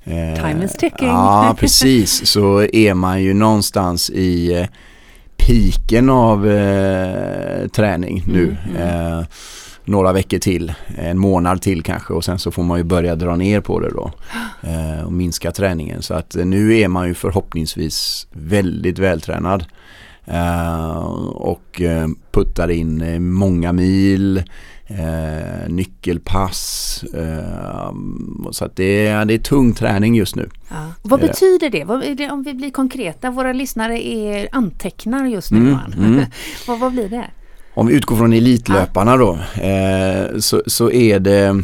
Eh, 0.05 0.43
Time 0.43 0.65
is 0.65 0.73
ticking. 0.73 1.09
Ja, 1.09 1.57
precis. 1.59 2.27
Så 2.27 2.63
är 2.63 2.95
man 2.95 3.23
ju 3.23 3.35
någonstans 3.35 4.11
i 4.11 4.53
eh, 4.61 4.67
piken 5.37 6.11
av 6.11 6.49
eh, 6.51 7.69
träning 7.69 8.23
nu. 8.27 8.57
Mm, 8.71 8.83
mm. 8.83 9.19
Eh, 9.19 9.25
några 9.85 10.13
veckor 10.13 10.39
till, 10.39 10.73
en 10.99 11.19
månad 11.19 11.63
till 11.63 11.83
kanske 11.83 12.13
och 12.13 12.25
sen 12.25 12.39
så 12.39 12.51
får 12.51 12.63
man 12.63 12.79
ju 12.79 12.85
börja 12.85 13.17
dra 13.17 13.37
ner 13.37 13.61
på 13.61 13.81
det 13.81 13.91
då 13.91 14.11
eh, 14.63 15.05
och 15.07 15.13
minska 15.13 15.53
träningen. 15.53 16.03
Så 16.03 16.15
att 16.15 16.37
nu 16.45 16.79
är 16.79 16.89
man 16.89 17.09
ju 17.09 17.15
förhoppningsvis 17.15 18.27
väldigt 18.33 18.99
vältränad 18.99 19.65
och 21.35 21.83
puttar 22.33 22.71
in 22.71 23.23
många 23.33 23.73
mil, 23.73 24.43
eh, 24.87 25.69
nyckelpass. 25.69 27.05
Eh, 27.15 27.93
så 28.51 28.65
att 28.65 28.77
det, 28.77 29.07
är, 29.07 29.25
det 29.25 29.35
är 29.35 29.39
tung 29.39 29.75
träning 29.75 30.15
just 30.15 30.37
nu. 30.37 30.49
Ja. 30.69 30.93
Vad 31.03 31.21
det. 31.21 31.27
betyder 31.27 31.71
det? 31.71 31.85
Vad 31.85 32.17
det? 32.17 32.31
Om 32.31 32.43
vi 32.43 32.55
blir 32.55 32.71
konkreta, 32.71 33.31
våra 33.31 33.53
lyssnare 33.53 34.07
är 34.07 34.49
antecknar 34.53 35.27
just 35.27 35.51
nu 35.51 35.59
Mm, 35.59 35.79
mm. 35.99 36.25
vad, 36.67 36.79
vad 36.79 36.93
blir 36.93 37.09
det? 37.09 37.31
Om 37.75 37.87
vi 37.87 37.95
utgår 37.95 38.17
från 38.17 38.33
elitlöparna 38.33 39.17
då 39.17 39.39
eh, 39.63 40.39
så, 40.39 40.63
så 40.67 40.91
är 40.91 41.21
det 41.21 41.63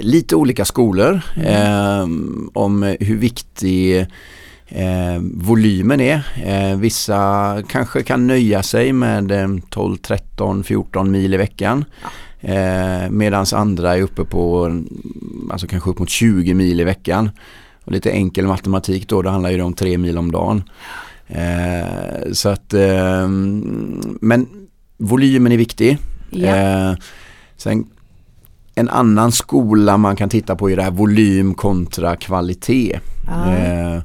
lite 0.00 0.36
olika 0.36 0.64
skolor 0.64 1.20
eh, 1.36 2.02
om 2.52 2.96
hur 3.00 3.16
viktig 3.16 4.06
eh, 4.74 5.22
volymen 5.34 6.00
är. 6.00 6.26
Eh, 6.44 6.78
vissa 6.78 7.62
kanske 7.68 8.02
kan 8.02 8.26
nöja 8.26 8.62
sig 8.62 8.92
med 8.92 9.30
eh, 9.30 9.48
12, 9.70 9.96
13, 9.96 10.64
14 10.64 11.10
mil 11.10 11.34
i 11.34 11.36
veckan. 11.36 11.84
Eh, 12.40 13.10
Medan 13.10 13.46
andra 13.54 13.96
är 13.96 14.02
uppe 14.02 14.24
på 14.24 14.64
alltså 15.50 15.66
kanske 15.66 15.90
upp 15.90 15.98
mot 15.98 16.10
20 16.10 16.54
mil 16.54 16.80
i 16.80 16.84
veckan. 16.84 17.30
Och 17.84 17.92
lite 17.92 18.10
enkel 18.10 18.46
matematik 18.46 19.08
då, 19.08 19.22
det 19.22 19.30
handlar 19.30 19.50
ju 19.50 19.62
om 19.62 19.74
3 19.74 19.98
mil 19.98 20.18
om 20.18 20.32
dagen. 20.32 20.62
Eh, 21.28 22.32
så 22.32 22.48
att, 22.48 22.74
eh, 22.74 23.28
men 24.20 24.46
volymen 24.96 25.52
är 25.52 25.56
viktig. 25.56 25.98
Ja. 26.30 26.56
Eh, 26.56 26.94
sen 27.56 27.84
en 28.74 28.88
annan 28.88 29.32
skola 29.32 29.96
man 29.96 30.16
kan 30.16 30.28
titta 30.28 30.56
på 30.56 30.70
är 30.70 30.76
det 30.76 30.82
här 30.82 30.90
volym 30.90 31.54
kontra 31.54 32.16
kvalitet. 32.16 33.00
Ja. 33.26 34.02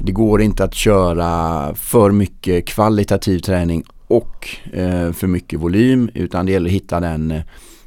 Det 0.00 0.12
går 0.12 0.42
inte 0.42 0.64
att 0.64 0.74
köra 0.74 1.74
för 1.74 2.10
mycket 2.10 2.66
kvalitativ 2.66 3.38
träning 3.38 3.84
och 4.06 4.48
eh, 4.72 5.12
för 5.12 5.26
mycket 5.26 5.60
volym 5.60 6.10
utan 6.14 6.46
det 6.46 6.52
gäller 6.52 6.68
att 6.68 6.74
hitta 6.74 7.00
den 7.00 7.30
eh, 7.30 7.42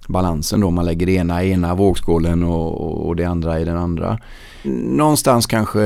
balansen 0.07 0.59
då. 0.59 0.71
Man 0.71 0.85
lägger 0.85 1.05
det 1.05 1.11
ena 1.11 1.43
i 1.43 1.51
ena 1.51 1.75
vågskålen 1.75 2.43
och, 2.43 2.81
och, 2.81 3.07
och 3.07 3.15
det 3.15 3.25
andra 3.25 3.59
i 3.59 3.65
den 3.65 3.77
andra. 3.77 4.19
Någonstans 4.63 5.45
kanske 5.45 5.81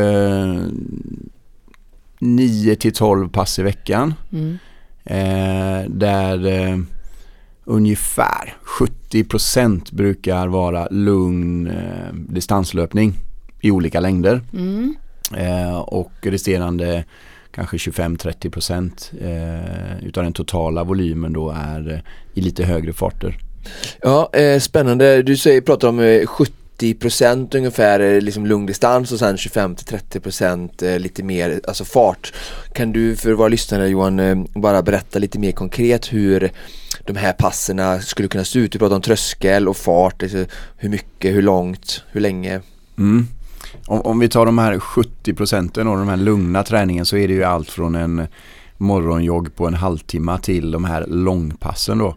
9 2.20 2.76
till 2.76 2.94
12 2.94 3.30
pass 3.30 3.60
i 3.60 3.64
veckan. 3.64 4.14
Mm. 4.32 4.58
Eh, 5.06 5.90
där 5.90 6.46
eh, 6.46 6.78
ungefär 7.64 8.54
70% 8.80 9.96
brukar 9.96 10.48
vara 10.48 10.88
lugn 10.92 11.68
eh, 11.68 12.14
distanslöpning 12.14 13.14
i 13.62 13.72
olika 13.72 14.00
längder. 14.00 14.42
Mm. 14.54 14.96
Eh, 15.36 15.78
och 15.78 16.12
resterande 16.22 17.04
kanske 17.52 17.78
25-30% 17.78 18.91
eh, 19.22 20.08
utav 20.08 20.24
den 20.24 20.34
totala 20.34 20.84
volymen 20.84 21.34
då 21.34 21.50
är 21.50 21.93
eh, 21.93 22.00
i 22.34 22.41
lite 22.41 22.63
högre 22.63 22.93
farter. 22.93 23.38
Ja, 24.02 24.30
eh, 24.34 24.60
spännande. 24.60 25.24
Du 25.24 25.38
säger, 25.38 25.62
pratar 25.62 25.88
om 25.88 26.00
eh, 26.00 26.22
70% 26.80 27.58
ungefär 27.58 28.00
eh, 28.00 28.22
liksom 28.22 28.46
lungdistans 28.46 29.12
och 29.12 29.19
sen 29.19 29.36
25-30% 29.36 30.84
eh, 30.84 31.00
lite 31.00 31.24
mer 31.24 31.62
alltså 31.67 31.86
fart. 31.86 32.34
Kan 32.74 32.91
du 32.91 33.15
för 33.15 33.32
våra 33.34 33.48
lyssnare 33.48 33.88
Johan 33.88 34.48
bara 34.54 34.82
berätta 34.82 35.19
lite 35.19 35.39
mer 35.39 35.52
konkret 35.52 36.13
hur 36.13 36.52
de 37.06 37.15
här 37.15 37.34
passerna 37.34 38.00
skulle 38.00 38.28
kunna 38.28 38.46
se 38.46 38.60
ut? 38.60 38.72
Du 38.72 38.80
pratar 38.80 38.96
om 38.96 39.02
tröskel 39.02 39.67
och 39.67 39.78
fart, 39.78 40.24
alltså, 40.24 40.46
hur 40.78 40.89
mycket, 40.89 41.36
hur 41.36 41.41
långt, 41.41 42.04
hur 42.12 42.22
länge? 42.22 42.62
Mm. 42.98 43.28
Om, 43.88 44.02
om 44.02 44.20
vi 44.20 44.30
tar 44.30 44.46
de 44.46 44.58
här 44.58 44.80
70 44.80 45.34
procenten 45.34 45.88
och 45.88 45.98
de 45.98 46.08
här 46.08 46.18
lugna 46.18 46.64
träningen 46.64 47.06
så 47.06 47.18
är 47.18 47.28
det 47.28 47.34
ju 47.34 47.44
allt 47.44 47.70
från 47.70 47.96
en 47.96 48.28
morgonjogg 48.78 49.56
på 49.56 49.68
en 49.68 49.74
halvtimme 49.74 50.40
till 50.42 50.72
de 50.72 50.84
här 50.84 51.06
långpassen 51.08 51.98
då. 51.98 52.16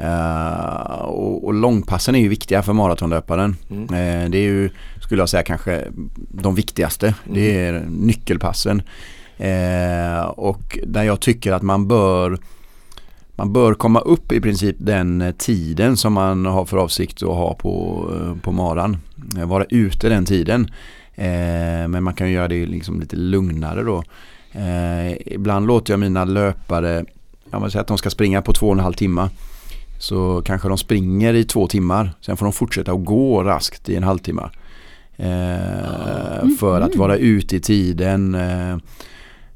Uh, 0.00 1.02
och, 1.02 1.44
och 1.44 1.54
långpassen 1.54 2.14
är 2.14 2.18
ju 2.18 2.28
viktiga 2.28 2.62
för 2.62 2.72
maratonlöparen. 2.72 3.56
Mm. 3.70 3.82
Uh, 3.82 4.30
det 4.30 4.38
är 4.38 4.42
ju, 4.42 4.70
skulle 5.02 5.22
jag 5.22 5.28
säga, 5.28 5.42
kanske 5.42 5.84
de 6.16 6.54
viktigaste. 6.54 7.06
Mm. 7.06 7.34
Det 7.34 7.58
är 7.58 7.86
nyckelpassen. 7.88 8.82
Uh, 9.40 10.26
och 10.26 10.78
där 10.86 11.02
jag 11.02 11.20
tycker 11.20 11.52
att 11.52 11.62
man 11.62 11.88
bör 11.88 12.38
man 13.38 13.52
bör 13.52 13.74
komma 13.74 14.00
upp 14.00 14.32
i 14.32 14.40
princip 14.40 14.76
den 14.78 15.34
tiden 15.38 15.96
som 15.96 16.12
man 16.12 16.46
har 16.46 16.64
för 16.64 16.76
avsikt 16.76 17.22
att 17.22 17.28
ha 17.28 17.54
på, 17.54 18.04
på 18.42 18.52
maran. 18.52 18.96
Vara 19.46 19.64
ute 19.64 20.08
den 20.08 20.24
tiden. 20.24 20.70
men 21.88 22.02
man 22.02 22.14
kan 22.14 22.30
göra 22.30 22.48
det 22.48 22.66
liksom 22.66 23.00
lite 23.00 23.16
lugnare 23.16 23.82
då. 23.82 24.02
ibland 25.26 25.66
låter 25.66 25.92
jag 25.92 26.00
mina 26.00 26.24
löpare, 26.24 27.04
jag 27.50 27.60
vill 27.60 27.70
säga 27.70 27.82
att 27.82 27.88
de 27.88 27.98
ska 27.98 28.10
springa 28.10 28.42
på 28.42 28.52
två 28.52 28.66
och 28.66 28.72
en 28.72 28.80
halv 28.80 28.94
timme. 28.94 29.28
Så 29.98 30.42
kanske 30.44 30.68
de 30.68 30.78
springer 30.78 31.34
i 31.34 31.44
två 31.44 31.66
timmar. 31.66 32.12
Sen 32.20 32.36
får 32.36 32.46
de 32.46 32.52
fortsätta 32.52 32.92
att 32.92 33.04
gå 33.04 33.42
raskt 33.42 33.88
i 33.88 33.96
en 33.96 34.02
halvtimme. 34.02 34.42
Eh, 35.16 36.48
för 36.58 36.80
att 36.80 36.96
vara 36.96 37.16
ute 37.16 37.56
i 37.56 37.60
tiden. 37.60 38.34
Eh, 38.34 38.72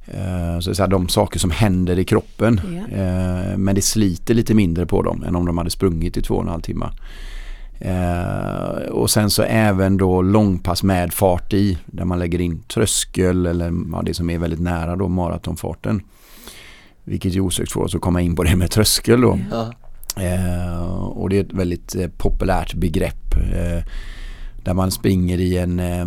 eh, 0.06 0.60
så 0.60 0.74
så 0.74 0.82
här, 0.82 0.88
de 0.88 1.08
saker 1.08 1.38
som 1.38 1.50
händer 1.50 1.98
i 1.98 2.04
kroppen. 2.04 2.60
Eh, 2.92 3.58
men 3.58 3.74
det 3.74 3.82
sliter 3.82 4.34
lite 4.34 4.54
mindre 4.54 4.86
på 4.86 5.02
dem 5.02 5.22
än 5.22 5.36
om 5.36 5.46
de 5.46 5.58
hade 5.58 5.70
sprungit 5.70 6.16
i 6.16 6.22
två 6.22 6.34
och 6.34 6.42
en 6.42 6.48
halv 6.48 6.62
timme. 6.62 6.86
Eh, 7.80 8.90
och 8.90 9.10
sen 9.10 9.30
så 9.30 9.42
även 9.42 9.96
då 9.96 10.22
långpass 10.22 10.82
med 10.82 11.12
fart 11.12 11.52
i. 11.52 11.78
Där 11.86 12.04
man 12.04 12.18
lägger 12.18 12.40
in 12.40 12.62
tröskel 12.62 13.46
eller 13.46 13.72
ja, 13.92 14.02
det 14.04 14.14
som 14.14 14.30
är 14.30 14.38
väldigt 14.38 14.60
nära 14.60 14.96
då 14.96 15.08
maratonfarten. 15.08 16.02
Vilket 17.04 17.34
ju 17.34 17.40
osökt 17.40 17.72
får 17.72 17.84
oss 17.84 17.94
att 17.94 18.00
komma 18.00 18.20
in 18.20 18.36
på 18.36 18.42
det 18.42 18.56
med 18.56 18.70
tröskel 18.70 19.20
då. 19.20 19.38
Ja. 19.50 19.72
Eh, 20.22 20.94
och 20.94 21.28
det 21.28 21.36
är 21.36 21.44
ett 21.44 21.52
väldigt 21.52 21.94
eh, 21.94 22.08
populärt 22.16 22.74
begrepp. 22.74 23.36
Eh, 23.36 23.84
där 24.64 24.74
man 24.74 24.90
springer 24.90 25.38
i 25.38 25.58
en 25.58 25.80
eh, 25.80 26.06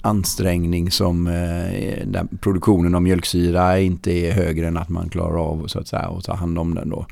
ansträngning 0.00 0.90
som 0.90 1.26
eh, 1.26 2.06
där 2.06 2.26
produktionen 2.40 2.94
av 2.94 3.02
mjölksyra 3.02 3.78
inte 3.78 4.12
är 4.12 4.32
högre 4.32 4.68
än 4.68 4.76
att 4.76 4.88
man 4.88 5.08
klarar 5.08 5.50
av 5.50 5.66
så 5.66 5.78
att 5.78 5.88
säga, 5.88 6.02
att 6.02 6.24
ta 6.24 6.34
hand 6.34 6.58
om 6.58 6.74
den 6.74 6.88
då. 6.88 7.06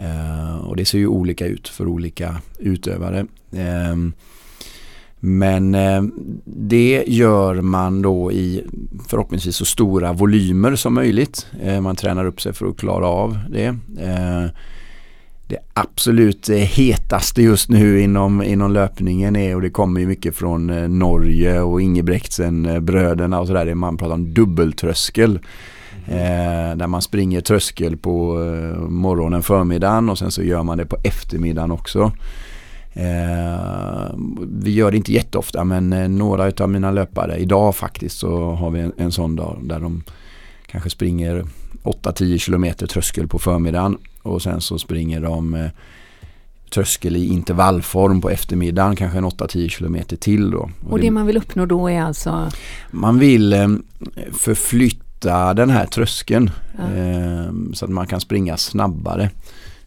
Eh, 0.00 0.56
och 0.56 0.76
det 0.76 0.84
ser 0.84 0.98
ju 0.98 1.06
olika 1.06 1.46
ut 1.46 1.68
för 1.68 1.88
olika 1.88 2.36
utövare. 2.58 3.26
Ehm, 3.52 4.12
men 5.20 5.74
eh, 5.74 6.02
det 6.44 7.04
gör 7.06 7.60
man 7.60 8.02
då 8.02 8.32
i 8.32 8.64
förhoppningsvis 9.08 9.56
så 9.56 9.64
stora 9.64 10.12
volymer 10.12 10.76
som 10.76 10.94
möjligt. 10.94 11.46
Eh, 11.62 11.80
man 11.80 11.96
tränar 11.96 12.24
upp 12.24 12.40
sig 12.40 12.52
för 12.52 12.66
att 12.66 12.76
klara 12.76 13.06
av 13.06 13.38
det 13.50 13.66
eh, 14.00 14.46
det 15.46 15.58
absolut 15.74 16.48
hetaste 16.50 17.42
just 17.42 17.68
nu 17.68 18.00
inom, 18.00 18.42
inom 18.42 18.72
löpningen 18.72 19.36
är 19.36 19.54
och 19.54 19.62
det 19.62 19.70
kommer 19.70 20.00
ju 20.00 20.06
mycket 20.06 20.36
från 20.36 20.66
Norge 20.98 21.60
och 21.60 21.80
Ingebrektsen-bröderna 21.80 23.40
och 23.40 23.46
sådär. 23.46 23.74
Man 23.74 23.96
pratar 23.96 24.14
om 24.14 24.34
dubbeltröskel. 24.34 25.38
Eh, 26.06 26.76
där 26.76 26.86
man 26.86 27.02
springer 27.02 27.40
tröskel 27.40 27.96
på 27.96 28.42
eh, 28.42 28.80
morgonen, 28.80 29.42
förmiddagen 29.42 30.08
och 30.08 30.18
sen 30.18 30.30
så 30.30 30.42
gör 30.42 30.62
man 30.62 30.78
det 30.78 30.86
på 30.86 30.96
eftermiddagen 31.04 31.70
också. 31.70 32.12
Eh, 32.92 34.14
vi 34.52 34.70
gör 34.70 34.90
det 34.90 34.96
inte 34.96 35.12
jätteofta 35.12 35.64
men 35.64 35.92
eh, 35.92 36.08
några 36.08 36.52
av 36.60 36.70
mina 36.70 36.90
löpare, 36.90 37.36
idag 37.36 37.76
faktiskt 37.76 38.18
så 38.18 38.50
har 38.50 38.70
vi 38.70 38.80
en, 38.80 38.92
en 38.96 39.12
sån 39.12 39.36
dag 39.36 39.58
där 39.62 39.80
de 39.80 40.02
kanske 40.66 40.90
springer 40.90 41.44
8-10 41.82 42.38
kilometer 42.38 42.86
tröskel 42.86 43.28
på 43.28 43.38
förmiddagen 43.38 43.98
och 44.22 44.42
sen 44.42 44.60
så 44.60 44.78
springer 44.78 45.20
de 45.20 45.54
eh, 45.54 45.70
tröskel 46.70 47.16
i 47.16 47.26
intervallform 47.26 48.20
på 48.20 48.30
eftermiddagen, 48.30 48.96
kanske 48.96 49.18
en 49.18 49.24
8-10 49.24 49.68
kilometer 49.68 50.16
till 50.16 50.50
då. 50.50 50.58
Och, 50.58 50.92
och 50.92 50.98
det, 50.98 51.04
det, 51.04 51.10
man 51.10 51.26
vill 51.26 51.36
uppnå 51.36 51.66
då 51.66 51.90
är 51.90 52.02
alltså? 52.02 52.50
Man 52.90 53.18
vill 53.18 53.52
eh, 53.52 53.68
förflytta 55.20 55.54
den 55.54 55.70
här 55.70 55.86
tröskeln 55.86 56.50
ja. 56.78 56.84
eh, 56.84 57.52
så 57.74 57.84
att 57.84 57.90
man 57.90 58.06
kan 58.06 58.20
springa 58.20 58.56
snabbare. 58.56 59.30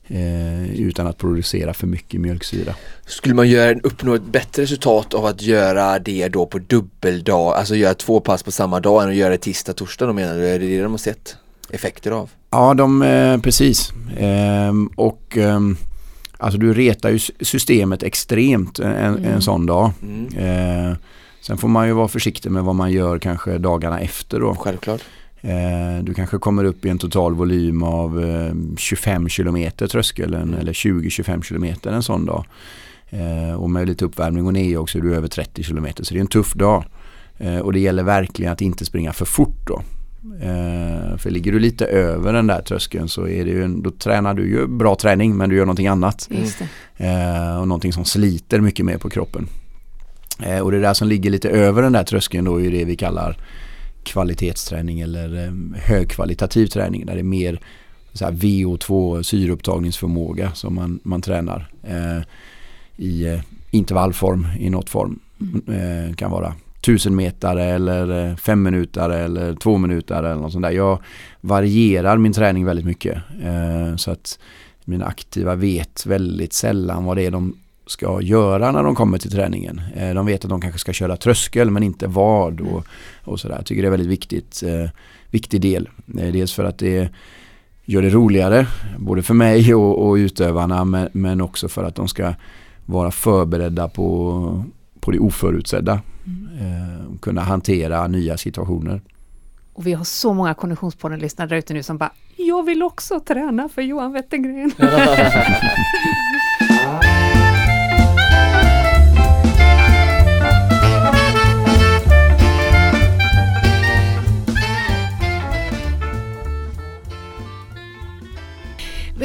Eh, 0.07 0.81
utan 0.81 1.07
att 1.07 1.17
producera 1.17 1.73
för 1.73 1.87
mycket 1.87 2.21
mjölksyra. 2.21 2.75
Skulle 3.05 3.35
man 3.35 3.47
göra, 3.47 3.79
uppnå 3.83 4.15
ett 4.15 4.31
bättre 4.31 4.63
resultat 4.63 5.13
av 5.13 5.25
att 5.25 5.41
göra 5.41 5.99
det 5.99 6.27
då 6.27 6.45
på 6.45 6.59
dubbeldag, 6.59 7.55
alltså 7.55 7.75
göra 7.75 7.93
två 7.93 8.19
pass 8.19 8.43
på 8.43 8.51
samma 8.51 8.79
dag 8.79 9.03
än 9.03 9.09
att 9.09 9.15
göra 9.15 9.29
det 9.29 9.37
tisdag, 9.37 9.73
torsdag 9.73 10.07
då 10.07 10.13
menar 10.13 10.35
du? 10.35 10.47
Är 10.47 10.59
det 10.59 10.67
det 10.67 10.81
de 10.81 10.91
har 10.91 10.97
sett 10.97 11.37
effekter 11.69 12.11
av? 12.11 12.29
Ja, 12.51 12.73
de, 12.73 13.01
eh, 13.01 13.37
precis. 13.41 13.93
Ehm, 14.17 14.87
och 14.95 15.37
ehm, 15.37 15.77
alltså 16.37 16.59
du 16.59 16.73
retar 16.73 17.09
ju 17.09 17.19
systemet 17.41 18.03
extremt 18.03 18.79
en, 18.79 19.17
mm. 19.17 19.25
en 19.25 19.41
sån 19.41 19.65
dag. 19.65 19.91
Mm. 20.01 20.27
Ehm, 20.37 20.95
sen 21.41 21.57
får 21.57 21.67
man 21.67 21.87
ju 21.87 21.93
vara 21.93 22.07
försiktig 22.07 22.51
med 22.51 22.63
vad 22.63 22.75
man 22.75 22.91
gör 22.91 23.19
kanske 23.19 23.57
dagarna 23.57 23.99
efter 23.99 24.39
då. 24.39 24.55
Självklart. 24.55 25.01
Du 26.01 26.13
kanske 26.13 26.37
kommer 26.37 26.63
upp 26.63 26.85
i 26.85 26.89
en 26.89 26.97
total 26.97 27.33
volym 27.33 27.83
av 27.83 28.25
25 28.77 29.29
kilometer 29.29 29.87
tröskeln 29.87 30.33
mm. 30.33 30.53
eller 30.53 30.73
20-25 30.73 31.41
kilometer 31.41 31.91
en 31.91 32.03
sån 32.03 32.25
dag. 32.25 32.45
Och 33.57 33.69
med 33.69 33.87
lite 33.87 34.05
uppvärmning 34.05 34.45
och 34.45 34.53
ner 34.53 34.77
också 34.77 34.97
är 34.97 35.01
du 35.01 35.15
över 35.15 35.27
30 35.27 35.63
kilometer 35.63 36.03
så 36.03 36.13
det 36.13 36.19
är 36.19 36.21
en 36.21 36.27
tuff 36.27 36.53
dag. 36.53 36.85
Och 37.63 37.73
det 37.73 37.79
gäller 37.79 38.03
verkligen 38.03 38.51
att 38.51 38.61
inte 38.61 38.85
springa 38.85 39.13
för 39.13 39.25
fort 39.25 39.67
då. 39.67 39.81
Eh, 40.41 41.17
för 41.17 41.29
ligger 41.29 41.51
du 41.51 41.59
lite 41.59 41.85
över 41.85 42.33
den 42.33 42.47
där 42.47 42.61
tröskeln 42.61 43.09
så 43.09 43.27
är 43.27 43.45
det 43.45 43.51
ju, 43.51 43.67
då 43.67 43.91
tränar 43.91 44.33
du 44.33 44.49
ju 44.49 44.67
bra 44.67 44.95
träning 44.95 45.37
men 45.37 45.49
du 45.49 45.55
gör 45.55 45.65
någonting 45.65 45.87
annat. 45.87 46.29
Eh, 46.97 47.59
och 47.59 47.67
någonting 47.67 47.93
som 47.93 48.05
sliter 48.05 48.59
mycket 48.59 48.85
mer 48.85 48.97
på 48.97 49.09
kroppen. 49.09 49.47
Eh, 50.43 50.59
och 50.59 50.71
det 50.71 50.79
där 50.79 50.93
som 50.93 51.07
ligger 51.07 51.29
lite 51.29 51.49
över 51.49 51.81
den 51.81 51.91
där 51.91 52.03
tröskeln 52.03 52.45
då 52.45 52.61
är 52.61 52.71
det 52.71 52.85
vi 52.85 52.95
kallar 52.95 53.37
kvalitetsträning 54.03 54.99
eller 54.99 55.45
eh, 55.45 55.81
högkvalitativ 55.81 56.67
träning 56.67 57.05
där 57.05 57.13
det 57.13 57.21
är 57.21 57.23
mer 57.23 57.59
så 58.13 58.25
VO2 58.25 59.23
syreupptagningsförmåga 59.23 60.51
som 60.51 60.75
man, 60.75 60.99
man 61.03 61.21
tränar 61.21 61.69
eh, 61.83 62.21
i 62.97 63.25
eh, 63.25 63.39
intervallform 63.71 64.47
i 64.59 64.69
något 64.69 64.89
form. 64.89 65.19
Mm. 65.41 66.09
Eh, 66.09 66.15
kan 66.15 66.31
vara 66.31 66.53
tusen 66.85 67.15
meter 67.15 67.55
eller 67.55 68.29
eh, 68.29 68.35
fem 68.35 68.63
minuter 68.63 69.09
eller 69.09 69.55
två 69.55 69.77
minuter 69.77 70.15
eller 70.15 70.35
något 70.35 70.51
sånt 70.51 70.63
där. 70.63 70.71
Jag 70.71 70.99
varierar 71.41 72.17
min 72.17 72.33
träning 72.33 72.65
väldigt 72.65 72.85
mycket. 72.85 73.17
Eh, 73.43 73.95
så 73.95 74.11
att 74.11 74.39
mina 74.85 75.05
aktiva 75.05 75.55
vet 75.55 76.05
väldigt 76.05 76.53
sällan 76.53 77.05
vad 77.05 77.17
det 77.17 77.25
är 77.25 77.31
de 77.31 77.55
ska 77.85 78.21
göra 78.21 78.71
när 78.71 78.83
de 78.83 78.95
kommer 78.95 79.17
till 79.17 79.31
träningen. 79.31 79.81
Eh, 79.95 80.13
de 80.13 80.25
vet 80.25 80.43
att 80.43 80.49
de 80.49 80.61
kanske 80.61 80.79
ska 80.79 80.93
köra 80.93 81.17
tröskel 81.17 81.71
men 81.71 81.83
inte 81.83 82.07
vad 82.07 82.61
och, 82.61 82.85
och 83.23 83.39
sådär. 83.39 83.55
Jag 83.55 83.65
tycker 83.65 83.81
det 83.81 83.87
är 83.87 83.91
väldigt 83.91 84.09
viktigt, 84.09 84.63
viktig 85.29 85.61
del. 85.61 85.89
Dels 86.05 86.53
för 86.53 86.63
att 86.63 86.77
det 86.77 87.09
gör 87.85 88.01
det 88.01 88.09
roligare 88.09 88.67
både 88.97 89.21
för 89.21 89.33
mig 89.33 89.75
och, 89.75 90.07
och 90.07 90.13
utövarna 90.13 90.85
men, 90.85 91.09
men 91.13 91.41
också 91.41 91.67
för 91.67 91.83
att 91.83 91.95
de 91.95 92.07
ska 92.07 92.33
vara 92.85 93.11
förberedda 93.11 93.89
på, 93.89 94.65
på 94.99 95.11
det 95.11 95.19
oförutsedda. 95.19 96.01
Mm. 96.25 97.17
kunna 97.21 97.41
hantera 97.41 98.07
nya 98.07 98.37
situationer. 98.37 99.01
Och 99.73 99.87
vi 99.87 99.93
har 99.93 100.03
så 100.03 100.33
många 100.33 100.53
Konditionspodden-lyssnare 100.53 101.47
där 101.49 101.55
ute 101.55 101.73
nu 101.73 101.83
som 101.83 101.97
bara 101.97 102.11
Jag 102.35 102.63
vill 102.63 102.83
också 102.83 103.19
träna 103.19 103.69
för 103.69 103.81
Johan 103.81 104.13
Wettergren. 104.13 104.71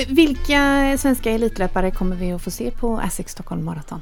Vilka 0.09 0.95
svenska 0.99 1.31
elitlöpare 1.31 1.91
kommer 1.91 2.17
vi 2.17 2.33
att 2.33 2.43
få 2.43 2.51
se 2.51 2.71
på 2.71 2.99
Asics 2.99 3.33
Stockholm 3.33 3.65
Marathon? 3.65 4.01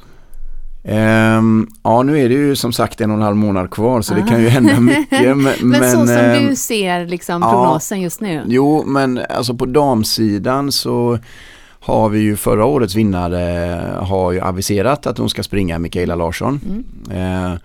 Um, 0.88 1.68
ja 1.82 2.02
nu 2.02 2.20
är 2.20 2.28
det 2.28 2.34
ju 2.34 2.56
som 2.56 2.72
sagt 2.72 3.00
en 3.00 3.10
och 3.10 3.16
en 3.16 3.22
halv 3.22 3.36
månad 3.36 3.70
kvar 3.70 4.02
så 4.02 4.14
Aha. 4.14 4.22
det 4.22 4.28
kan 4.28 4.42
ju 4.42 4.48
hända 4.48 4.80
mycket. 4.80 5.36
men, 5.36 5.54
men 5.62 5.90
så 5.90 6.06
som 6.06 6.16
um, 6.16 6.48
du 6.48 6.56
ser 6.56 7.06
liksom 7.06 7.42
prognosen 7.42 7.98
ja, 7.98 8.04
just 8.04 8.20
nu? 8.20 8.42
Jo 8.46 8.84
men 8.86 9.20
alltså 9.30 9.54
på 9.54 9.66
damsidan 9.66 10.72
så 10.72 11.18
har 11.80 12.08
vi 12.08 12.18
ju 12.18 12.36
förra 12.36 12.64
årets 12.64 12.94
vinnare 12.94 13.80
har 14.00 14.32
ju 14.32 14.40
aviserat 14.40 15.06
att 15.06 15.18
hon 15.18 15.30
ska 15.30 15.42
springa 15.42 15.78
Mikaela 15.78 16.14
Larsson. 16.14 16.84
Mm. 17.10 17.52
Uh, 17.52 17.58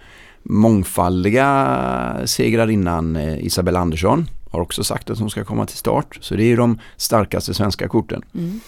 mångfaldiga 0.43 1.77
segrarinnan 2.25 3.15
uh, 3.15 3.45
Isabella 3.45 3.79
Andersson 3.79 4.27
har 4.51 4.61
också 4.61 4.83
sagt 4.83 5.09
att 5.09 5.19
hon 5.19 5.29
ska 5.29 5.43
komma 5.43 5.65
till 5.65 5.77
start. 5.77 6.17
Så 6.21 6.35
det 6.35 6.43
är 6.43 6.57
de 6.57 6.79
starkaste 6.97 7.53
svenska 7.53 7.87
korten. 7.87 8.21
Mm. 8.33 8.59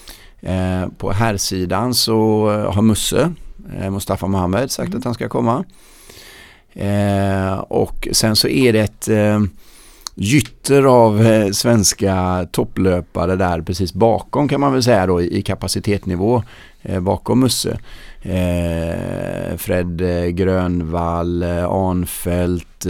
Uh, 0.46 0.88
på 0.98 1.12
här 1.12 1.36
sidan 1.36 1.94
så 1.94 2.48
har 2.72 2.82
Musse 2.82 3.32
Eh, 3.72 3.90
Mustafa 3.90 4.26
Mohamed 4.26 4.70
sagt 4.70 4.88
mm. 4.88 4.98
att 4.98 5.04
han 5.04 5.14
ska 5.14 5.28
komma. 5.28 5.64
Eh, 6.72 7.54
och 7.54 8.08
sen 8.12 8.36
så 8.36 8.48
är 8.48 8.72
det 8.72 8.80
ett, 8.80 9.08
eh, 9.08 9.40
gytter 10.14 10.82
av 10.82 11.22
eh, 11.22 11.50
svenska 11.50 12.46
topplöpare 12.52 13.36
där 13.36 13.60
precis 13.60 13.92
bakom 13.92 14.48
kan 14.48 14.60
man 14.60 14.72
väl 14.72 14.82
säga 14.82 15.06
då 15.06 15.22
i, 15.22 15.38
i 15.38 15.42
kapacitetsnivå 15.42 16.42
eh, 16.82 17.00
bakom 17.00 17.40
Musse. 17.40 17.78
Eh, 18.22 19.56
Fred 19.56 20.00
eh, 20.00 20.26
Grönvall, 20.26 21.42
eh, 21.42 21.64
Arnfelt, 21.64 22.86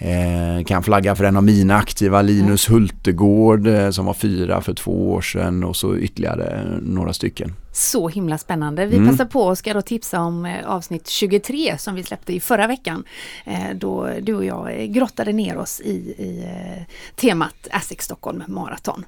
eh, 0.00 0.40
Eh, 0.60 0.64
kan 0.64 0.82
flagga 0.82 1.14
för 1.16 1.24
en 1.24 1.36
av 1.36 1.44
mina 1.44 1.76
aktiva, 1.76 2.22
Linus 2.22 2.68
mm. 2.68 2.80
Hultegård 2.80 3.66
eh, 3.66 3.90
som 3.90 4.06
var 4.06 4.14
fyra 4.14 4.60
för 4.60 4.74
två 4.74 5.12
år 5.12 5.20
sedan 5.20 5.64
och 5.64 5.76
så 5.76 5.96
ytterligare 5.96 6.78
några 6.82 7.12
stycken. 7.12 7.54
Så 7.72 8.08
himla 8.08 8.38
spännande. 8.38 8.86
Vi 8.86 8.96
mm. 8.96 9.10
passar 9.10 9.24
på 9.24 9.42
och 9.42 9.58
ska 9.58 9.74
då 9.74 9.82
tipsa 9.82 10.20
om 10.20 10.44
eh, 10.46 10.66
avsnitt 10.66 11.08
23 11.08 11.78
som 11.78 11.94
vi 11.94 12.02
släppte 12.02 12.32
i 12.32 12.40
förra 12.40 12.66
veckan. 12.66 13.04
Eh, 13.44 13.74
då 13.74 14.08
du 14.22 14.34
och 14.34 14.44
jag 14.44 14.88
grottade 14.88 15.32
ner 15.32 15.56
oss 15.56 15.80
i, 15.80 15.94
i 16.18 16.44
eh, 16.44 16.82
temat 17.16 17.68
ASIC 17.70 18.00
Stockholm 18.00 18.42
Marathon. 18.48 19.04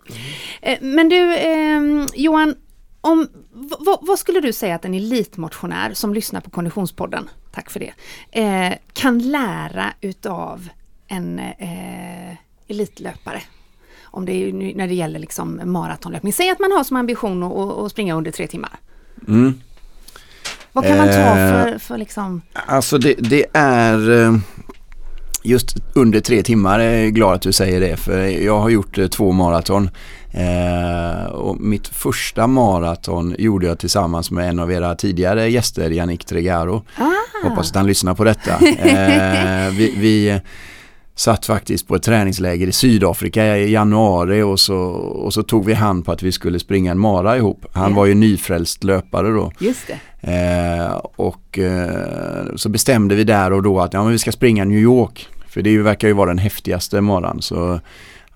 Mm. 0.62 0.94
men 0.94 1.08
du 1.08 1.36
ehm, 1.36 2.08
Johan, 2.14 2.54
om, 3.00 3.28
vad 4.00 4.18
skulle 4.18 4.40
du 4.40 4.52
säga 4.52 4.74
att 4.74 4.84
en 4.84 4.94
elitmotionär 4.94 5.94
som 5.94 6.14
lyssnar 6.14 6.40
på 6.40 6.50
Konditionspodden, 6.50 7.30
tack 7.52 7.70
för 7.70 7.80
det, 7.80 7.92
kan 8.92 9.18
lära 9.18 9.92
utav 10.00 10.68
en 11.12 11.38
eh, 11.38 12.36
elitlöpare. 12.68 13.42
Om 14.04 14.24
det 14.24 14.32
är 14.32 14.52
när 14.52 14.88
det 14.88 14.94
gäller 14.94 15.18
liksom 15.18 15.60
maratonlöpning. 15.64 16.32
Säg 16.32 16.50
att 16.50 16.58
man 16.58 16.72
har 16.72 16.84
som 16.84 16.96
ambition 16.96 17.42
att, 17.42 17.78
att 17.78 17.90
springa 17.90 18.14
under 18.14 18.30
tre 18.30 18.46
timmar. 18.46 18.78
Mm. 19.28 19.60
Vad 20.72 20.84
kan 20.84 20.96
man 20.96 21.06
ta 21.06 21.14
eh, 21.14 21.36
för, 21.36 21.78
för 21.78 21.98
liksom? 21.98 22.42
Alltså 22.52 22.98
det, 22.98 23.14
det 23.18 23.46
är 23.52 24.10
eh, 24.10 24.38
just 25.42 25.76
under 25.94 26.20
tre 26.20 26.42
timmar 26.42 26.80
jag 26.80 26.94
är 26.94 27.08
glad 27.08 27.34
att 27.34 27.42
du 27.42 27.52
säger 27.52 27.80
det 27.80 27.96
för 27.96 28.26
jag 28.26 28.60
har 28.60 28.68
gjort 28.68 28.98
eh, 28.98 29.06
två 29.06 29.32
maraton. 29.32 29.90
Och 31.30 31.60
mitt 31.60 31.88
första 31.88 32.46
maraton 32.46 33.34
gjorde 33.38 33.66
jag 33.66 33.78
tillsammans 33.78 34.30
med 34.30 34.48
en 34.48 34.58
av 34.58 34.72
era 34.72 34.94
tidigare 34.94 35.50
gäster, 35.50 35.90
Yannick 35.90 36.24
Tregaro. 36.24 36.84
Ah. 36.96 37.48
Hoppas 37.48 37.70
att 37.70 37.76
han 37.76 37.86
lyssnar 37.86 38.14
på 38.14 38.24
detta. 38.24 38.58
Vi, 39.70 39.94
vi 39.96 40.40
satt 41.14 41.46
faktiskt 41.46 41.88
på 41.88 41.94
ett 41.94 42.02
träningsläger 42.02 42.66
i 42.66 42.72
Sydafrika 42.72 43.56
i 43.56 43.72
januari 43.72 44.42
och 44.42 44.60
så, 44.60 44.78
och 44.78 45.34
så 45.34 45.42
tog 45.42 45.64
vi 45.64 45.74
hand 45.74 46.04
på 46.04 46.12
att 46.12 46.22
vi 46.22 46.32
skulle 46.32 46.58
springa 46.58 46.90
en 46.90 46.98
mara 46.98 47.36
ihop. 47.36 47.66
Han 47.72 47.82
yeah. 47.82 47.96
var 47.96 48.06
ju 48.06 48.14
nyfrälst 48.14 48.84
löpare 48.84 49.30
då. 49.30 49.52
Just 49.58 49.86
det. 49.86 49.98
Eh, 50.20 50.92
och 51.16 51.58
eh, 51.58 52.54
så 52.56 52.68
bestämde 52.68 53.14
vi 53.14 53.24
där 53.24 53.52
och 53.52 53.62
då 53.62 53.80
att 53.80 53.92
ja, 53.92 54.02
men 54.02 54.12
vi 54.12 54.18
ska 54.18 54.32
springa 54.32 54.64
New 54.64 54.78
York. 54.78 55.28
För 55.48 55.62
det 55.62 55.78
verkar 55.78 56.08
ju 56.08 56.14
vara 56.14 56.28
den 56.28 56.38
häftigaste 56.38 57.00
maran. 57.00 57.42
Så 57.42 57.80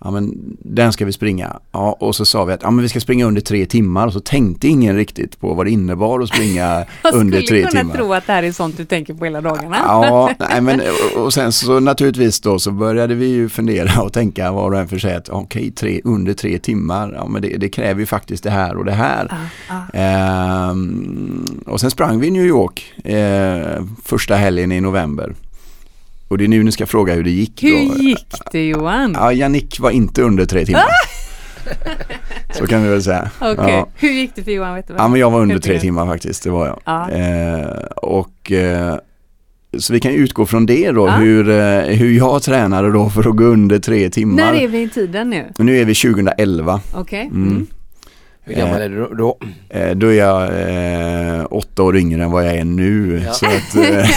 ja 0.01 0.11
men 0.11 0.57
den 0.62 0.92
ska 0.92 1.05
vi 1.05 1.12
springa. 1.12 1.61
Ja, 1.72 1.97
och 2.01 2.16
så 2.16 2.24
sa 2.24 2.44
vi 2.44 2.53
att 2.53 2.62
ja, 2.62 2.70
men 2.70 2.82
vi 2.82 2.88
ska 2.88 3.01
springa 3.01 3.24
under 3.24 3.40
tre 3.40 3.66
timmar 3.66 4.07
och 4.07 4.12
så 4.12 4.20
tänkte 4.20 4.68
ingen 4.68 4.97
riktigt 4.97 5.40
på 5.40 5.55
vad 5.55 5.66
det 5.66 5.70
innebar 5.70 6.20
att 6.20 6.28
springa 6.28 6.84
under 7.12 7.38
tre 7.38 7.47
timmar. 7.47 7.61
Jag 7.61 7.68
skulle 7.68 7.82
kunna 7.82 7.94
tro 7.94 8.12
att 8.12 8.26
det 8.26 8.32
här 8.32 8.42
är 8.42 8.53
sånt 8.53 8.76
du 8.76 8.84
tänker 8.84 9.14
på 9.14 9.24
hela 9.24 9.40
dagarna. 9.40 9.76
Ja, 9.84 10.30
nej, 10.51 10.61
men 10.61 10.82
och 11.16 11.34
sen 11.34 11.53
så 11.53 11.80
naturligtvis 11.80 12.40
då 12.40 12.59
så 12.59 12.70
började 12.70 13.14
vi 13.14 13.26
ju 13.26 13.49
fundera 13.49 14.03
och 14.03 14.12
tänka 14.12 14.53
var 14.53 14.70
och 14.70 14.78
en 14.78 14.88
för 14.88 14.99
sig 14.99 15.14
att 15.14 15.28
okej, 15.28 15.72
okay, 15.72 16.01
under 16.05 16.32
tre 16.32 16.59
timmar, 16.59 17.12
ja 17.12 17.28
men 17.28 17.42
det, 17.42 17.57
det, 17.57 17.68
kräver 17.68 18.01
ju 18.01 18.07
faktiskt 18.07 18.44
det 18.44 18.51
här 18.51 18.76
och 18.76 18.84
det 18.84 18.92
här. 18.92 19.28
Ah, 19.30 19.74
ah. 19.76 19.99
Ehm, 19.99 21.44
och 21.66 21.80
sen 21.80 21.90
sprang 21.90 22.20
vi 22.20 22.26
i 22.26 22.30
New 22.30 22.47
York 22.47 22.94
eh, 23.05 23.84
första 24.05 24.34
helgen 24.34 24.72
i 24.72 24.80
november. 24.80 25.34
Och 26.28 26.38
det 26.38 26.44
är 26.44 26.48
nu 26.48 26.62
ni 26.62 26.72
ska 26.72 26.86
fråga 26.86 27.14
hur 27.14 27.24
det 27.24 27.30
gick. 27.30 27.62
Hur 27.62 27.88
då. 27.88 27.94
gick 27.94 28.26
det 28.52 28.68
Johan? 28.68 29.12
Ja, 29.18 29.32
Jannik 29.32 29.80
var 29.80 29.90
inte 29.90 30.22
under 30.22 30.46
tre 30.46 30.66
timmar. 30.66 30.84
Så 32.54 32.66
kan 32.66 32.82
vi 32.82 32.88
väl 32.88 33.02
säga. 33.02 33.30
Okay. 33.40 33.70
Ja. 33.70 33.88
Hur 33.96 34.10
gick 34.10 34.34
det 34.34 34.42
för 34.42 34.50
Johan? 34.50 34.74
Vet 34.74 34.88
du 34.88 34.94
ja, 34.98 35.08
men 35.08 35.20
jag 35.20 35.30
var 35.30 35.40
under 35.40 35.58
tre 35.58 35.80
timmar 35.80 36.06
faktiskt, 36.06 36.42
det 36.42 36.50
var 36.50 36.66
jag. 36.66 36.80
Ja. 36.84 37.10
Eh, 37.10 37.86
och 37.96 38.52
eh, 38.52 38.96
så 39.78 39.92
vi 39.92 40.00
kan 40.00 40.12
utgå 40.12 40.46
från 40.46 40.66
det 40.66 40.90
då, 40.90 41.06
ja. 41.06 41.12
hur, 41.12 41.48
eh, 41.48 41.80
hur 41.80 42.16
jag 42.16 42.42
tränade 42.42 42.92
då 42.92 43.10
för 43.10 43.30
att 43.30 43.36
gå 43.36 43.44
under 43.44 43.78
tre 43.78 44.10
timmar. 44.10 44.36
När 44.36 44.54
är 44.54 44.68
vi 44.68 44.82
i 44.82 44.88
tiden 44.88 45.30
nu? 45.30 45.52
Nu 45.58 45.78
är 45.78 45.84
vi 45.84 45.94
2011. 45.94 46.80
Okej. 46.92 47.00
Okay. 47.00 47.20
Mm. 47.20 47.48
Mm. 47.48 47.66
Hur 48.49 48.55
gammal 48.55 48.80
är 48.80 48.88
du 48.88 49.14
då? 49.14 49.38
Eh, 49.68 49.90
då 49.90 50.07
är 50.07 50.18
jag 50.18 50.42
eh, 51.38 51.47
åtta 51.51 51.82
år 51.82 51.97
yngre 51.97 52.24
än 52.24 52.30
vad 52.30 52.47
jag 52.47 52.55
är 52.55 52.64
nu. 52.64 53.22
Ja. 53.26 53.32
Så 53.32 53.47
att, 53.47 53.76
eh, 53.76 54.09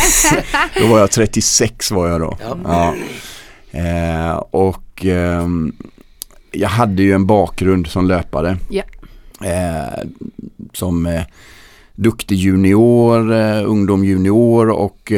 då 0.81 0.87
var 0.87 0.99
jag 0.99 1.11
36 1.11 1.91
var 1.91 2.07
jag 2.07 2.21
då. 2.21 2.37
Ja. 2.41 2.57
ja. 2.63 2.95
Eh, 3.79 4.35
och 4.51 5.05
ehm, 5.05 5.73
jag 6.51 6.69
hade 6.69 7.03
ju 7.03 7.13
en 7.13 7.25
bakgrund 7.25 7.87
som 7.87 8.07
löpare. 8.07 8.57
Ja. 8.69 8.83
Eh, 9.45 10.03
som 10.73 11.05
eh, 11.05 11.21
duktig 11.95 12.35
junior, 12.35 13.31
ungdom 13.65 14.03
junior 14.03 14.69
och 14.69 15.11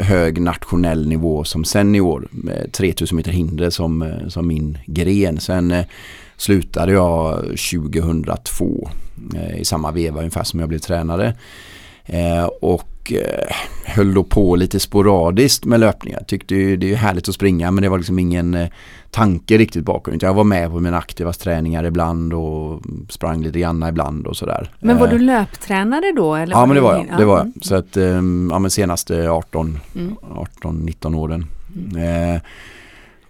hög 0.00 0.40
nationell 0.40 1.08
nivå 1.08 1.44
som 1.44 1.64
senior. 1.64 2.28
3000 2.72 3.16
meter 3.16 3.32
hinder 3.32 3.70
som, 3.70 4.14
som 4.28 4.46
min 4.46 4.78
gren. 4.86 5.40
Sen 5.40 5.84
slutade 6.38 6.92
jag 6.92 7.36
2002 7.44 8.90
eh, 9.34 9.60
i 9.60 9.64
samma 9.64 9.90
veva 9.90 10.18
ungefär 10.18 10.44
som 10.44 10.60
jag 10.60 10.68
blev 10.68 10.78
tränare. 10.78 11.34
Eh, 12.04 12.44
och 12.44 13.12
eh, 13.12 13.56
höll 13.84 14.14
då 14.14 14.24
på 14.24 14.56
lite 14.56 14.80
sporadiskt 14.80 15.64
med 15.64 15.80
löpningar. 15.80 16.22
Tyckte 16.26 16.54
ju, 16.54 16.76
det 16.76 16.92
är 16.92 16.96
härligt 16.96 17.28
att 17.28 17.34
springa 17.34 17.70
men 17.70 17.82
det 17.82 17.88
var 17.88 17.98
liksom 17.98 18.18
ingen 18.18 18.68
tanke 19.10 19.58
riktigt 19.58 19.84
bakom. 19.84 20.18
Jag 20.20 20.34
var 20.34 20.44
med 20.44 20.70
på 20.70 20.80
mina 20.80 20.98
aktiva 20.98 21.32
träningar 21.32 21.84
ibland 21.84 22.32
och 22.32 22.82
sprang 23.08 23.42
lite 23.42 23.58
grann 23.58 23.82
ibland 23.82 24.26
och 24.26 24.36
sådär. 24.36 24.70
Men 24.80 24.98
var 24.98 25.08
du 25.08 25.18
löptränare 25.18 26.12
då? 26.16 26.34
Eller 26.34 26.56
ja 26.56 26.66
men 26.66 26.74
det 26.74 26.80
var 26.80 26.94
jag. 26.94 27.18
Det 27.18 27.24
var 27.24 27.38
jag. 27.38 27.52
Så 27.60 27.74
att, 27.74 27.96
ja 28.50 28.58
men 28.58 28.70
senaste 28.70 29.30
18, 29.30 29.78
mm. 29.94 30.16
18-19 30.62 31.16
åren. 31.16 31.46
Mm. 31.94 32.40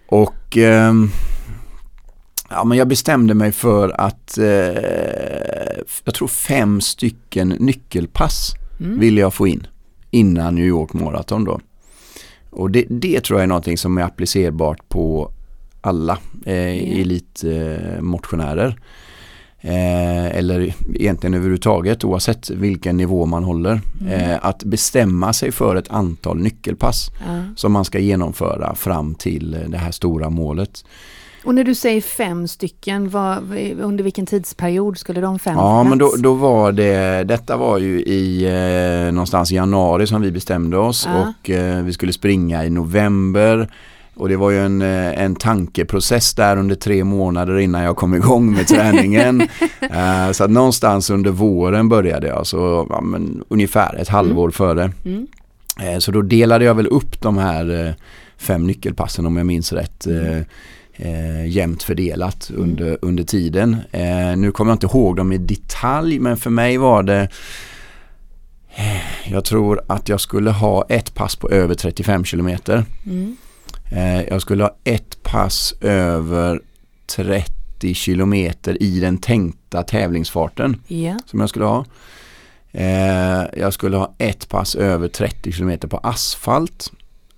och 0.07 0.57
Ja, 2.49 2.63
men 2.63 2.77
jag 2.77 2.87
bestämde 2.87 3.33
mig 3.33 3.51
för 3.51 4.01
att 4.01 4.37
eh, 4.37 4.45
jag 6.03 6.13
tror 6.13 6.27
fem 6.27 6.81
stycken 6.81 7.49
nyckelpass 7.49 8.53
mm. 8.79 8.99
ville 8.99 9.21
jag 9.21 9.33
få 9.33 9.47
in 9.47 9.67
innan 10.11 10.55
New 10.55 10.65
York 10.65 10.93
Marathon 10.93 11.43
då. 11.43 11.59
Och 12.49 12.71
det, 12.71 12.85
det 12.89 13.21
tror 13.21 13.39
jag 13.39 13.43
är 13.43 13.47
någonting 13.47 13.77
som 13.77 13.97
är 13.97 14.01
applicerbart 14.01 14.89
på 14.89 15.31
alla 15.81 16.17
eh, 16.45 16.53
yeah. 16.53 16.99
elitmotionärer. 16.99 18.79
Eh, 19.61 20.37
eller 20.37 20.73
egentligen 20.95 21.33
överhuvudtaget 21.33 22.03
oavsett 22.03 22.49
vilken 22.49 22.97
nivå 22.97 23.25
man 23.25 23.43
håller. 23.43 23.81
Mm. 24.01 24.13
Eh, 24.13 24.37
att 24.41 24.63
bestämma 24.63 25.33
sig 25.33 25.51
för 25.51 25.75
ett 25.75 25.89
antal 25.89 26.37
nyckelpass 26.37 27.11
mm. 27.27 27.55
som 27.55 27.71
man 27.71 27.85
ska 27.85 27.99
genomföra 27.99 28.75
fram 28.75 29.15
till 29.15 29.57
det 29.67 29.77
här 29.77 29.91
stora 29.91 30.29
målet. 30.29 30.85
Och 31.43 31.55
när 31.55 31.63
du 31.63 31.75
säger 31.75 32.01
fem 32.01 32.47
stycken, 32.47 33.09
vad, 33.09 33.37
under 33.81 34.03
vilken 34.03 34.25
tidsperiod 34.25 34.97
skulle 34.97 35.21
de 35.21 35.39
fem 35.39 35.55
Ja 35.55 35.83
men 35.83 35.97
då, 35.97 36.13
då 36.17 36.33
var 36.33 36.71
det, 36.71 37.23
detta 37.23 37.57
var 37.57 37.77
ju 37.77 38.01
i 38.01 38.45
eh, 38.45 39.13
någonstans 39.13 39.51
i 39.51 39.55
januari 39.55 40.07
som 40.07 40.21
vi 40.21 40.31
bestämde 40.31 40.77
oss 40.77 41.07
ja. 41.07 41.33
och 41.39 41.49
eh, 41.49 41.83
vi 41.83 41.93
skulle 41.93 42.13
springa 42.13 42.65
i 42.65 42.69
november. 42.69 43.69
Och 44.15 44.29
det 44.29 44.35
var 44.35 44.49
ju 44.49 44.65
en, 44.65 44.81
eh, 44.81 45.23
en 45.23 45.35
tankeprocess 45.35 46.33
där 46.33 46.57
under 46.57 46.75
tre 46.75 47.03
månader 47.03 47.57
innan 47.59 47.83
jag 47.83 47.95
kom 47.95 48.15
igång 48.15 48.53
med 48.53 48.67
träningen. 48.67 49.41
uh, 49.41 50.31
så 50.31 50.43
att 50.43 50.51
någonstans 50.51 51.09
under 51.09 51.31
våren 51.31 51.89
började 51.89 52.27
jag, 52.27 52.47
så 52.47 52.87
ja, 52.89 53.01
men, 53.01 53.43
ungefär 53.47 53.95
ett 53.95 54.07
halvår 54.07 54.43
mm. 54.43 54.51
före. 54.51 54.91
Mm. 55.05 55.27
Uh, 55.83 55.99
så 55.99 56.11
då 56.11 56.21
delade 56.21 56.65
jag 56.65 56.75
väl 56.75 56.87
upp 56.87 57.21
de 57.21 57.37
här 57.37 57.69
uh, 57.69 57.91
fem 58.37 58.67
nyckelpassen 58.67 59.25
om 59.25 59.37
jag 59.37 59.45
minns 59.45 59.73
rätt. 59.73 60.05
Mm 60.05 60.45
eh, 60.99 61.47
jämnt 61.47 61.83
fördelat 61.83 62.49
mm. 62.49 62.61
under, 62.61 62.97
under 63.01 63.23
tiden. 63.23 63.77
Eh, 63.91 64.37
nu 64.37 64.51
kommer 64.51 64.71
jag 64.71 64.75
inte 64.75 64.85
ihåg 64.85 65.15
dem 65.15 65.31
i 65.31 65.37
detalj 65.37 66.19
men 66.19 66.37
för 66.37 66.49
mig 66.49 66.77
var 66.77 67.03
det 67.03 67.27
eh, 68.75 69.31
jag 69.31 69.45
tror 69.45 69.81
att 69.87 70.09
jag 70.09 70.21
skulle 70.21 70.51
ha 70.51 70.85
ett 70.89 71.13
pass 71.15 71.35
på 71.35 71.49
över 71.49 71.75
35 71.75 72.25
kilometer. 72.25 72.85
Mm. 73.05 73.37
Eh, 73.91 74.21
jag 74.21 74.41
skulle 74.41 74.63
ha 74.63 74.75
ett 74.83 75.23
pass 75.23 75.73
över 75.81 76.61
30 77.15 77.93
kilometer 77.93 78.83
i 78.83 78.99
den 78.99 79.17
tänkta 79.17 79.83
tävlingsfarten 79.83 80.81
yeah. 80.87 81.17
som 81.25 81.39
jag 81.39 81.49
skulle 81.49 81.65
ha. 81.65 81.85
Eh, 82.71 83.43
jag 83.57 83.73
skulle 83.73 83.97
ha 83.97 84.15
ett 84.17 84.49
pass 84.49 84.75
över 84.75 85.07
30 85.07 85.51
kilometer 85.51 85.87
på 85.87 85.97
asfalt 85.97 86.91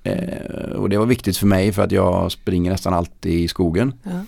Eh, 0.03 0.71
och 0.75 0.89
det 0.89 0.97
var 0.97 1.05
viktigt 1.05 1.37
för 1.37 1.47
mig 1.47 1.71
för 1.71 1.83
att 1.83 1.91
jag 1.91 2.31
springer 2.31 2.71
nästan 2.71 2.93
alltid 2.93 3.33
i 3.33 3.47
skogen. 3.47 3.93
Ja. 4.03 4.25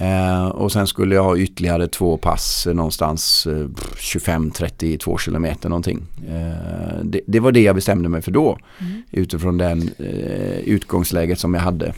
Eh, 0.00 0.46
och 0.46 0.72
sen 0.72 0.86
skulle 0.86 1.14
jag 1.14 1.24
ha 1.24 1.38
ytterligare 1.38 1.88
två 1.88 2.16
pass 2.16 2.66
någonstans 2.66 3.46
eh, 3.46 3.66
25-32 3.96 5.18
kilometer 5.18 5.68
någonting. 5.68 6.06
Eh, 6.28 7.04
det, 7.04 7.20
det, 7.26 7.40
var 7.40 7.52
det 7.52 7.60
jag 7.60 7.74
bestämde 7.74 8.08
mig 8.08 8.22
för 8.22 8.30
då. 8.30 8.58
Mm. 8.80 9.02
Utifrån 9.10 9.58
den 9.58 9.90
eh, 9.98 10.58
utgångsläget 10.58 11.38
som 11.38 11.54
jag 11.54 11.60
hade. 11.60 11.92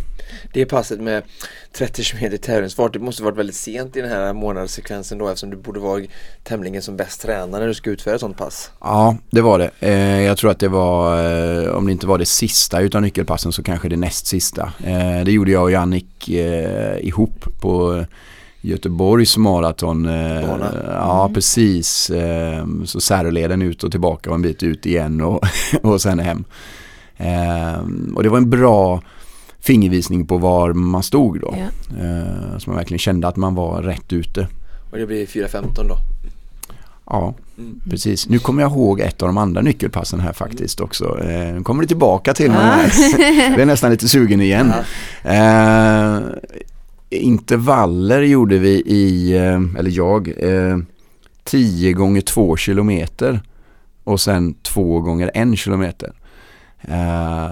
Det 0.52 0.66
passet 0.66 1.00
med 1.00 1.22
30 1.72 2.04
km 2.04 2.38
tävlingsfart, 2.38 2.92
det 2.92 2.98
måste 2.98 3.22
varit 3.22 3.38
väldigt 3.38 3.56
sent 3.56 3.96
i 3.96 4.00
den 4.00 4.10
här 4.10 4.32
månadssekvensen 4.32 5.18
då 5.18 5.28
eftersom 5.28 5.50
du 5.50 5.56
borde 5.56 5.80
vara 5.80 6.02
tämligen 6.42 6.82
som 6.82 6.96
bäst 6.96 7.22
tränad 7.22 7.60
när 7.60 7.66
du 7.66 7.74
ska 7.74 7.90
utföra 7.90 8.14
ett 8.14 8.20
sånt 8.20 8.36
pass. 8.36 8.70
Ja, 8.80 9.16
det 9.30 9.40
var 9.40 9.58
det. 9.58 9.70
Eh, 9.80 10.22
jag 10.22 10.38
tror 10.38 10.50
att 10.50 10.58
det 10.58 10.68
var, 10.68 11.24
eh, 11.64 11.70
om 11.70 11.86
det 11.86 11.92
inte 11.92 12.06
var 12.06 12.18
det 12.18 12.26
sista 12.26 12.80
utav 12.80 13.02
nyckelpassen 13.02 13.52
så 13.52 13.62
kanske 13.62 13.88
det 13.88 13.96
näst 13.96 14.26
sista. 14.26 14.72
Eh, 14.84 15.24
det 15.24 15.32
gjorde 15.32 15.50
jag 15.50 15.62
och 15.62 15.70
Jannik 15.70 16.28
ihop 17.00 17.44
på 17.60 18.04
Göteborgs 18.60 19.36
maraton. 19.36 20.08
Eh, 20.08 20.40
ja, 20.86 21.22
mm. 21.24 21.34
precis. 21.34 22.10
Så 22.84 23.00
särleden 23.00 23.62
ut 23.62 23.84
och 23.84 23.90
tillbaka 23.90 24.30
och 24.30 24.36
en 24.36 24.42
bit 24.42 24.62
ut 24.62 24.86
igen 24.86 25.20
och, 25.20 25.44
och 25.82 26.02
sen 26.02 26.18
hem. 26.18 26.44
och 28.14 28.22
det 28.22 28.28
var 28.28 28.38
en 28.38 28.50
bra 28.50 29.02
fingervisning 29.60 30.26
på 30.26 30.38
var 30.38 30.72
man 30.72 31.02
stod 31.02 31.40
då. 31.40 31.54
Ja. 31.56 31.98
Eh, 32.04 32.58
så 32.58 32.70
man 32.70 32.76
verkligen 32.76 32.98
kände 32.98 33.28
att 33.28 33.36
man 33.36 33.54
var 33.54 33.82
rätt 33.82 34.12
ute. 34.12 34.48
Och 34.90 34.98
det 34.98 35.06
blir 35.06 35.26
4.15 35.26 35.88
då? 35.88 35.98
Ja, 37.10 37.34
mm. 37.58 37.80
precis. 37.90 38.28
Nu 38.28 38.38
kommer 38.38 38.62
jag 38.62 38.72
ihåg 38.72 39.00
ett 39.00 39.22
av 39.22 39.28
de 39.28 39.38
andra 39.38 39.60
nyckelpassen 39.62 40.20
här 40.20 40.32
faktiskt 40.32 40.80
också. 40.80 41.18
Eh, 41.24 41.54
nu 41.54 41.62
kommer 41.62 41.82
det 41.82 41.88
tillbaka 41.88 42.34
till 42.34 42.50
mig 42.50 42.60
här. 42.60 43.50
Jag 43.50 43.60
är 43.60 43.66
nästan 43.66 43.90
lite 43.90 44.08
sugen 44.08 44.40
igen. 44.40 44.72
Eh, 45.22 46.20
intervaller 47.10 48.22
gjorde 48.22 48.58
vi 48.58 48.70
i, 48.70 49.36
eh, 49.36 49.78
eller 49.78 49.90
jag, 49.90 50.32
eh, 50.38 50.78
10 51.44 51.92
gånger 51.92 52.20
2 52.20 52.56
kilometer 52.56 53.40
och 54.04 54.20
sen 54.20 54.54
2 54.54 55.00
gånger 55.00 55.30
1 55.34 55.58
kilometer. 55.58 56.12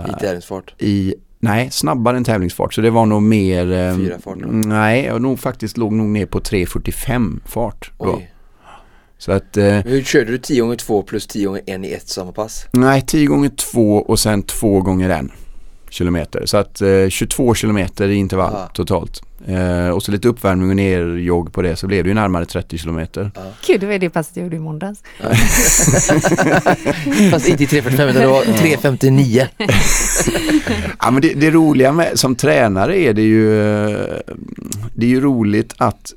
I 0.08 0.20
tävlingsfart? 0.20 0.74
I 0.78 1.14
Nej, 1.40 1.70
snabbare 1.70 2.16
än 2.16 2.24
tävlingsfart. 2.24 2.74
Så 2.74 2.80
det 2.80 2.90
var 2.90 3.06
nog 3.06 3.22
mer... 3.22 3.72
Eh, 3.72 3.96
Fyra 3.96 4.18
fart? 4.18 4.36
Nej, 4.50 5.04
jag 5.04 5.22
nog 5.22 5.40
faktiskt 5.40 5.76
låg 5.76 5.92
nog 5.92 6.06
ner 6.06 6.26
på 6.26 6.40
3.45 6.40 7.40
fart. 7.46 7.90
Då. 7.98 8.14
Oj. 8.16 8.32
Så 9.18 9.32
att... 9.32 9.56
Eh, 9.56 9.64
Hur 9.64 10.02
körde 10.02 10.30
du 10.30 10.38
10 10.38 10.60
gånger 10.60 10.76
2 10.76 11.02
plus 11.02 11.26
10 11.26 11.46
gånger 11.46 11.62
1 11.66 11.84
i 11.84 11.92
ett 11.94 12.08
samma 12.08 12.32
pass? 12.32 12.66
Nej, 12.72 13.02
10 13.06 13.26
gånger 13.26 13.48
2 13.48 13.96
och 13.96 14.18
sen 14.18 14.42
2 14.42 14.80
gånger 14.80 15.10
1 15.10 15.26
kilometer. 15.90 16.46
Så 16.46 16.56
att 16.56 16.80
eh, 16.80 17.08
22 17.08 17.54
kilometer 17.54 18.08
i 18.08 18.14
intervall 18.14 18.54
Aha. 18.54 18.70
totalt. 18.74 19.22
Eh, 19.46 19.88
och 19.88 20.02
så 20.02 20.12
lite 20.12 20.28
uppvärmning 20.28 20.70
och 20.70 20.76
nerjogg 20.76 21.52
på 21.52 21.62
det 21.62 21.76
så 21.76 21.86
blev 21.86 22.04
det 22.04 22.08
ju 22.08 22.14
närmare 22.14 22.44
30 22.44 22.78
kilometer. 22.78 23.30
Ja. 23.34 23.42
Gud, 23.66 23.80
det 23.80 23.86
var 23.86 23.98
det 23.98 24.10
passet 24.10 24.36
jag 24.36 24.44
gjorde 24.44 24.56
i 24.56 24.60
måndags. 24.60 25.02
Fast 27.30 27.48
inte 27.48 27.64
i 27.64 27.66
3.45 27.66 27.90
utan 27.90 28.06
det 28.06 28.26
var 28.26 28.42
3.59. 28.42 29.46
ja, 31.00 31.10
men 31.10 31.22
det, 31.22 31.34
det, 31.34 31.50
roliga 31.50 31.92
med, 31.92 32.18
som 32.18 32.34
tränare 32.34 32.98
är 32.98 33.12
det 33.14 33.22
ju 33.22 33.48
det 34.94 35.06
är 35.06 35.10
ju 35.10 35.20
roligt 35.20 35.74
att 35.76 36.12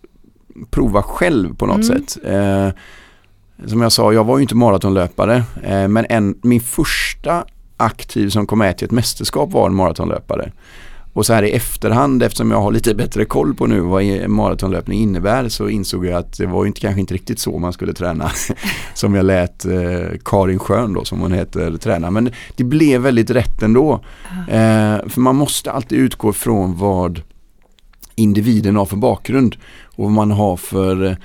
prova 0.69 1.03
själv 1.03 1.55
på 1.55 1.65
något 1.65 1.83
mm. 1.83 2.05
sätt. 2.05 2.17
Eh, 2.25 2.69
som 3.67 3.81
jag 3.81 3.91
sa, 3.91 4.13
jag 4.13 4.23
var 4.23 4.37
ju 4.37 4.41
inte 4.41 4.55
maratonlöpare 4.55 5.43
eh, 5.63 5.87
men 5.87 6.05
en, 6.09 6.35
min 6.41 6.61
första 6.61 7.45
aktiv 7.81 8.29
som 8.29 8.47
kom 8.47 8.59
med 8.59 8.77
till 8.77 8.85
ett 8.85 8.91
mästerskap 8.91 9.51
var 9.51 9.67
en 9.67 9.75
maratonlöpare. 9.75 10.51
Och 11.13 11.25
så 11.25 11.33
här 11.33 11.43
i 11.43 11.51
efterhand 11.51 12.23
eftersom 12.23 12.51
jag 12.51 12.61
har 12.61 12.71
lite 12.71 12.95
bättre 12.95 13.25
koll 13.25 13.53
på 13.55 13.67
nu 13.67 13.79
vad 13.79 14.29
maratonlöpning 14.29 14.99
innebär 14.99 15.49
så 15.49 15.69
insåg 15.69 16.05
jag 16.05 16.13
att 16.13 16.37
det 16.37 16.45
var 16.45 16.65
inte, 16.65 16.81
kanske 16.81 16.99
inte 17.01 17.13
riktigt 17.13 17.39
så 17.39 17.59
man 17.59 17.73
skulle 17.73 17.93
träna. 17.93 18.31
som 18.93 19.15
jag 19.15 19.25
lät 19.25 19.65
eh, 19.65 20.17
Karin 20.25 20.59
Schön 20.59 20.93
då 20.93 21.05
som 21.05 21.19
hon 21.19 21.31
heter 21.31 21.77
träna. 21.77 22.11
Men 22.11 22.31
det 22.55 22.63
blev 22.63 23.01
väldigt 23.01 23.29
rätt 23.29 23.63
ändå. 23.63 23.93
Eh, 24.47 24.97
för 25.07 25.19
man 25.19 25.35
måste 25.35 25.71
alltid 25.71 25.99
utgå 25.99 26.33
från 26.33 26.77
vad 26.77 27.21
individen 28.15 28.75
har 28.75 28.85
för 28.85 28.97
bakgrund 28.97 29.55
och 29.85 30.03
vad 30.03 30.13
man 30.13 30.31
har 30.31 30.57
för 30.57 31.17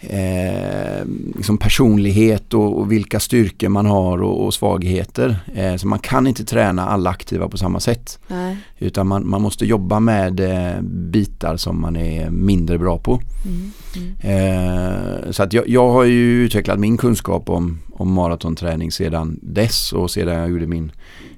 eh, 0.00 1.06
liksom 1.36 1.58
personlighet 1.58 2.54
och, 2.54 2.78
och, 2.78 2.92
vilka 2.92 3.20
styrkor 3.20 3.68
man 3.68 3.86
har 3.86 4.22
och, 4.22 4.44
och 4.44 4.54
svagheter. 4.54 5.36
Eh, 5.54 5.76
så 5.76 5.86
man 5.86 5.98
kan 5.98 6.26
inte 6.26 6.44
träna 6.44 6.86
alla 6.86 7.10
aktiva 7.10 7.48
på 7.48 7.58
samma 7.58 7.80
sätt. 7.80 8.18
Nej. 8.28 8.56
Utan 8.78 9.06
man, 9.06 9.28
man, 9.28 9.42
måste 9.42 9.66
jobba 9.66 10.00
med 10.00 10.40
eh, 10.40 10.80
bitar 10.82 11.56
som 11.56 11.80
man 11.80 11.96
är 11.96 12.30
mindre 12.30 12.78
bra 12.78 12.98
på. 12.98 13.20
Mm. 13.44 13.72
Mm. 13.96 14.14
Eh, 14.20 15.30
så 15.30 15.42
att 15.42 15.52
jag, 15.52 15.68
jag, 15.68 15.90
har 15.92 16.04
ju 16.04 16.44
utvecklat 16.44 16.78
min 16.78 16.96
kunskap 16.96 17.50
om, 17.50 17.78
om 17.92 18.12
maratonträning 18.12 18.92
sedan 18.92 19.38
dess 19.42 19.92
och 19.92 20.10
sedan 20.10 20.34
jag 20.34 20.50
gjorde 20.50 20.66
min, 20.66 20.92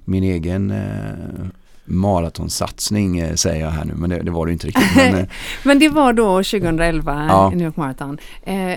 min 0.04 0.24
egen 0.24 0.70
eh, 0.70 1.46
maratonsatsning 1.88 3.18
eh, 3.18 3.34
säger 3.34 3.64
jag 3.64 3.70
här 3.70 3.84
nu 3.84 3.94
men 3.96 4.10
det, 4.10 4.22
det 4.22 4.30
var 4.30 4.46
det 4.46 4.52
inte 4.52 4.66
riktigt. 4.66 4.96
Men, 4.96 5.14
eh, 5.14 5.26
men 5.62 5.78
det 5.78 5.88
var 5.88 6.12
då 6.12 6.36
2011 6.36 7.26
ja. 7.28 7.50
New 7.50 7.66
York 7.66 7.76
Marathon. 7.76 8.18
Eh, 8.42 8.74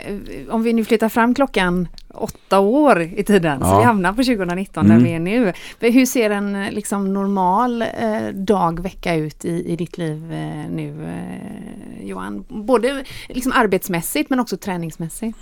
om 0.50 0.64
vi 0.64 0.74
nu 0.74 0.86
flyttar 0.86 1.10
fram 1.10 1.34
klockan 1.34 1.88
åtta 2.14 2.60
år 2.60 3.02
i 3.02 3.24
tiden 3.24 3.58
ja. 3.62 3.70
så 3.70 3.78
vi 3.78 3.84
hamnar 3.84 4.14
på 4.14 4.24
2019 4.24 4.86
mm. 4.86 4.98
där 4.98 5.06
vi 5.06 5.14
är 5.16 5.20
nu. 5.20 5.54
Hur 5.80 6.06
ser 6.06 6.30
en 6.30 6.66
liksom, 6.72 7.14
normal 7.14 7.82
eh, 7.82 8.28
dag, 8.34 8.84
vecka 8.84 9.16
ut 9.16 9.46
i, 9.46 9.72
i 9.72 9.76
ditt 9.76 9.98
liv 9.98 10.34
eh, 10.34 10.72
nu 10.72 11.06
eh, 11.06 12.08
Johan? 12.08 12.44
Både 12.48 13.04
liksom, 13.30 13.52
arbetsmässigt 13.56 14.30
men 14.30 14.40
också 14.40 14.58
träningsmässigt. 14.58 15.38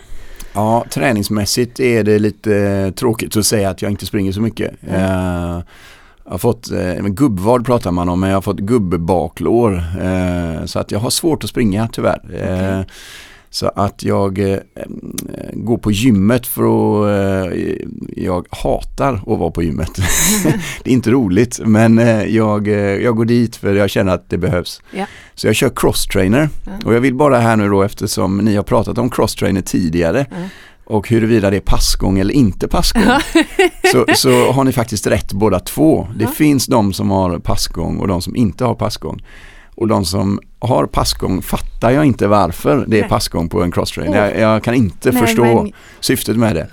Ja, 0.53 0.85
träningsmässigt 0.89 1.79
är 1.79 2.03
det 2.03 2.19
lite 2.19 2.93
tråkigt 2.95 3.37
att 3.37 3.45
säga 3.45 3.69
att 3.69 3.81
jag 3.81 3.91
inte 3.91 4.05
springer 4.05 4.31
så 4.31 4.41
mycket. 4.41 4.83
Mm. 4.83 5.61
Jag 6.29 6.33
har 6.33 6.39
fått, 6.39 6.71
eh, 6.71 7.07
gubbvad 7.07 7.65
pratar 7.65 7.91
man 7.91 8.09
om, 8.09 8.19
men 8.19 8.29
jag 8.29 8.37
har 8.37 8.41
fått 8.41 8.59
gubbebaklår. 8.59 9.83
Eh, 10.01 10.65
så 10.65 10.79
att 10.79 10.91
jag 10.91 10.99
har 10.99 11.09
svårt 11.09 11.43
att 11.43 11.49
springa 11.49 11.87
tyvärr. 11.87 12.21
Okay. 12.25 12.39
Eh, 12.39 12.81
så 13.49 13.71
att 13.75 14.03
jag 14.03 14.39
eh, 14.39 14.59
går 15.53 15.77
på 15.77 15.91
gymmet 15.91 16.47
för 16.47 16.63
att 16.63 17.45
eh, 17.45 17.59
jag 18.15 18.47
hatar 18.49 19.13
att 19.13 19.39
vara 19.39 19.51
på 19.51 19.63
gymmet. 19.63 19.95
det 20.83 20.89
är 20.89 20.93
inte 20.93 21.11
roligt 21.11 21.59
men 21.65 21.99
eh, 21.99 22.23
jag, 22.23 22.67
eh, 22.67 22.75
jag 22.75 23.15
går 23.15 23.25
dit 23.25 23.55
för 23.55 23.75
jag 23.75 23.89
känner 23.89 24.13
att 24.13 24.29
det 24.29 24.37
behövs. 24.37 24.81
Ja. 24.91 25.05
Så 25.35 25.47
jag 25.47 25.55
kör 25.55 25.71
crosstrainer 25.75 26.49
ja. 26.65 26.71
och 26.85 26.93
jag 26.93 27.01
vill 27.01 27.15
bara 27.15 27.39
här 27.39 27.55
nu 27.55 27.69
då 27.69 27.83
eftersom 27.83 28.37
ni 28.37 28.55
har 28.55 28.63
pratat 28.63 28.97
om 28.97 29.09
crosstrainer 29.09 29.61
tidigare 29.61 30.25
ja 30.29 30.37
och 30.89 31.09
huruvida 31.09 31.49
det 31.49 31.57
är 31.57 31.61
passgång 31.61 32.19
eller 32.19 32.33
inte 32.33 32.67
passgång. 32.67 33.03
så, 33.91 34.05
så 34.15 34.51
har 34.51 34.63
ni 34.63 34.71
faktiskt 34.71 35.07
rätt 35.07 35.33
båda 35.33 35.59
två. 35.59 36.07
Det 36.15 36.23
ja. 36.23 36.29
finns 36.29 36.65
de 36.65 36.93
som 36.93 37.11
har 37.11 37.39
passgång 37.39 37.97
och 37.97 38.07
de 38.07 38.21
som 38.21 38.35
inte 38.35 38.65
har 38.65 38.75
passgång. 38.75 39.21
Och 39.75 39.87
de 39.87 40.05
som 40.05 40.39
har 40.59 40.85
passgång 40.85 41.41
fattar 41.41 41.91
jag 41.91 42.05
inte 42.05 42.27
varför 42.27 42.85
det 42.87 42.99
är 42.99 43.07
passgång 43.07 43.49
på 43.49 43.63
en 43.63 43.71
crosstrain. 43.71 44.11
Oh. 44.11 44.17
Jag, 44.17 44.39
jag, 44.39 44.63
kan 44.63 44.73
inte 44.73 45.11
Nej, 45.11 45.21
förstå 45.21 45.43
men... 45.43 45.71
syftet 45.99 46.37
med 46.37 46.55
det. 46.55 46.67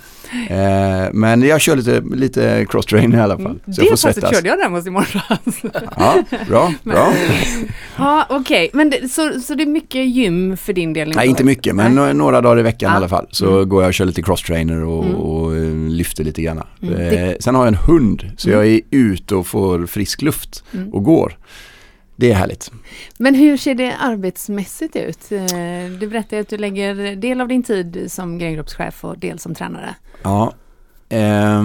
Eh, 0.49 1.13
men 1.13 1.41
jag 1.41 1.61
kör 1.61 1.75
lite, 1.75 2.03
lite 2.15 2.65
cross-train 2.69 3.13
i 3.13 3.19
alla 3.19 3.37
fall. 3.37 3.45
Mm. 3.45 3.73
Så 3.73 3.81
det 3.81 3.89
passet 3.89 4.29
körde 4.35 4.49
jag 4.49 4.59
däremot 4.59 4.87
i 4.87 4.89
morse. 4.89 5.19
ja, 5.97 6.23
bra, 6.47 6.73
bra. 6.83 7.13
ja, 7.97 8.25
okej. 8.29 8.65
Okay. 8.65 8.69
Men 8.73 8.89
det, 8.89 9.09
så, 9.09 9.39
så 9.39 9.55
det 9.55 9.63
är 9.63 9.67
mycket 9.67 10.07
gym 10.07 10.57
för 10.57 10.73
din 10.73 10.93
del? 10.93 11.13
Nej, 11.15 11.27
inte 11.27 11.43
mycket, 11.43 11.75
men 11.75 11.95
Nej. 11.95 12.13
några 12.13 12.41
dagar 12.41 12.59
i 12.59 12.63
veckan 12.63 12.89
ja. 12.89 12.93
i 12.93 12.97
alla 12.97 13.09
fall. 13.09 13.27
Så 13.31 13.55
mm. 13.55 13.69
går 13.69 13.83
jag 13.83 13.87
och 13.87 13.93
kör 13.93 14.05
lite 14.05 14.21
cross-trainer 14.21 14.83
och, 14.83 15.05
mm. 15.05 15.15
och 15.15 15.55
eh, 15.55 15.89
lyfter 15.89 16.23
lite 16.23 16.41
grann. 16.41 16.63
Mm. 16.81 16.95
Eh, 16.95 17.35
sen 17.39 17.55
har 17.55 17.61
jag 17.61 17.67
en 17.67 17.79
hund, 17.87 18.31
så 18.37 18.49
jag 18.49 18.67
är 18.67 18.81
ute 18.91 19.35
och 19.35 19.47
får 19.47 19.85
frisk 19.85 20.21
luft 20.21 20.63
mm. 20.73 20.93
och 20.93 21.03
går 21.03 21.37
det 22.17 22.31
är 22.31 22.35
härligt. 22.35 22.71
Men 23.17 23.35
hur 23.35 23.57
ser 23.57 23.75
det 23.75 23.95
arbetsmässigt 23.95 24.95
ut? 24.95 25.31
Eh, 25.31 25.99
du 25.99 26.07
berättade 26.07 26.41
att 26.41 26.49
du 26.49 26.57
lägger 26.57 27.15
del 27.15 27.41
av 27.41 27.47
din 27.47 27.63
tid 27.63 28.11
som 28.11 28.37
grengroppschef 28.37 29.05
och 29.05 29.17
del 29.17 29.39
som 29.39 29.55
tränare. 29.55 29.95
Ja, 30.23 30.53
eh, 31.09 31.63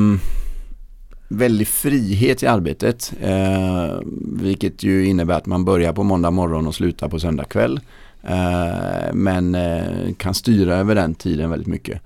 väldig 1.29 1.69
frihet 1.69 2.43
i 2.43 2.47
arbetet. 2.47 3.13
Eh, 3.21 4.01
vilket 4.41 4.83
ju 4.83 5.07
innebär 5.07 5.35
att 5.35 5.47
man 5.47 5.65
börjar 5.65 5.93
på 5.93 6.03
måndag 6.03 6.31
morgon 6.31 6.67
och 6.67 6.75
slutar 6.75 7.09
på 7.09 7.19
söndag 7.19 7.45
kväll. 7.45 7.81
Eh, 8.23 9.13
men 9.13 9.55
eh, 9.55 10.15
kan 10.17 10.35
styra 10.35 10.77
över 10.77 10.95
den 10.95 11.15
tiden 11.15 11.51
väldigt 11.51 11.69
mycket. 11.69 12.01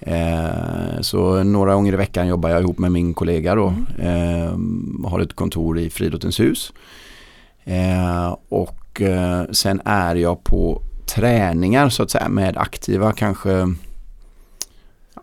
Eh, 0.00 1.00
så 1.00 1.42
några 1.42 1.74
gånger 1.74 1.92
i 1.92 1.96
veckan 1.96 2.28
jobbar 2.28 2.50
jag 2.50 2.60
ihop 2.60 2.78
med 2.78 2.92
min 2.92 3.14
kollega 3.14 3.54
då. 3.54 3.74
Mm. 3.98 5.04
har 5.04 5.20
ett 5.20 5.34
kontor 5.34 5.78
i 5.78 5.90
Friidrottens 5.90 6.40
hus. 6.40 6.72
Eh, 7.64 8.36
och 8.48 9.00
eh, 9.00 9.44
sen 9.52 9.80
är 9.84 10.14
jag 10.14 10.44
på 10.44 10.82
träningar 11.06 11.88
så 11.88 12.02
att 12.02 12.10
säga 12.10 12.28
med 12.28 12.56
aktiva 12.56 13.12
kanske 13.12 13.74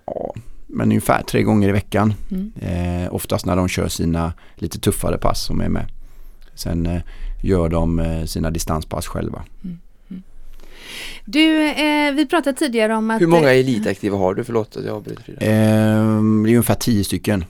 ja, 0.05 0.33
men 0.67 0.87
ungefär 0.87 1.23
tre 1.23 1.43
gånger 1.43 1.69
i 1.69 1.71
veckan. 1.71 2.13
Mm. 2.31 2.51
Eh, 2.61 3.13
oftast 3.13 3.45
när 3.45 3.55
de 3.55 3.67
kör 3.67 3.87
sina 3.87 4.33
lite 4.55 4.79
tuffare 4.79 5.17
pass 5.17 5.45
som 5.45 5.61
är 5.61 5.69
med. 5.69 5.85
Sen 6.55 6.85
eh, 6.85 7.01
gör 7.43 7.69
de 7.69 7.99
eh, 7.99 8.25
sina 8.25 8.51
distanspass 8.51 9.07
själva. 9.07 9.43
Mm. 9.63 9.79
Mm. 10.09 10.23
Du, 11.25 11.69
eh, 11.69 12.13
vi 12.13 12.25
pratade 12.25 12.57
tidigare 12.57 12.95
om 12.95 13.11
att... 13.11 13.21
Hur 13.21 13.27
många 13.27 13.53
elitaktiva 13.53 14.17
har 14.17 14.33
du? 14.33 14.43
Förlåt 14.43 14.77
att 14.77 14.85
jag 14.85 14.95
avbryter 14.95 15.23
Frida. 15.23 15.41
Ehm, 15.41 16.43
det 16.43 16.49
är 16.49 16.53
ungefär 16.53 16.75
tio 16.75 17.03
stycken. 17.03 17.45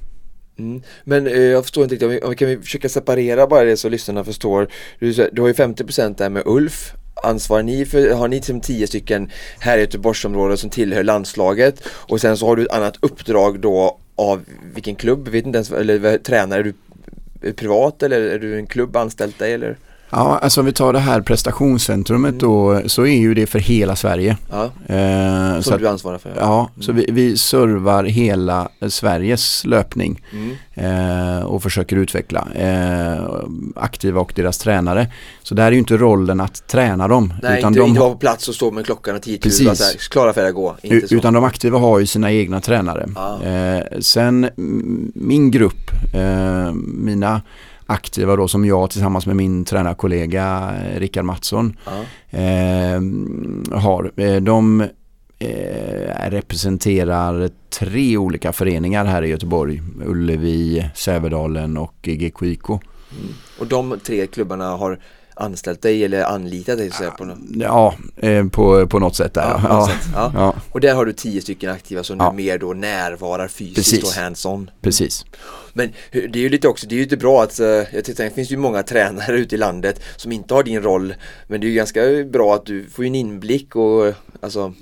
Mm. 0.61 0.81
Men 1.03 1.27
eh, 1.27 1.41
jag 1.41 1.63
förstår 1.63 1.83
inte 1.83 1.95
riktigt, 1.95 2.05
om 2.05 2.11
vi, 2.11 2.21
om 2.21 2.29
vi 2.29 2.35
kan 2.35 2.47
vi 2.47 2.57
försöka 2.57 2.89
separera 2.89 3.47
bara 3.47 3.63
det 3.63 3.77
så 3.77 3.89
lyssnarna 3.89 4.23
förstår. 4.23 4.67
Du, 4.99 5.29
du 5.31 5.41
har 5.41 5.47
ju 5.47 5.53
50% 5.53 6.17
där 6.17 6.29
med 6.29 6.43
Ulf. 6.45 6.93
Ansvarar 7.23 7.63
ni 7.63 7.85
för, 7.85 8.11
har 8.11 8.27
ni 8.27 8.35
liksom 8.35 8.55
som 8.55 8.61
10 8.61 8.87
stycken 8.87 9.31
här 9.59 9.77
i 9.77 9.81
Göteborgsområdet 9.81 10.59
som 10.59 10.69
tillhör 10.69 11.03
landslaget 11.03 11.83
och 11.87 12.21
sen 12.21 12.37
så 12.37 12.47
har 12.47 12.55
du 12.55 12.63
ett 12.63 12.71
annat 12.71 12.97
uppdrag 12.99 13.59
då 13.59 13.97
av 14.15 14.45
vilken 14.73 14.95
klubb, 14.95 15.27
vet 15.27 15.45
inte 15.45 15.57
ens, 15.57 15.71
eller 15.71 15.99
tränar 15.99 16.17
tränare, 16.17 16.59
är 16.59 16.63
du 16.63 16.73
privat 17.53 18.03
eller 18.03 18.21
är 18.21 18.39
du 18.39 18.55
en 18.55 18.67
klubb 18.67 18.95
anställt 18.95 19.39
dig 19.39 19.53
eller? 19.53 19.77
Ja, 20.11 20.37
alltså 20.41 20.59
om 20.59 20.65
vi 20.65 20.73
tar 20.73 20.93
det 20.93 20.99
här 20.99 21.21
prestationscentrumet 21.21 22.39
då 22.39 22.81
så 22.85 23.05
är 23.05 23.17
ju 23.17 23.33
det 23.33 23.47
för 23.47 23.59
hela 23.59 23.95
Sverige. 23.95 24.37
Ja, 24.51 24.63
Eh, 24.95 25.55
så 25.57 25.61
som 25.63 25.73
att, 25.73 25.79
du 25.79 25.87
ansvarar 25.87 26.17
för? 26.17 26.33
ja, 26.39 26.69
så 26.79 26.91
vi, 26.91 27.05
vi 27.11 27.37
servar 27.37 28.03
hela 28.03 28.69
Sveriges 28.89 29.65
löpning 29.65 30.21
Mm. 30.33 30.55
eh, 31.37 31.43
och 31.45 31.63
försöker 31.63 31.95
utveckla 31.95 32.47
eh, 32.55 33.25
aktiva 33.75 34.21
och 34.21 34.33
deras 34.35 34.57
tränare. 34.57 35.07
Så 35.43 35.55
där 35.55 35.65
är 35.67 35.71
ju 35.71 35.77
inte 35.77 35.97
rollen 35.97 36.39
att 36.41 36.67
träna 36.67 37.07
dem. 37.07 37.33
Nej, 37.43 37.59
utan 37.59 37.67
inte, 37.69 37.79
de, 37.79 37.87
inte 37.89 37.99
vara 37.99 38.11
på 38.11 38.17
plats 38.17 38.47
och 38.47 38.55
stå 38.55 38.71
med 38.71 38.85
klockan 38.85 39.15
och 39.15 39.21
10 39.21 39.31
000 39.33 39.41
Precis. 39.41 39.77
så 39.77 39.83
här, 39.83 40.09
klara 40.11 40.33
för 40.33 40.47
att 40.49 40.55
gå. 40.55 40.75
Inte 40.81 41.07
så. 41.07 41.15
utan 41.15 41.33
de 41.33 41.43
aktiva 41.43 41.79
har 41.79 41.99
ju 41.99 42.05
sina 42.05 42.31
egna 42.31 42.61
tränare. 42.61 43.09
Ah. 43.15 43.37
Sen 43.99 44.43
mm, 44.43 45.11
min 45.15 45.51
grupp, 45.51 45.91
eh, 46.13 46.73
mina 46.85 47.41
aktiva 47.85 48.35
då 48.35 48.47
som 48.47 48.65
jag 48.65 48.89
tillsammans 48.89 49.25
med 49.25 49.35
min 49.35 49.65
tränarkollega 49.65 50.73
eh, 50.85 50.99
Rickard 50.99 51.25
Mattsson 51.25 51.77
Ja. 51.85 52.37
eh, 52.39 53.01
har. 53.79 54.39
De 54.39 54.81
eh, 55.39 56.29
representerar 56.29 57.49
tre 57.79 58.17
olika 58.17 58.53
föreningar 58.53 59.05
här 59.05 59.21
i 59.23 59.27
Göteborg. 59.27 59.81
Ullevi, 60.05 60.89
Sävedalen 60.95 61.77
och 61.77 61.95
GKIK. 62.01 62.69
Mm. 62.69 62.81
Och 63.59 63.67
de 63.67 63.99
tre 64.05 64.27
klubbarna 64.27 64.69
har 64.69 64.99
anställt 65.41 65.81
dig 65.81 66.05
eller 66.05 66.23
anlitat 66.23 66.77
dig 66.77 66.91
så 66.91 67.11
på 67.11 67.25
något 67.25 67.37
Ja, 67.55 67.95
eh, 68.17 68.45
på, 68.47 68.87
på 68.87 68.99
något 68.99 69.15
sätt 69.15 69.33
där. 69.33 69.41
Ja, 69.41 69.61
Ja, 69.69 69.87
sätt. 69.87 70.09
Ja. 70.15 70.31
ja, 70.35 70.55
Och 70.71 70.79
där 70.81 70.93
har 70.95 71.05
du 71.05 71.13
tio 71.13 71.41
stycken 71.41 71.69
aktiva 71.69 72.03
som 72.03 72.17
Ja. 72.19 72.31
mer 72.31 72.57
då 72.57 72.73
närvarar 72.73 73.47
fysiskt 73.47 73.75
Precis. 73.91 74.03
och 74.03 74.21
hands-on. 74.23 74.71
precis. 74.81 75.25
Men 75.73 75.89
det 76.11 76.19
är 76.35 76.37
ju 76.37 76.49
lite 76.49 76.67
också, 76.67 76.87
det 76.87 76.95
är 76.95 76.97
ju 76.97 77.03
inte 77.03 77.17
bra 77.17 77.43
att, 77.43 77.59
eh, 77.59 77.67
jag 77.67 78.05
tycker 78.05 78.23
det 78.23 78.29
finns 78.29 78.51
ju 78.51 78.57
många 78.57 78.83
tränare 78.91 79.37
ute 79.37 79.55
i 79.55 79.57
landet 79.57 80.01
som 80.15 80.31
inte 80.31 80.53
har 80.53 80.63
din 80.63 80.81
roll. 80.81 81.13
Men 81.47 81.61
det 81.61 81.67
är 81.67 81.69
ju 81.69 81.75
ganska 81.75 82.01
bra 82.31 82.55
att 82.55 82.65
du 82.65 82.85
får 82.89 83.05
en 83.05 83.15
inblick 83.15 83.75
och 83.75 84.13
alltså 84.41 84.73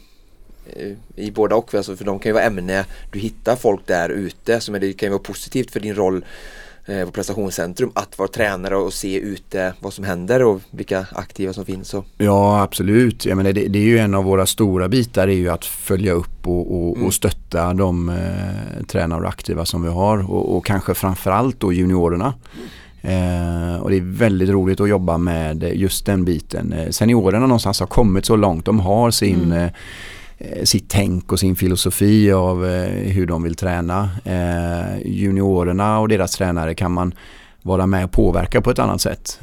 eh, 0.76 0.92
i 1.16 1.32
båda 1.32 1.56
och, 1.56 1.76
alltså, 1.76 1.96
för 1.96 2.06
de 2.06 2.20
kan 2.20 2.30
ju 2.30 2.34
vara 2.34 2.44
ämne, 2.44 2.86
du 3.12 3.20
hittar 3.20 3.56
folk 3.56 3.82
där 3.88 4.10
ute 4.10 4.60
som 4.62 4.76
är, 4.76 4.80
det 4.80 4.94
kan 4.94 5.08
ju 5.08 5.12
vara 5.12 5.24
positivt 5.24 5.72
för 5.72 5.80
din 5.80 5.96
roll 5.96 6.26
eh, 6.90 7.06
på 7.06 7.12
prestationscentrum 7.12 7.92
att 7.96 8.18
vara 8.18 8.28
tränare 8.30 8.76
och 8.76 8.94
se 8.94 9.16
ute 9.20 9.74
vad 9.80 9.94
som 9.94 10.04
händer 10.06 10.44
och 10.44 10.62
vilka 10.72 11.06
aktiva 11.12 11.54
som 11.54 11.66
finns. 11.66 11.94
Och, 11.94 12.06
Ja, 12.18 12.62
absolut. 12.62 13.26
Jag 13.26 13.38
menar, 13.38 13.54
det, 13.54 13.68
det 13.68 13.80
är 13.80 13.84
ju 13.84 13.98
en 13.98 14.16
av 14.16 14.24
våra 14.24 14.46
stora 14.46 14.88
bitar 14.90 15.28
är 15.28 15.32
ju 15.32 15.50
att 15.50 15.66
följa 15.66 16.12
upp 16.14 16.48
och, 16.48 16.76
och, 16.90 16.96
Mm. 16.96 17.08
och 17.08 17.14
stötta 17.14 17.74
de 17.74 18.10
eh, 18.10 18.84
tränare 18.88 19.22
och 19.22 19.30
aktiva 19.30 19.66
som 19.66 19.84
vi 19.84 19.90
har 19.90 20.32
och, 20.32 20.58
och 20.58 20.66
kanske 20.66 20.94
framförallt 20.94 21.60
då 21.60 21.74
juniorerna. 21.74 22.34
Eh, 23.02 23.76
och 23.82 23.90
det 23.90 23.98
är 23.98 24.18
väldigt 24.18 24.50
roligt 24.50 24.80
att 24.80 24.90
jobba 24.90 25.18
med 25.18 25.64
just 25.74 26.06
den 26.06 26.26
biten. 26.26 26.74
Eh, 26.74 26.90
seniorerna 26.90 27.40
någonstans 27.48 27.80
har 27.80 27.88
kommit 27.88 28.26
så 28.26 28.36
långt. 28.36 28.66
De 28.66 28.80
har 28.80 29.12
sin, 29.12 29.44
Mm. 29.52 29.70
Eh, 30.40 30.64
sitt 30.64 30.90
tänk 30.90 31.32
och 31.32 31.40
sin 31.40 31.56
filosofi 31.56 32.32
av 32.32 32.66
eh, 32.66 33.12
hur 33.12 33.26
de 33.26 33.44
vill 33.44 33.56
träna. 33.56 34.10
Eh, 34.24 35.02
juniorerna 35.06 36.00
och 36.00 36.08
deras 36.08 36.32
tränare 36.32 36.76
kan 36.76 36.92
man 36.92 37.14
vara 37.62 37.86
med 37.86 38.06
och 38.06 38.12
påverka 38.12 38.62
på 38.62 38.72
ett 38.72 38.80
annat 38.80 39.02
sätt 39.02 39.40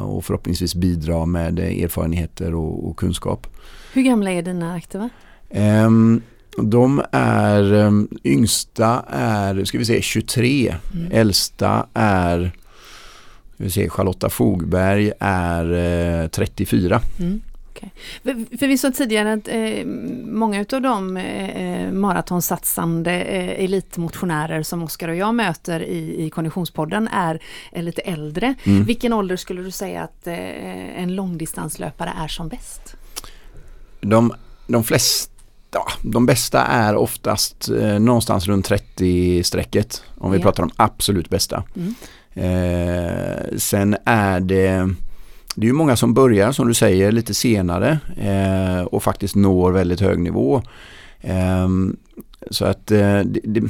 och 0.00 0.24
förhoppningsvis 0.24 0.74
bidra 0.74 1.26
med 1.26 1.58
erfarenheter 1.58 2.54
och, 2.54 2.96
kunskap. 2.96 3.46
Hur 3.92 4.02
gamla 4.02 4.30
är 4.30 4.42
dina 4.42 4.74
aktiva? 4.74 5.08
Ehm, 5.50 6.22
de 6.56 7.02
är, 7.12 7.72
um, 7.72 8.08
yngsta 8.24 9.04
är, 9.10 9.64
ska 9.64 9.78
vi 9.78 9.84
se, 9.84 10.02
23. 10.02 10.74
Mm. 10.94 11.12
Äldsta 11.12 11.86
är, 11.94 12.52
ska 13.54 13.64
vi 13.64 13.70
se, 13.70 13.88
Charlotta 13.88 14.30
Fogberg 14.30 15.12
är 15.20 15.72
eh, 16.22 16.28
34. 16.28 17.00
Mm. 17.18 17.40
Okej. 17.72 17.92
För, 18.22 18.58
för 18.58 18.66
vi 18.66 18.78
sa 18.78 18.90
tidigare 18.90 19.32
att 19.32 19.48
eh, 19.48 19.86
många 20.26 20.64
av 20.72 20.82
de 20.82 21.16
eh, 21.16 21.92
maratonsatsande 21.92 23.12
eh, 23.12 23.64
elitmotionärer 23.64 24.62
som 24.62 24.82
Oskar 24.82 25.08
och 25.08 25.16
jag 25.16 25.34
möter 25.34 25.80
i, 25.82 26.24
i 26.26 26.30
Konditionspodden 26.30 27.08
är, 27.08 27.42
är 27.72 27.82
lite 27.82 28.00
äldre. 28.00 28.54
Mm. 28.64 28.84
Vilken 28.84 29.12
ålder 29.12 29.36
skulle 29.36 29.62
du 29.62 29.70
säga 29.70 30.02
att 30.02 30.26
eh, 30.26 31.02
en 31.02 31.14
långdistanslöpare 31.14 32.12
är 32.18 32.28
som 32.28 32.48
bäst? 32.48 32.94
De, 34.00 34.32
de 34.66 34.84
flesta, 34.84 35.32
ja, 35.70 35.86
de 36.02 36.26
bästa 36.26 36.62
är 36.62 36.96
oftast 36.96 37.68
eh, 37.68 37.98
någonstans 37.98 38.46
runt 38.46 38.68
30-strecket 38.70 40.02
om 40.18 40.30
vi 40.30 40.38
Ja. 40.38 40.42
pratar 40.42 40.62
om 40.62 40.70
absolut 40.76 41.28
bästa. 41.30 41.64
Mm. 41.76 41.94
Eh, 42.34 43.56
sen 43.58 43.96
är 44.04 44.40
det 44.40 44.94
det 45.56 45.62
är 45.66 45.68
ju 45.68 45.72
många 45.72 45.96
som 45.96 46.14
börjar 46.14 46.52
som 46.52 46.68
du 46.68 46.74
säger 46.74 47.12
lite 47.12 47.34
senare 47.34 47.98
eh, 48.16 48.84
och 48.84 49.02
faktiskt 49.02 49.34
når 49.36 49.72
väldigt 49.72 50.00
hög 50.00 50.18
nivå. 50.18 50.62
Ehm, 51.20 51.96
så 52.50 52.64
att 52.64 52.90
eh, 52.90 52.98
det, 53.20 53.40
det 53.44 53.62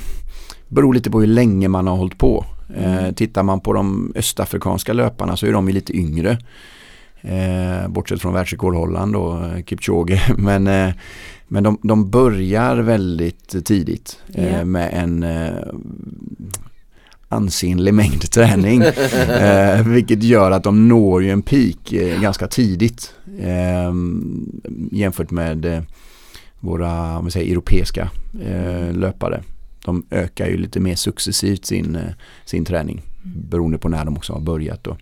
beror 0.68 0.95
lite 0.95 1.11
på 1.11 1.20
hur 1.20 1.26
länge 1.26 1.68
man 1.68 1.87
har 1.87 1.97
hållit 1.97 2.18
på. 2.18 2.45
Eh, 2.76 2.99
Mm. 2.99 3.14
tittar 3.14 3.43
man 3.43 3.61
på 3.61 3.72
de 3.72 4.12
östafrikanska 4.16 4.93
löparna 4.93 5.37
så 5.37 5.47
är 5.47 5.53
de 5.53 5.68
ju 5.68 5.74
lite 5.74 5.97
yngre. 5.97 6.39
Eh, 7.20 7.89
bortsett 7.89 8.20
från 8.22 8.33
världsrekordhållaren 8.35 9.12
då, 9.12 9.33
eh, 9.57 9.64
Kipchoge. 9.64 10.22
Men, 10.39 10.66
eh, 10.66 10.91
men 11.49 11.62
de, 11.62 11.78
de 11.83 12.11
börjar 12.11 12.76
väldigt 12.76 13.64
tidigt 13.66 14.18
eh, 14.35 14.53
Ja. 14.59 14.64
med 14.64 14.91
en 14.93 15.22
eh, 15.22 15.53
ansenlig 17.33 17.95
mängd 17.95 18.30
träning. 18.30 18.83
eh, 19.28 19.87
vilket 19.87 20.22
gör 20.22 20.51
att 20.51 20.64
de 20.64 20.89
når 20.89 21.22
ju 21.22 21.30
en 21.30 21.43
peak 21.43 21.93
eh, 21.93 22.20
ganska 22.20 22.47
tidigt 22.47 23.14
eh, 23.39 23.93
jämfört 24.91 25.30
med 25.30 25.64
eh, 25.64 25.83
våra 26.61 27.18
om 27.18 27.30
säger, 27.30 27.53
europeiska 27.53 28.11
eh, 28.43 28.93
löpare. 28.93 29.43
De 29.85 30.07
ökar 30.11 30.47
ju 30.47 30.57
lite 30.57 30.80
mer 30.80 30.95
successivt 30.95 31.64
sin, 31.64 31.97
eh, 31.97 32.12
sin 32.45 32.64
träning 32.64 33.03
beroende 33.22 33.78
på 33.78 33.89
när 33.89 34.05
de 34.05 34.16
också 34.16 34.33
har 34.33 34.41
börjat 34.41 34.85
då. 34.85 34.97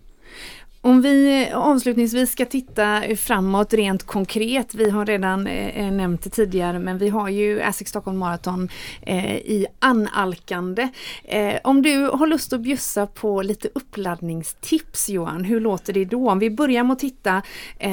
Om 0.82 1.02
vi 1.02 1.48
avslutningsvis 1.54 2.32
ska 2.32 2.46
titta 2.46 3.02
framåt 3.16 3.74
rent 3.74 4.06
konkret. 4.06 4.74
Vi 4.74 4.90
har 4.90 5.06
redan 5.06 5.46
eh, 5.46 5.78
eh 5.78 5.92
nämnt 5.92 6.22
det 6.22 6.30
tidigare 6.30 6.78
men 6.78 6.98
vi 6.98 7.08
har 7.08 7.28
ju 7.28 7.62
ASSIQ 7.62 7.88
Stockholm 7.88 8.18
Marathon 8.18 8.68
eh, 9.02 9.36
i 9.36 9.66
analkande. 9.78 10.88
Eh, 11.24 11.54
om 11.64 11.82
du 11.82 12.04
har 12.04 12.26
lust 12.26 12.52
att 12.52 12.60
bjussa 12.60 13.06
på 13.06 13.42
lite 13.42 13.68
uppladdningstips 13.74 15.08
Johan, 15.08 15.44
hur 15.44 15.60
låter 15.60 15.92
det 15.92 16.04
då? 16.04 16.30
Om 16.30 16.38
vi 16.38 16.50
börjar 16.50 16.84
med 16.84 16.92
att 16.92 16.98
titta, 16.98 17.42
eh, 17.78 17.90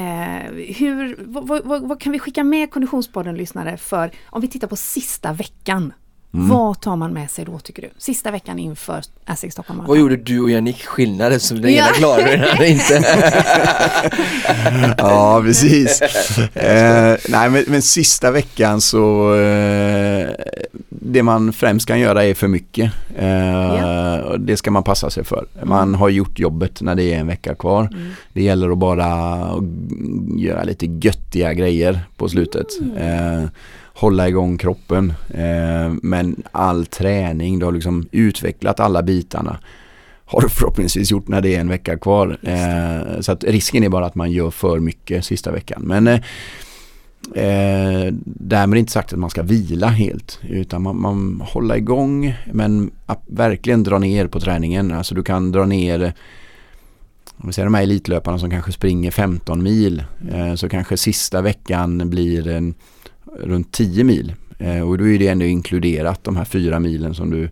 hur, 0.78 1.24
vad, 1.26 1.64
vad, 1.64 1.88
vad 1.88 2.00
kan 2.00 2.12
vi 2.12 2.18
skicka 2.18 2.44
med 2.44 2.70
Konditionspodden-lyssnare 2.70 3.76
för, 3.76 4.10
om 4.26 4.40
vi 4.40 4.48
tittar 4.48 4.68
på 4.68 4.76
sista 4.76 5.32
veckan? 5.32 5.92
Mm. 6.34 6.48
Vad 6.48 6.80
tar 6.80 6.96
man 6.96 7.12
med 7.12 7.30
sig 7.30 7.44
då 7.44 7.58
tycker 7.58 7.82
du? 7.82 7.88
Sista 7.98 8.30
veckan 8.30 8.58
inför 8.58 9.02
Asics 9.24 9.52
Stockholm 9.52 9.82
vad 9.86 9.98
gjorde 9.98 10.16
du 10.16 10.40
och 10.40 10.50
Jannik 10.50 10.84
skillnaden 10.86 11.40
som 11.40 11.60
den 11.62 11.74
Ja. 11.74 11.84
ena 11.86 11.92
klarade 11.92 12.30
den 12.36 12.44
andra 12.50 12.66
inte? 12.66 13.04
ja, 14.98 15.42
precis. 15.44 16.02
eh, 16.54 17.16
nej, 17.28 17.50
men, 17.50 17.64
men 17.68 17.82
sista 17.82 18.30
veckan 18.30 18.80
så 18.80 19.34
eh, 19.34 20.28
det 20.88 21.22
man 21.22 21.52
främst 21.52 21.86
kan 21.88 22.00
göra 22.00 22.24
är 22.24 22.34
för 22.34 22.48
mycket. 22.48 22.92
Eh, 23.18 23.28
Ja. 23.28 24.36
Det 24.38 24.56
ska 24.56 24.70
man 24.70 24.82
passa 24.82 25.10
sig 25.10 25.24
för. 25.24 25.46
Man 25.62 25.94
har 25.94 26.08
gjort 26.08 26.38
jobbet 26.38 26.82
när 26.82 26.94
det 26.94 27.02
är 27.14 27.18
en 27.18 27.26
vecka 27.26 27.54
kvar. 27.54 27.88
Mm. 27.92 28.10
Det 28.32 28.42
gäller 28.42 28.70
att 28.70 28.78
bara 28.78 29.38
göra 30.36 30.62
lite 30.62 30.86
göttiga 30.86 31.52
grejer 31.52 32.00
på 32.16 32.28
slutet. 32.28 32.66
Eh, 32.98 33.42
hålla 33.98 34.28
igång 34.28 34.58
kroppen. 34.58 35.12
Eh, 35.28 35.92
men 36.02 36.42
all 36.52 36.86
träning, 36.86 37.58
du 37.58 37.64
har 37.64 37.72
liksom 37.72 38.08
utvecklat 38.12 38.80
alla 38.80 39.02
bitarna 39.02 39.58
har 40.30 40.40
du 40.40 40.48
förhoppningsvis 40.48 41.10
gjort 41.10 41.28
när 41.28 41.40
det 41.40 41.54
är 41.54 41.60
en 41.60 41.68
vecka 41.68 41.98
kvar. 41.98 42.38
Eh, 42.42 43.20
så 43.20 43.32
att 43.32 43.44
risken 43.44 43.84
är 43.84 43.88
bara 43.88 44.06
att 44.06 44.14
man 44.14 44.32
gör 44.32 44.50
för 44.50 44.78
mycket 44.78 45.24
sista 45.24 45.52
veckan. 45.52 45.82
Men 45.84 46.06
eh, 46.06 46.20
eh, 47.34 48.12
därmed 48.24 48.78
inte 48.78 48.92
sagt 48.92 49.12
att 49.12 49.18
man 49.18 49.30
ska 49.30 49.42
vila 49.42 49.86
helt 49.86 50.40
utan 50.48 50.82
man, 50.82 51.00
man 51.00 51.42
hålla 51.44 51.76
igång 51.76 52.34
men 52.52 52.90
verkligen 53.26 53.82
dra 53.82 53.98
ner 53.98 54.26
på 54.26 54.40
träningen. 54.40 54.92
Alltså 54.92 55.14
du 55.14 55.22
kan 55.22 55.52
dra 55.52 55.64
ner 55.64 56.12
om 57.36 57.46
vi 57.46 57.52
säger 57.52 57.66
de 57.66 57.74
här 57.74 57.82
elitlöparna 57.82 58.38
som 58.38 58.50
kanske 58.50 58.72
springer 58.72 59.10
15 59.10 59.62
mil 59.62 60.04
eh, 60.32 60.54
så 60.54 60.68
kanske 60.68 60.96
sista 60.96 61.42
veckan 61.42 62.10
blir 62.10 62.48
en, 62.48 62.74
runt 63.38 63.72
10 63.72 64.04
mil. 64.04 64.34
Eh, 64.58 64.88
och 64.88 64.98
då 64.98 65.08
är 65.08 65.18
det 65.18 65.28
ändå 65.28 65.44
inkluderat 65.44 66.24
de 66.24 66.36
här 66.36 66.44
fyra 66.44 66.80
milen 66.80 67.14
som 67.14 67.30
du 67.30 67.50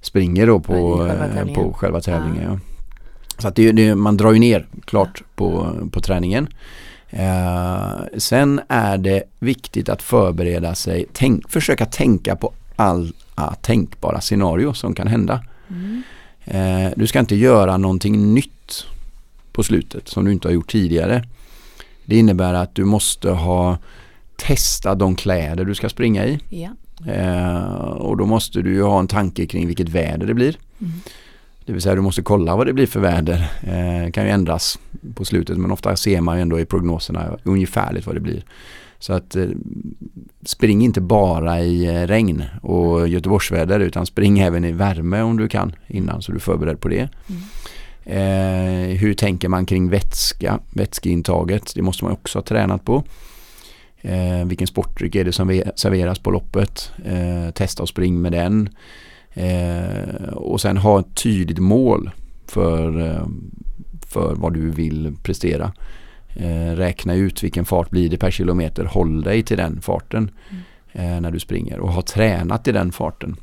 springer 0.00 0.46
då 0.46 0.60
på, 0.60 0.98
själva 0.98 1.26
eh, 1.26 1.34
tävlingen. 1.34 1.54
på 1.54 1.72
själva 1.72 2.00
tävlingen. 2.00 2.42
Ja. 2.52 2.58
Så 3.38 3.48
att 3.48 3.56
det, 3.56 3.72
det, 3.72 3.94
man 3.94 4.16
drar 4.16 4.32
ju 4.32 4.38
ner 4.38 4.66
klart 4.84 5.22
på, 5.34 5.76
på 5.92 6.00
träningen. 6.00 6.48
Eh, 7.10 7.90
sen 8.16 8.60
är 8.68 8.98
det 8.98 9.22
viktigt 9.38 9.88
att 9.88 10.02
förbereda 10.02 10.74
sig, 10.74 11.06
tänk, 11.12 11.50
försöka 11.50 11.86
tänka 11.86 12.36
på 12.36 12.52
alla 12.76 13.54
tänkbara 13.60 14.20
scenario 14.20 14.72
som 14.72 14.94
kan 14.94 15.06
hända. 15.06 15.44
Mm. 15.68 16.02
Eh, 16.44 16.92
du 16.96 17.06
ska 17.06 17.18
inte 17.18 17.36
göra 17.36 17.76
någonting 17.76 18.34
nytt 18.34 18.84
på 19.52 19.62
slutet 19.62 20.08
som 20.08 20.24
du 20.24 20.32
inte 20.32 20.48
har 20.48 20.52
gjort 20.52 20.70
tidigare. 20.70 21.24
Det 22.04 22.16
innebär 22.16 22.54
att 22.54 22.74
du 22.74 22.84
måste 22.84 23.30
ha 23.30 23.78
testat 24.46 24.98
de 24.98 25.16
kläder 25.16 25.64
du 25.64 25.74
ska 25.74 25.88
springa 25.88 26.26
i. 26.26 26.38
Ja. 26.48 26.68
Eh, 27.12 27.82
och 27.82 28.16
då 28.16 28.26
måste 28.26 28.62
du 28.62 28.74
ju 28.74 28.82
ha 28.82 29.00
en 29.00 29.08
tanke 29.08 29.46
kring 29.46 29.66
vilket 29.66 29.88
väder 29.88 30.26
det 30.26 30.34
blir. 30.34 30.56
Mm. 30.80 30.92
Det 31.66 31.72
vill 31.72 31.82
säga 31.82 31.94
du 31.94 32.00
måste 32.00 32.22
kolla 32.22 32.56
vad 32.56 32.66
det 32.66 32.72
blir 32.72 32.86
för 32.86 33.00
väder. 33.00 33.50
Eh, 33.62 34.10
kan 34.10 34.24
ju 34.24 34.30
ändras 34.30 34.78
på 35.14 35.24
slutet 35.24 35.58
men 35.58 35.70
ofta 35.70 35.96
ser 35.96 36.20
man 36.20 36.36
ju 36.36 36.42
ändå 36.42 36.60
i 36.60 36.64
prognoserna 36.64 37.38
ungefärligt 37.42 38.06
vad 38.06 38.16
det 38.16 38.20
blir. 38.20 38.44
Så 38.98 39.12
att 39.12 39.36
eh, 39.36 39.48
spring 40.44 40.82
inte 40.82 41.00
bara 41.00 41.60
i 41.60 41.86
eh, 41.86 42.06
regn 42.06 42.44
och 42.62 43.08
Göteborgsväder 43.08 43.80
utan 43.80 44.06
spring 44.06 44.38
även 44.38 44.64
i 44.64 44.72
värme 44.72 45.22
om 45.22 45.36
du 45.36 45.48
kan 45.48 45.74
innan 45.86 46.22
så 46.22 46.32
du 46.32 46.36
är 46.36 46.40
förberedd 46.40 46.80
på 46.80 46.88
det. 46.88 47.08
Eh, 48.04 48.98
hur 48.98 49.14
tänker 49.14 49.48
man 49.48 49.66
kring 49.66 49.88
vätska, 49.88 50.60
vätskeintaget? 50.74 51.72
Det 51.74 51.82
måste 51.82 52.04
man 52.04 52.12
också 52.12 52.38
ha 52.38 52.44
tränat 52.44 52.84
på. 52.84 53.04
Eh, 54.04 54.44
vilken 54.46 54.66
sportdryck 54.66 55.14
är 55.14 55.24
det 55.24 55.32
som 55.32 55.48
ve- 55.48 55.70
serveras 55.76 56.18
på 56.18 56.30
loppet? 56.30 56.92
Eh, 57.04 57.50
testa 57.50 57.82
och 57.82 57.88
spring 57.88 58.20
med 58.20 58.32
den. 58.32 58.68
Eh, 59.34 60.28
och 60.32 60.60
sen 60.60 60.76
ha 60.76 61.00
ett 61.00 61.14
tydligt 61.14 61.58
mål 61.58 62.10
för, 62.46 63.00
eh, 63.00 63.26
för 64.06 64.34
vad 64.34 64.52
du 64.54 64.70
vill 64.70 65.16
prestera. 65.22 65.72
Eh, 66.36 66.70
räkna 66.76 67.14
ut 67.14 67.42
vilken 67.42 67.64
fart 67.64 67.90
blir 67.90 68.08
det 68.10 68.16
per 68.18 68.30
kilometer. 68.30 68.84
Håll 68.84 69.22
dig 69.22 69.42
till 69.42 69.56
den 69.56 69.80
farten 69.80 70.30
eh, 70.92 71.20
när 71.20 71.30
du 71.30 71.40
springer 71.40 71.78
och 71.80 71.92
ha 71.92 72.02
tränat 72.02 72.68
i 72.68 72.72
den 72.72 72.92
farten. 72.92 73.36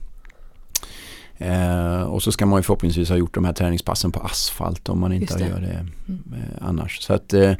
Eh, 1.37 2.01
och 2.01 2.23
så 2.23 2.31
ska 2.31 2.45
man 2.45 2.59
ju 2.59 2.63
förhoppningsvis 2.63 3.09
ha 3.09 3.15
gjort 3.17 3.33
de 3.33 3.45
här 3.45 3.53
träningspassen 3.53 4.11
på 4.11 4.19
asfalt 4.19 4.89
om 4.89 4.99
man 4.99 5.13
inte 5.13 5.37
det. 5.37 5.47
gör 5.47 5.59
det 5.59 5.85
Mm. 6.07 6.23
eh, 6.33 6.67
annars. 6.67 6.99
Så 7.01 7.13
att 7.13 7.33
eh, 7.33 7.53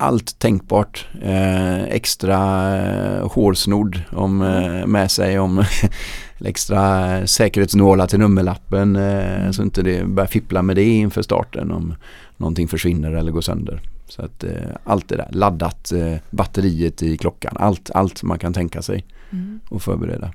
allt 0.00 0.38
tänkbart. 0.38 1.06
Eh, 1.22 1.82
extra 1.84 2.36
eh, 2.76 3.28
hårsnodd 3.32 4.00
om, 4.12 4.42
eh, 4.42 4.86
med 4.86 5.10
sig 5.10 5.38
om 5.38 5.64
extra 6.44 7.26
säkerhetsnålar 7.26 8.06
till 8.06 8.18
nummerlappen 8.18 8.96
eh, 8.96 9.50
så 9.50 9.62
inte 9.62 9.82
det 9.82 10.04
börjar 10.04 10.28
fippla 10.28 10.62
med 10.62 10.76
det 10.76 10.84
inför 10.84 11.22
starten 11.22 11.70
om 11.70 11.94
någonting 12.36 12.68
försvinner 12.68 13.12
eller 13.12 13.32
går 13.32 13.40
sönder. 13.40 13.80
Så 14.08 14.22
att 14.22 14.44
eh, 14.44 14.50
allt 14.84 15.08
det 15.08 15.16
där, 15.16 15.28
laddat 15.32 15.92
eh, 15.92 16.14
batteriet 16.30 17.02
i 17.02 17.16
klockan, 17.16 17.56
allt, 17.58 17.90
allt 17.94 18.22
man 18.22 18.38
kan 18.38 18.52
tänka 18.52 18.82
sig 18.82 19.04
Mm. 19.30 19.60
och 19.68 19.82
förbereda. 19.82 20.32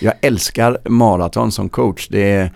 Jag 0.00 0.14
älskar 0.20 0.78
maraton 0.88 1.52
som 1.52 1.68
coach. 1.68 2.08
Det 2.10 2.32
är 2.32 2.52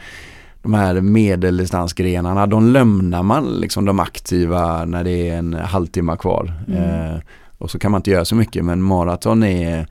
de 0.63 0.75
här 0.75 1.01
medeldistansgrenarna, 1.01 2.47
de 2.47 2.73
lämnar 2.73 3.23
man 3.23 3.45
liksom 3.61 3.85
de 3.85 4.01
aktiva 4.01 4.85
när 4.85 5.05
det 5.05 5.29
är 5.29 5.39
en 5.39 5.55
halvtimme 5.55 6.17
kvar. 6.17 6.53
Mm. 6.69 6.83
Eh, 6.83 7.21
och 7.59 7.71
så 7.71 7.79
kan 7.79 7.91
man 7.91 7.99
inte 7.99 8.11
göra 8.11 8.25
så 8.25 8.35
mycket 8.35 8.65
men 8.65 8.83
maraton 8.83 9.43
är 9.43 9.87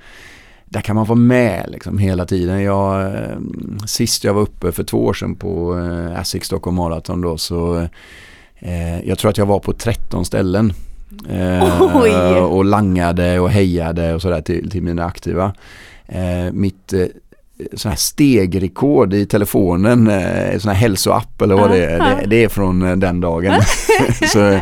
där 0.65 0.81
kan 0.81 0.95
man 0.95 1.05
vara 1.05 1.19
med 1.19 1.65
liksom 1.71 1.97
hela 1.97 2.25
tiden. 2.25 2.63
Jag, 2.63 3.01
eh, 3.05 3.37
sist 3.85 4.23
jag 4.23 4.33
var 4.33 4.41
uppe 4.41 4.71
för 4.71 4.83
två 4.83 5.05
år 5.05 5.13
sedan 5.13 5.35
på 5.35 5.79
eh, 5.79 6.19
Asics 6.19 6.47
Stockholm 6.47 6.75
Marathon 6.75 7.21
då 7.21 7.37
så 7.37 7.87
eh, 8.59 9.07
jag 9.07 9.17
tror 9.17 9.29
att 9.29 9.37
jag 9.37 9.45
var 9.45 9.59
på 9.59 9.73
13 9.73 10.25
ställen. 10.25 10.73
Eh, 11.29 11.81
och 12.43 12.65
langade 12.65 13.39
och 13.39 13.49
hejade 13.49 14.13
och 14.13 14.21
sådär 14.21 14.41
till, 14.41 14.69
till 14.69 14.83
mina 14.83 15.05
aktiva. 15.05 15.53
Eh, 16.05 16.51
mitt 16.53 16.93
eh, 16.93 17.05
sån 17.73 17.89
här 17.89 17.97
stegrekord 17.97 19.13
i 19.13 19.25
telefonen, 19.25 20.07
eh, 20.07 20.57
sån 20.57 20.71
här 20.71 20.77
hälsoapp 20.77 21.41
eller 21.41 21.55
vad 21.55 21.71
det 21.71 21.85
är, 21.85 21.99
det, 21.99 22.27
det 22.27 22.43
är 22.43 22.49
från 22.49 22.81
eh, 22.81 22.95
den 22.95 23.21
dagen. 23.21 23.61
så 24.33 24.59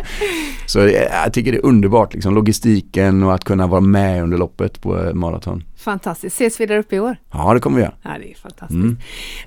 så 0.66 0.78
jag 0.78 1.32
tycker 1.32 1.52
det 1.52 1.58
är 1.58 1.66
underbart, 1.66 2.14
liksom, 2.14 2.34
logistiken 2.34 3.22
och 3.22 3.34
att 3.34 3.44
kunna 3.44 3.66
vara 3.66 3.80
med 3.80 4.22
under 4.22 4.38
loppet 4.38 4.80
på 4.80 5.04
eh, 5.04 5.14
maraton. 5.14 5.64
Fantastiskt. 5.76 6.36
Ses 6.36 6.60
vi 6.60 6.66
där 6.66 6.78
uppe 6.78 6.96
i 6.96 7.00
år? 7.00 7.16
Ja, 7.32 7.54
det 7.54 7.60
kommer 7.60 7.76
vi 7.76 7.82
göra. 7.82 7.94
Ja, 8.02 8.10
det 8.18 8.30
är 8.30 8.34
fantastiskt. 8.34 8.70
Mm. 8.70 8.98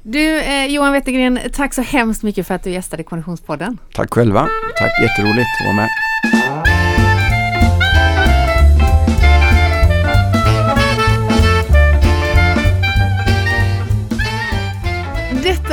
Du, 0.04 0.40
eh, 0.40 0.66
Johan 0.66 0.92
Wettergren, 0.92 1.40
tack 1.54 1.74
så 1.74 1.82
hemskt 1.82 2.24
mycket 2.24 2.48
för 2.48 2.56
att 2.56 2.64
du 2.64 2.70
gästade 2.70 3.04
Konditionspodden. 3.04 3.78
Tack 3.94 4.14
själva. 4.14 4.48
Tack, 4.78 4.92
jätteroligt 5.02 5.48
att 5.60 5.66
vara 5.66 5.76
med. 5.76 6.89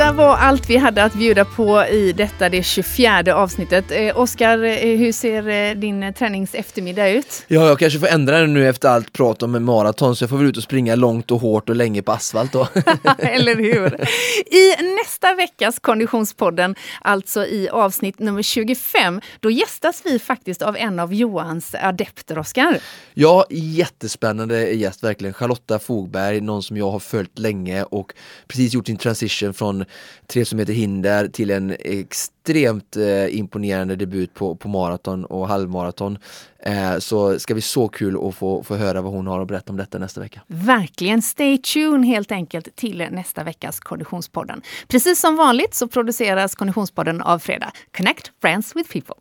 Detta 0.07 0.17
var 0.17 0.37
allt 0.37 0.69
vi 0.69 0.77
hade 0.77 1.03
att 1.03 1.13
bjuda 1.13 1.45
på 1.45 1.85
i 1.85 2.11
detta, 2.11 2.49
det 2.49 2.63
24 2.63 3.35
avsnittet. 3.35 3.85
Eh, 3.91 4.19
Oskar, 4.19 4.63
eh, 4.63 4.97
hur 4.97 5.11
ser 5.11 5.47
eh, 5.47 5.75
din 5.75 6.03
eh, 6.03 6.13
träningseftermiddag 6.13 7.09
ut? 7.09 7.45
Ja, 7.47 7.67
jag 7.67 7.79
kanske 7.79 7.99
får 7.99 8.07
ändra 8.07 8.39
den 8.39 8.53
nu 8.53 8.69
efter 8.69 8.89
allt 8.89 9.13
prat 9.13 9.43
om 9.43 9.55
en 9.55 9.63
maraton 9.63 10.15
så 10.15 10.23
jag 10.23 10.29
får 10.29 10.37
väl 10.37 10.47
ut 10.47 10.57
och 10.57 10.63
springa 10.63 10.95
långt 10.95 11.31
och 11.31 11.41
hårt 11.41 11.69
och 11.69 11.75
länge 11.75 12.01
på 12.01 12.11
asfalt 12.11 12.51
då. 12.51 12.67
Eller 13.17 13.55
hur? 13.55 14.07
I 14.55 14.83
nästa 15.03 15.35
veckas 15.35 15.79
Konditionspodden, 15.79 16.75
alltså 17.01 17.45
i 17.45 17.69
avsnitt 17.69 18.19
nummer 18.19 18.41
25, 18.41 19.21
då 19.39 19.51
gästas 19.51 20.01
vi 20.05 20.19
faktiskt 20.19 20.61
av 20.61 20.77
en 20.77 20.99
av 20.99 21.13
Johans 21.13 21.75
adepter, 21.75 22.37
Oskar. 22.39 22.79
Ja, 23.13 23.45
jättespännande 23.49 24.71
gäst 24.71 25.03
verkligen. 25.03 25.33
Charlotta 25.33 25.79
Fogberg, 25.79 26.41
någon 26.41 26.63
som 26.63 26.77
jag 26.77 26.91
har 26.91 26.99
följt 26.99 27.39
länge 27.39 27.83
och 27.83 28.13
precis 28.47 28.73
gjort 28.73 28.87
sin 28.87 28.97
transition 28.97 29.53
från 29.53 29.85
300 30.27 30.57
meter 30.57 30.73
hinder 30.73 31.27
till 31.27 31.51
en 31.51 31.75
extremt 31.79 32.97
eh, 32.97 33.37
imponerande 33.37 33.95
debut 33.95 34.33
på, 34.33 34.55
på 34.55 34.67
maraton 34.69 35.25
och 35.25 35.47
halvmaraton. 35.47 36.17
Eh, 36.59 36.97
så 36.97 37.39
ska 37.39 37.53
vi 37.53 37.61
så 37.61 37.87
kul 37.87 38.27
att 38.27 38.35
få, 38.35 38.63
få 38.63 38.75
höra 38.75 39.01
vad 39.01 39.13
hon 39.13 39.27
har 39.27 39.41
att 39.41 39.47
berätta 39.47 39.71
om 39.71 39.77
detta 39.77 39.97
nästa 39.97 40.21
vecka. 40.21 40.41
Verkligen, 40.47 41.21
stay 41.21 41.57
tuned 41.57 42.05
helt 42.05 42.31
enkelt 42.31 42.75
till 42.75 43.07
nästa 43.11 43.43
veckas 43.43 43.79
Konditionspodden. 43.79 44.61
Precis 44.87 45.19
som 45.19 45.35
vanligt 45.35 45.75
så 45.75 45.87
produceras 45.87 46.55
Konditionspodden 46.55 47.21
av 47.21 47.39
Fredag. 47.39 47.71
Connect 47.97 48.31
Friends 48.41 48.75
with 48.75 48.91
People. 48.91 49.15